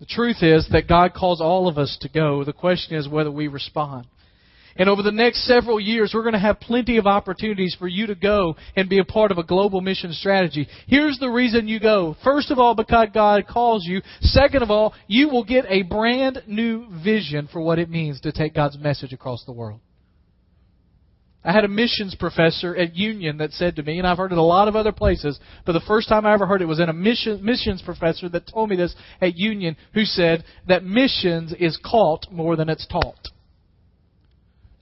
The 0.00 0.06
truth 0.06 0.42
is 0.42 0.68
that 0.72 0.88
God 0.88 1.14
calls 1.14 1.40
all 1.40 1.68
of 1.68 1.78
us 1.78 1.96
to 2.00 2.08
go. 2.08 2.44
The 2.44 2.52
question 2.52 2.96
is 2.96 3.08
whether 3.08 3.30
we 3.30 3.48
respond. 3.48 4.06
And 4.76 4.88
over 4.88 5.02
the 5.02 5.12
next 5.12 5.46
several 5.46 5.78
years, 5.78 6.10
we're 6.12 6.22
going 6.22 6.32
to 6.32 6.40
have 6.40 6.58
plenty 6.58 6.96
of 6.96 7.06
opportunities 7.06 7.76
for 7.78 7.86
you 7.86 8.08
to 8.08 8.16
go 8.16 8.56
and 8.74 8.88
be 8.88 8.98
a 8.98 9.04
part 9.04 9.30
of 9.30 9.38
a 9.38 9.44
global 9.44 9.80
mission 9.80 10.12
strategy. 10.12 10.66
Here's 10.88 11.18
the 11.18 11.28
reason 11.28 11.68
you 11.68 11.78
go. 11.78 12.16
First 12.24 12.50
of 12.50 12.58
all, 12.58 12.74
because 12.74 13.08
God 13.14 13.46
calls 13.46 13.84
you. 13.86 14.02
Second 14.20 14.64
of 14.64 14.70
all, 14.72 14.94
you 15.06 15.28
will 15.28 15.44
get 15.44 15.64
a 15.68 15.82
brand 15.82 16.42
new 16.48 16.88
vision 17.04 17.48
for 17.52 17.60
what 17.60 17.78
it 17.78 17.88
means 17.88 18.20
to 18.22 18.32
take 18.32 18.54
God's 18.54 18.76
message 18.76 19.12
across 19.12 19.44
the 19.44 19.52
world. 19.52 19.80
I 21.44 21.52
had 21.52 21.64
a 21.64 21.68
missions 21.68 22.14
professor 22.14 22.74
at 22.74 22.96
Union 22.96 23.36
that 23.38 23.52
said 23.52 23.76
to 23.76 23.82
me, 23.82 23.98
and 23.98 24.06
I've 24.06 24.16
heard 24.16 24.32
it 24.32 24.38
a 24.38 24.42
lot 24.42 24.66
of 24.66 24.76
other 24.76 24.92
places, 24.92 25.38
but 25.66 25.72
the 25.72 25.80
first 25.80 26.08
time 26.08 26.24
I 26.24 26.32
ever 26.32 26.46
heard 26.46 26.62
it 26.62 26.66
was 26.66 26.80
in 26.80 26.88
a 26.88 26.94
mission, 26.94 27.44
missions 27.44 27.82
professor 27.82 28.30
that 28.30 28.50
told 28.50 28.70
me 28.70 28.76
this 28.76 28.94
at 29.20 29.36
Union, 29.36 29.76
who 29.92 30.04
said 30.06 30.44
that 30.68 30.84
missions 30.84 31.52
is 31.60 31.78
caught 31.84 32.32
more 32.32 32.56
than 32.56 32.70
it's 32.70 32.86
taught. 32.86 33.28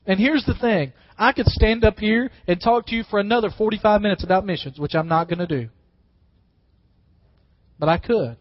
And 0.06 0.20
here's 0.20 0.44
the 0.44 0.54
thing. 0.54 0.92
I 1.18 1.32
could 1.32 1.46
stand 1.46 1.84
up 1.84 1.98
here 1.98 2.30
and 2.46 2.60
talk 2.60 2.86
to 2.86 2.94
you 2.94 3.02
for 3.10 3.18
another 3.18 3.50
45 3.50 4.00
minutes 4.00 4.22
about 4.22 4.46
missions, 4.46 4.78
which 4.78 4.94
I'm 4.94 5.08
not 5.08 5.28
going 5.28 5.40
to 5.40 5.46
do. 5.46 5.68
But 7.78 7.88
I 7.88 7.98
could. 7.98 8.36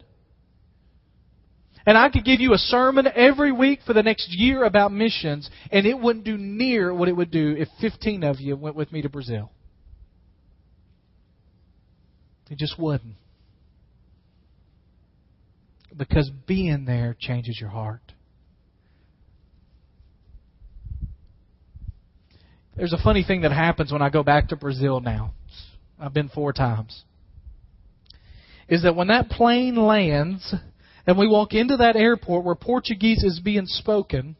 And 1.85 1.97
I 1.97 2.09
could 2.09 2.25
give 2.25 2.39
you 2.39 2.53
a 2.53 2.57
sermon 2.57 3.07
every 3.13 3.51
week 3.51 3.79
for 3.85 3.93
the 3.93 4.03
next 4.03 4.27
year 4.29 4.63
about 4.63 4.91
missions, 4.91 5.49
and 5.71 5.85
it 5.85 5.97
wouldn't 5.99 6.25
do 6.25 6.37
near 6.37 6.93
what 6.93 7.09
it 7.09 7.15
would 7.15 7.31
do 7.31 7.55
if 7.57 7.67
15 7.79 8.23
of 8.23 8.39
you 8.39 8.55
went 8.55 8.75
with 8.75 8.91
me 8.91 9.01
to 9.01 9.09
Brazil. 9.09 9.51
It 12.49 12.57
just 12.57 12.77
wouldn't. 12.77 13.15
Because 15.95 16.29
being 16.47 16.85
there 16.85 17.15
changes 17.19 17.57
your 17.59 17.69
heart. 17.69 18.01
There's 22.75 22.93
a 22.93 23.03
funny 23.03 23.23
thing 23.23 23.41
that 23.41 23.51
happens 23.51 23.91
when 23.91 24.01
I 24.01 24.09
go 24.09 24.23
back 24.23 24.49
to 24.49 24.55
Brazil 24.55 24.99
now. 24.99 25.33
I've 25.99 26.13
been 26.13 26.29
four 26.29 26.53
times. 26.53 27.03
Is 28.67 28.83
that 28.83 28.95
when 28.95 29.07
that 29.07 29.29
plane 29.29 29.75
lands, 29.75 30.55
and 31.07 31.17
we 31.17 31.27
walk 31.27 31.53
into 31.53 31.77
that 31.77 31.95
airport 31.95 32.43
where 32.43 32.55
Portuguese 32.55 33.23
is 33.23 33.39
being 33.39 33.65
spoken, 33.65 34.35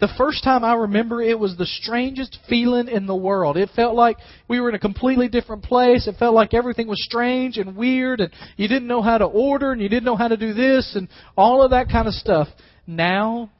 The 0.00 0.08
first 0.16 0.44
time 0.44 0.62
I 0.62 0.74
remember 0.74 1.20
it 1.20 1.38
was 1.38 1.56
the 1.56 1.66
strangest 1.66 2.38
feeling 2.48 2.86
in 2.86 3.06
the 3.06 3.16
world. 3.16 3.56
It 3.56 3.70
felt 3.74 3.96
like 3.96 4.16
we 4.46 4.60
were 4.60 4.68
in 4.68 4.76
a 4.76 4.78
completely 4.78 5.28
different 5.28 5.64
place. 5.64 6.06
It 6.06 6.14
felt 6.18 6.34
like 6.34 6.54
everything 6.54 6.86
was 6.86 7.04
strange 7.04 7.58
and 7.58 7.76
weird 7.76 8.20
and 8.20 8.32
you 8.56 8.68
didn't 8.68 8.86
know 8.86 9.02
how 9.02 9.18
to 9.18 9.24
order 9.24 9.72
and 9.72 9.82
you 9.82 9.88
didn't 9.88 10.04
know 10.04 10.16
how 10.16 10.28
to 10.28 10.36
do 10.36 10.54
this 10.54 10.94
and 10.94 11.08
all 11.36 11.64
of 11.64 11.72
that 11.72 11.88
kind 11.88 12.06
of 12.06 12.14
stuff. 12.14 12.46
Now, 12.86 13.50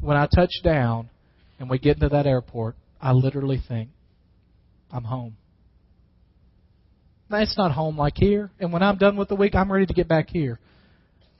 when 0.00 0.16
I 0.16 0.26
touch 0.26 0.52
down 0.64 1.10
and 1.58 1.68
we 1.68 1.78
get 1.78 1.96
into 1.96 2.08
that 2.08 2.26
airport, 2.26 2.76
I 3.00 3.12
literally 3.12 3.62
think, 3.68 3.90
I'm 4.90 5.04
home. 5.04 5.36
That's 7.28 7.58
not 7.58 7.72
home 7.72 7.98
like 7.98 8.16
here. 8.16 8.50
And 8.58 8.72
when 8.72 8.82
I'm 8.82 8.96
done 8.96 9.16
with 9.16 9.28
the 9.28 9.34
week, 9.34 9.54
I'm 9.54 9.70
ready 9.70 9.84
to 9.84 9.94
get 9.94 10.08
back 10.08 10.30
here. 10.30 10.58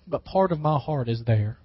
But 0.06 0.24
part 0.24 0.52
of 0.52 0.60
my 0.60 0.78
heart 0.78 1.08
is 1.08 1.22
there. 1.26 1.58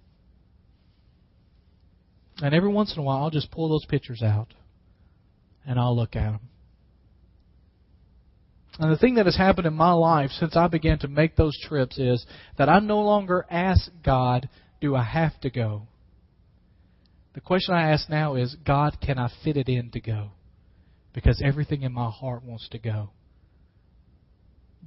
And 2.42 2.56
every 2.56 2.70
once 2.70 2.94
in 2.94 3.00
a 3.00 3.04
while, 3.04 3.24
I'll 3.24 3.30
just 3.30 3.52
pull 3.52 3.70
those 3.70 3.86
pictures 3.86 4.24
out 4.24 4.54
and 5.66 5.80
I'll 5.80 5.96
look 5.96 6.16
at 6.16 6.32
them. 6.32 6.39
And 8.80 8.92
the 8.92 8.98
thing 8.98 9.16
that 9.16 9.26
has 9.26 9.38
happened 9.38 9.68
in 9.68 9.74
my 9.74 9.92
life 9.92 10.32
since 10.32 10.56
I 10.56 10.68
began 10.68 10.98
to 11.00 11.08
make 11.08 11.36
those 11.36 11.58
trips 11.68 12.00
is 12.00 12.26
that 12.58 12.70
I 12.70 12.80
no 12.80 13.02
longer 13.02 13.46
ask 13.50 13.92
God, 14.04 14.50
do 14.80 14.96
I 14.96 15.04
have 15.04 15.39
to 15.42 15.50
go? 15.50 15.84
The 17.34 17.42
question 17.42 17.76
I 17.76 17.92
ask 17.92 18.10
now 18.10 18.36
is, 18.36 18.56
God, 18.66 18.98
can 19.02 19.20
I 19.20 19.30
fit 19.44 19.58
it 19.58 19.70
in 19.70 19.92
to 19.92 20.00
go? 20.00 20.32
Because 21.14 21.42
everything 21.44 21.84
in 21.84 21.94
my 21.94 22.10
heart 22.10 22.44
wants 22.44 22.68
to 22.70 22.80
go. 22.80 23.12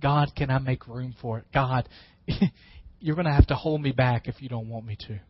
God, 0.01 0.29
can 0.37 0.51
I 0.51 0.59
make 0.59 0.89
room 0.89 1.15
for 1.21 1.39
it? 1.39 1.45
God, 1.53 1.89
you're 3.05 3.17
going 3.17 3.27
to 3.27 3.33
have 3.33 3.49
to 3.49 3.55
hold 3.55 3.83
me 3.83 3.93
back 3.93 4.29
if 4.29 4.41
you 4.41 4.49
don't 4.49 4.71
want 4.71 4.87
me 4.87 4.97
to. 4.97 5.21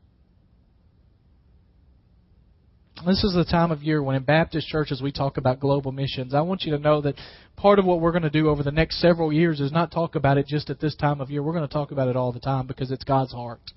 This 3.04 3.24
is 3.24 3.34
the 3.34 3.44
time 3.44 3.72
of 3.72 3.82
year 3.82 4.00
when 4.00 4.14
in 4.14 4.22
Baptist 4.22 4.68
churches 4.68 5.02
we 5.02 5.10
talk 5.10 5.38
about 5.38 5.58
global 5.58 5.90
missions. 5.90 6.34
I 6.34 6.42
want 6.42 6.62
you 6.62 6.70
to 6.76 6.78
know 6.78 7.00
that 7.00 7.16
part 7.56 7.80
of 7.80 7.84
what 7.84 8.00
we're 8.00 8.12
going 8.12 8.22
to 8.22 8.30
do 8.30 8.48
over 8.48 8.62
the 8.62 8.70
next 8.70 9.00
several 9.00 9.32
years 9.32 9.58
is 9.58 9.72
not 9.72 9.90
talk 9.90 10.14
about 10.14 10.38
it 10.38 10.46
just 10.46 10.70
at 10.70 10.78
this 10.78 10.94
time 10.94 11.20
of 11.20 11.32
year. 11.32 11.42
We're 11.42 11.52
going 11.52 11.66
to 11.66 11.72
talk 11.72 11.90
about 11.90 12.06
it 12.06 12.14
all 12.14 12.30
the 12.30 12.38
time 12.38 12.68
because 12.68 12.92
it's 12.92 13.02
God's 13.02 13.32
heart. 13.32 13.72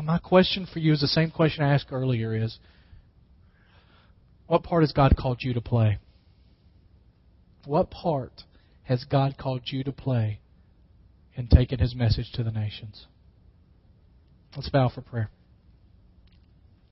My 0.00 0.18
question 0.18 0.68
for 0.72 0.78
you 0.78 0.92
is 0.92 1.00
the 1.00 1.08
same 1.08 1.32
question 1.32 1.64
I 1.64 1.74
asked 1.74 1.88
earlier 1.90 2.32
is 2.32 2.60
what 4.46 4.62
part 4.62 4.84
has 4.84 4.92
God 4.92 5.16
called 5.16 5.38
you 5.40 5.52
to 5.52 5.60
play? 5.60 5.98
What 7.66 7.90
part 7.90 8.44
has 8.84 9.02
God 9.02 9.36
called 9.36 9.62
you 9.66 9.82
to 9.82 9.90
play 9.90 10.38
in 11.38 11.46
taking 11.46 11.78
his 11.78 11.94
message 11.94 12.30
to 12.32 12.42
the 12.42 12.50
nations? 12.50 13.06
Let's 14.56 14.68
bow 14.68 14.90
for 14.92 15.00
prayer. 15.00 15.30